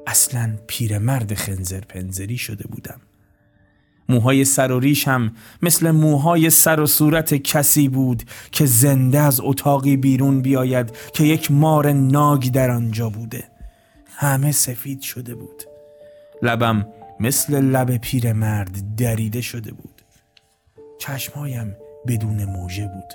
اصلا 0.07 0.55
پیرمرد 0.66 1.35
خنزر 1.35 1.81
پنزری 1.81 2.39
شده 2.39 2.69
بودم. 2.69 3.01
موهای 4.09 4.44
سر 4.44 4.72
و 4.72 4.80
ریشم 4.80 5.32
مثل 5.62 5.90
موهای 5.90 6.51
سر 6.51 6.80
و 6.80 6.86
صورت 6.86 7.35
کسی 7.35 7.89
بود 7.89 8.22
که 8.52 8.66
زنده 8.66 9.20
از 9.20 9.40
اتاقی 9.40 9.97
بیرون 9.97 10.43
بیاید 10.43 10.97
که 11.12 11.24
یک 11.24 11.51
مار 11.51 11.93
ناگ 11.93 12.51
در 12.51 12.70
آنجا 12.70 13.10
بوده. 13.10 13.44
همه 14.06 14.52
سفید 14.52 15.01
شده 15.01 15.35
بود. 15.35 15.64
لبم 16.43 16.86
مثل 17.20 17.60
لب 17.60 17.97
پیرمرد 17.97 18.97
دریده 18.97 19.40
شده 19.40 19.72
بود. 19.72 20.02
چشمهایم 20.98 21.76
بدون 22.06 22.44
موژه 22.44 22.86
بود. 22.86 23.14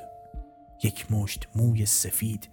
یک 0.84 1.12
مشت 1.12 1.48
موی 1.56 1.86
سفید 1.86 2.50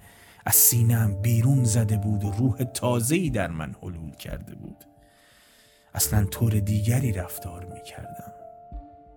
از 0.47 0.55
سینم 0.55 1.23
بیرون 1.23 1.65
زده 1.65 1.97
بود. 1.97 2.25
و 2.25 2.31
روح 2.31 2.65
تازه‌ای 2.65 3.31
در 3.31 3.49
من 3.49 3.75
حلول 3.83 4.11
کرده 4.11 4.55
بود. 4.55 4.85
اصلا 5.95 6.25
طور 6.25 6.53
دیگری 6.53 7.13
رفتار 7.13 7.65
می 7.65 7.83
کردم 7.83 8.30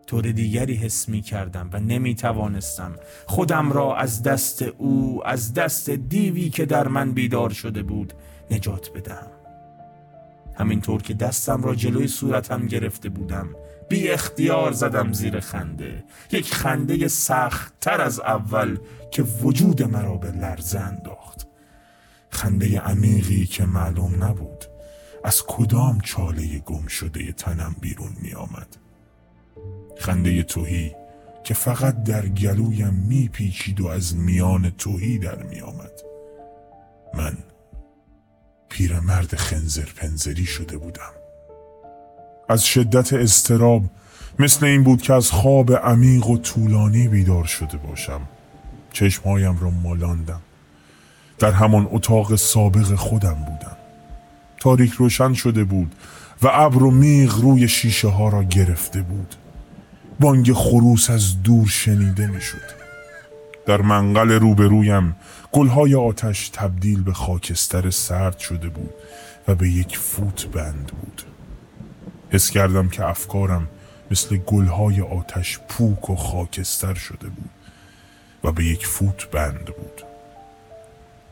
طور 0.08 0.32
دیگری 0.32 0.76
حس 0.76 1.10
می 1.10 1.22
کردم 1.22 1.70
و 1.74 1.80
نمی 1.80 2.16
توانستم 2.16 2.96
خودم 3.26 3.72
را 3.72 3.96
از 3.96 4.24
دست 4.24 4.62
او 4.62 5.22
از 5.26 5.54
دست 5.54 5.90
دیوی 5.90 6.50
که 6.50 6.66
در 6.66 6.88
من 6.88 7.12
بیدار 7.12 7.50
شده 7.50 7.84
بود 7.84 8.14
نجات 8.52 8.92
بدم 8.94 9.28
همینطور 10.56 11.02
که 11.02 11.14
دستم 11.14 11.64
را 11.64 11.76
جلوی 11.76 12.08
صورتم 12.08 12.68
گرفته 12.68 13.10
بودم 13.10 13.50
بی 13.90 14.10
اختیار 14.10 14.72
زدم 14.72 15.14
زیر 15.14 15.40
خنده. 15.40 16.04
یک 16.32 16.54
خنده 16.54 17.08
سخت 17.08 17.74
تر 17.82 18.02
از 18.02 18.20
اول 18.20 18.78
که 19.12 19.24
وجود 19.24 19.84
مرا 19.84 20.16
به 20.16 20.32
لرزه 20.32 20.80
انداخت. 20.80 21.48
خنده 22.30 22.80
عمیقی 22.80 23.46
که 23.46 23.66
معلوم 23.66 24.24
نبود 24.24 24.66
از 25.24 25.44
کدام 25.48 26.02
چاله 26.02 26.60
گم 26.60 26.88
شده 26.88 27.32
تنم 27.32 27.76
بیرون 27.82 28.14
می 28.22 28.34
آمد 28.34 28.83
خنده 29.98 30.44
توهی 30.44 30.95
که 31.44 31.53
فقط 31.53 32.03
در 32.03 32.28
گلویم 32.28 32.94
میپیچید 32.94 33.82
و 33.82 33.88
از 33.88 34.15
میان 34.15 34.70
توهی 34.78 35.20
در 35.20 35.44
می 35.44 35.61
آمد 35.61 35.91
من 37.14 37.38
پیرمرد 38.70 39.36
خنزر 39.36 39.86
پنزری 39.95 40.45
شده 40.45 40.78
بودم. 40.78 41.11
از 42.49 42.65
شدت 42.65 43.14
استراب 43.14 43.84
مثل 44.40 44.65
این 44.65 44.84
بود 44.84 45.02
که 45.02 45.14
از 45.14 45.32
خواب 45.32 45.74
عمیق 45.74 46.28
و 46.28 46.38
طولانی 46.38 47.07
بیدار 47.07 47.44
شده 47.44 47.78
باشم. 47.78 48.22
چشمهایم 48.91 49.60
را 49.60 49.70
مالاندم. 49.70 50.41
در 51.40 51.52
همان 51.52 51.88
اتاق 51.91 52.36
سابق 52.36 52.95
خودم 52.95 53.34
بودم. 53.34 53.78
تاریک 54.60 54.91
روشن 54.91 55.34
شده 55.34 55.64
بود 55.64 55.95
و 56.41 56.49
ابر 56.52 56.84
و 56.84 56.91
میغ 56.91 57.41
روی 57.41 57.68
شیشه 57.68 58.07
ها 58.07 58.30
را 58.30 58.44
گرفته 58.44 59.02
بود. 59.02 59.36
بانگ 60.19 60.53
خروس 60.53 61.10
از 61.10 61.44
دور 61.44 61.68
شنیده 61.68 62.27
می‌شد. 62.27 62.84
در 63.65 63.81
منقل 63.81 64.31
روبرویم 64.31 65.15
گلهای 65.52 65.95
آتش 65.95 66.49
تبدیل 66.49 67.03
به 67.03 67.14
خاکستر 67.14 67.90
سرد 67.90 68.40
شده 68.40 68.69
بود 68.69 68.94
و 69.48 69.56
به 69.56 69.69
یک 69.69 69.98
فوت 69.98 70.48
بند 70.48 70.91
بود. 71.02 71.22
حس 72.30 72.49
کردم 72.49 72.90
که 72.90 73.06
افکارم 73.06 73.68
مثل 74.11 74.38
گلهای 74.38 75.02
آتش 75.02 75.60
پوک 75.69 76.10
و 76.10 76.15
خاکستر 76.15 76.94
شده 76.94 77.27
بود 77.27 77.49
و 78.44 78.52
به 78.52 78.65
یک 78.65 78.88
فوت 78.88 79.27
بند 79.31 79.65
بود. 79.65 80.03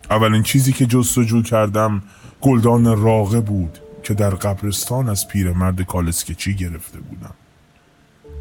اولین 0.09 0.43
چیزی 0.43 0.73
که 0.73 0.85
جستجو 0.85 1.41
کردم 1.41 2.01
گلدان 2.41 3.01
راقه 3.03 3.41
بود 3.41 3.79
که 4.03 4.13
در 4.13 4.29
قبرستان 4.29 5.09
از 5.09 5.27
پیرمرد 5.27 5.81
کالسکچی 5.81 6.55
گرفته 6.55 6.99
بودم. 6.99 7.33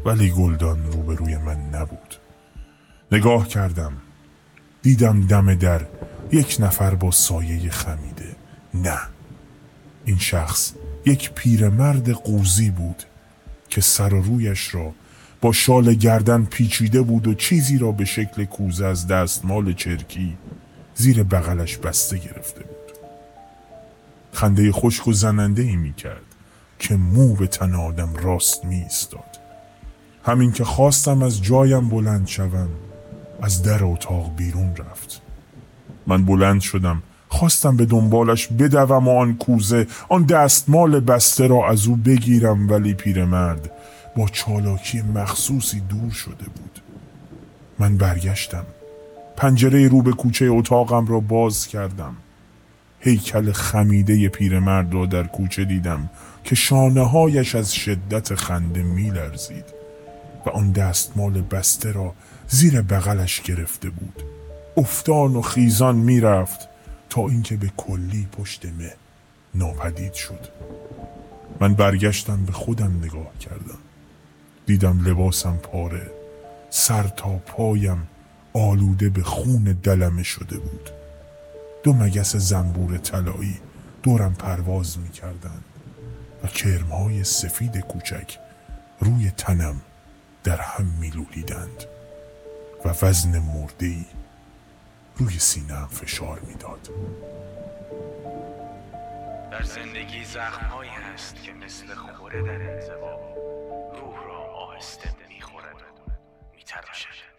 ولی 0.05 0.31
گلدان 0.31 0.85
روبروی 0.85 1.37
من 1.37 1.69
نبود. 1.73 2.15
نگاه 3.11 3.47
کردم. 3.47 3.93
دیدم 4.81 5.27
دم 5.27 5.55
در 5.55 5.81
یک 6.31 6.57
نفر 6.59 6.95
با 6.95 7.11
سایه 7.11 7.69
خمیده. 7.69 8.35
نه. 8.73 8.99
این 10.05 10.17
شخص 10.17 10.73
یک 11.05 11.31
پیرمرد 11.31 12.09
قوزی 12.09 12.69
بود 12.69 13.03
که 13.69 13.81
سر 13.81 14.13
و 14.13 14.21
رویش 14.21 14.75
را 14.75 14.93
با 15.41 15.51
شال 15.51 15.93
گردن 15.93 16.45
پیچیده 16.45 17.01
بود 17.01 17.27
و 17.27 17.33
چیزی 17.33 17.77
را 17.77 17.91
به 17.91 18.05
شکل 18.05 18.45
کوزه 18.45 18.85
از 18.85 19.07
دستمال 19.07 19.73
چرکی 19.73 20.37
زیر 20.95 21.23
بغلش 21.23 21.77
بسته 21.77 22.17
گرفته 22.17 22.63
بود. 22.63 22.97
خنده 24.33 24.71
خشک 24.71 25.07
و 25.07 25.13
زننده 25.13 25.61
ای 25.61 25.75
می 25.75 25.93
کرد 25.93 26.21
که 26.79 26.95
مو 26.95 27.35
به 27.35 27.47
تن 27.47 27.75
آدم 27.75 28.13
راست 28.13 28.65
می 28.65 28.81
استاد. 28.81 29.30
همین 30.25 30.51
که 30.51 30.63
خواستم 30.63 31.23
از 31.23 31.43
جایم 31.43 31.89
بلند 31.89 32.27
شوم 32.27 32.69
از 33.41 33.63
در 33.63 33.83
اتاق 33.83 34.35
بیرون 34.35 34.75
رفت. 34.75 35.21
من 36.07 36.25
بلند 36.25 36.61
شدم 36.61 37.03
خواستم 37.27 37.77
به 37.77 37.85
دنبالش 37.85 38.47
بدوم 38.47 39.07
و 39.07 39.19
آن 39.19 39.37
کوزه 39.37 39.87
آن 40.09 40.23
دستمال 40.23 40.99
بسته 40.99 41.47
را 41.47 41.69
از 41.69 41.87
او 41.87 41.95
بگیرم 41.95 42.69
ولی 42.69 42.93
پیرمرد 42.93 43.71
با 44.17 44.27
چالاکی 44.27 45.01
مخصوصی 45.01 45.79
دور 45.79 46.11
شده 46.11 46.45
بود. 46.55 46.81
من 47.79 47.97
برگشتم. 47.97 48.65
پنجره 49.37 49.87
رو 49.87 50.01
به 50.01 50.11
کوچه 50.11 50.45
اتاقم 50.45 51.07
را 51.07 51.19
باز 51.19 51.67
کردم. 51.67 52.15
هیکل 52.99 53.51
خمیده 53.51 54.29
پیرمرد 54.29 54.93
را 54.93 55.05
در 55.05 55.23
کوچه 55.23 55.65
دیدم 55.65 56.09
که 56.43 56.55
شانه 56.55 57.07
هایش 57.07 57.55
از 57.55 57.73
شدت 57.73 58.35
خنده 58.35 58.83
می 58.83 59.09
لرزید 59.09 59.80
و 60.45 60.49
آن 60.49 60.71
دستمال 60.71 61.41
بسته 61.41 61.91
را 61.91 62.13
زیر 62.47 62.81
بغلش 62.81 63.41
گرفته 63.41 63.89
بود. 63.89 64.23
افتان 64.77 65.35
و 65.35 65.41
خیزان 65.41 65.95
می‌رفت 65.95 66.59
تا 67.09 67.27
اینکه 67.27 67.57
به 67.57 67.71
کلی 67.77 68.27
پشت 68.31 68.65
مه 68.65 68.93
ناپدید 69.55 70.13
شد. 70.13 70.47
من 71.59 71.73
برگشتم 71.73 72.45
به 72.45 72.51
خودم 72.51 72.97
نگاه 72.97 73.37
کردم. 73.39 73.79
دیدم 74.65 75.05
لباسم 75.05 75.57
پاره 75.57 76.11
سر 76.69 77.03
تا 77.03 77.29
پایم 77.29 78.07
آلوده 78.53 79.09
به 79.09 79.23
خون 79.23 79.63
دلمه 79.83 80.23
شده 80.23 80.57
بود. 80.57 80.89
دو 81.83 81.93
مگس 81.93 82.35
زنبور 82.35 82.97
طلایی 82.97 83.57
دورم 84.03 84.33
پرواز 84.33 84.97
می 84.97 85.09
کردن 85.09 85.61
و 86.43 86.47
کرمهای 86.47 87.23
سفید 87.23 87.77
کوچک 87.77 88.37
روی 88.99 89.31
تنم 89.37 89.81
در 90.43 90.61
هم 90.61 90.85
میلولیدند 90.85 91.83
و 92.85 92.89
وزن 92.89 93.39
مردهی 93.39 94.05
روی 95.17 95.39
سینه 95.39 95.87
فشار 95.87 96.39
می‌داد. 96.39 96.89
در 99.51 99.63
زندگی 99.63 100.25
زخمهایی 100.25 100.89
هست 100.89 101.35
که 101.43 101.53
مثل 101.53 101.95
خوره 101.95 102.41
در 102.41 102.71
انزوا 102.71 103.19
روح 103.93 104.23
را 104.25 104.37
آهسته 104.37 105.09
می‌خورد 105.29 105.75
و 105.75 106.11
میتراشد 106.55 107.30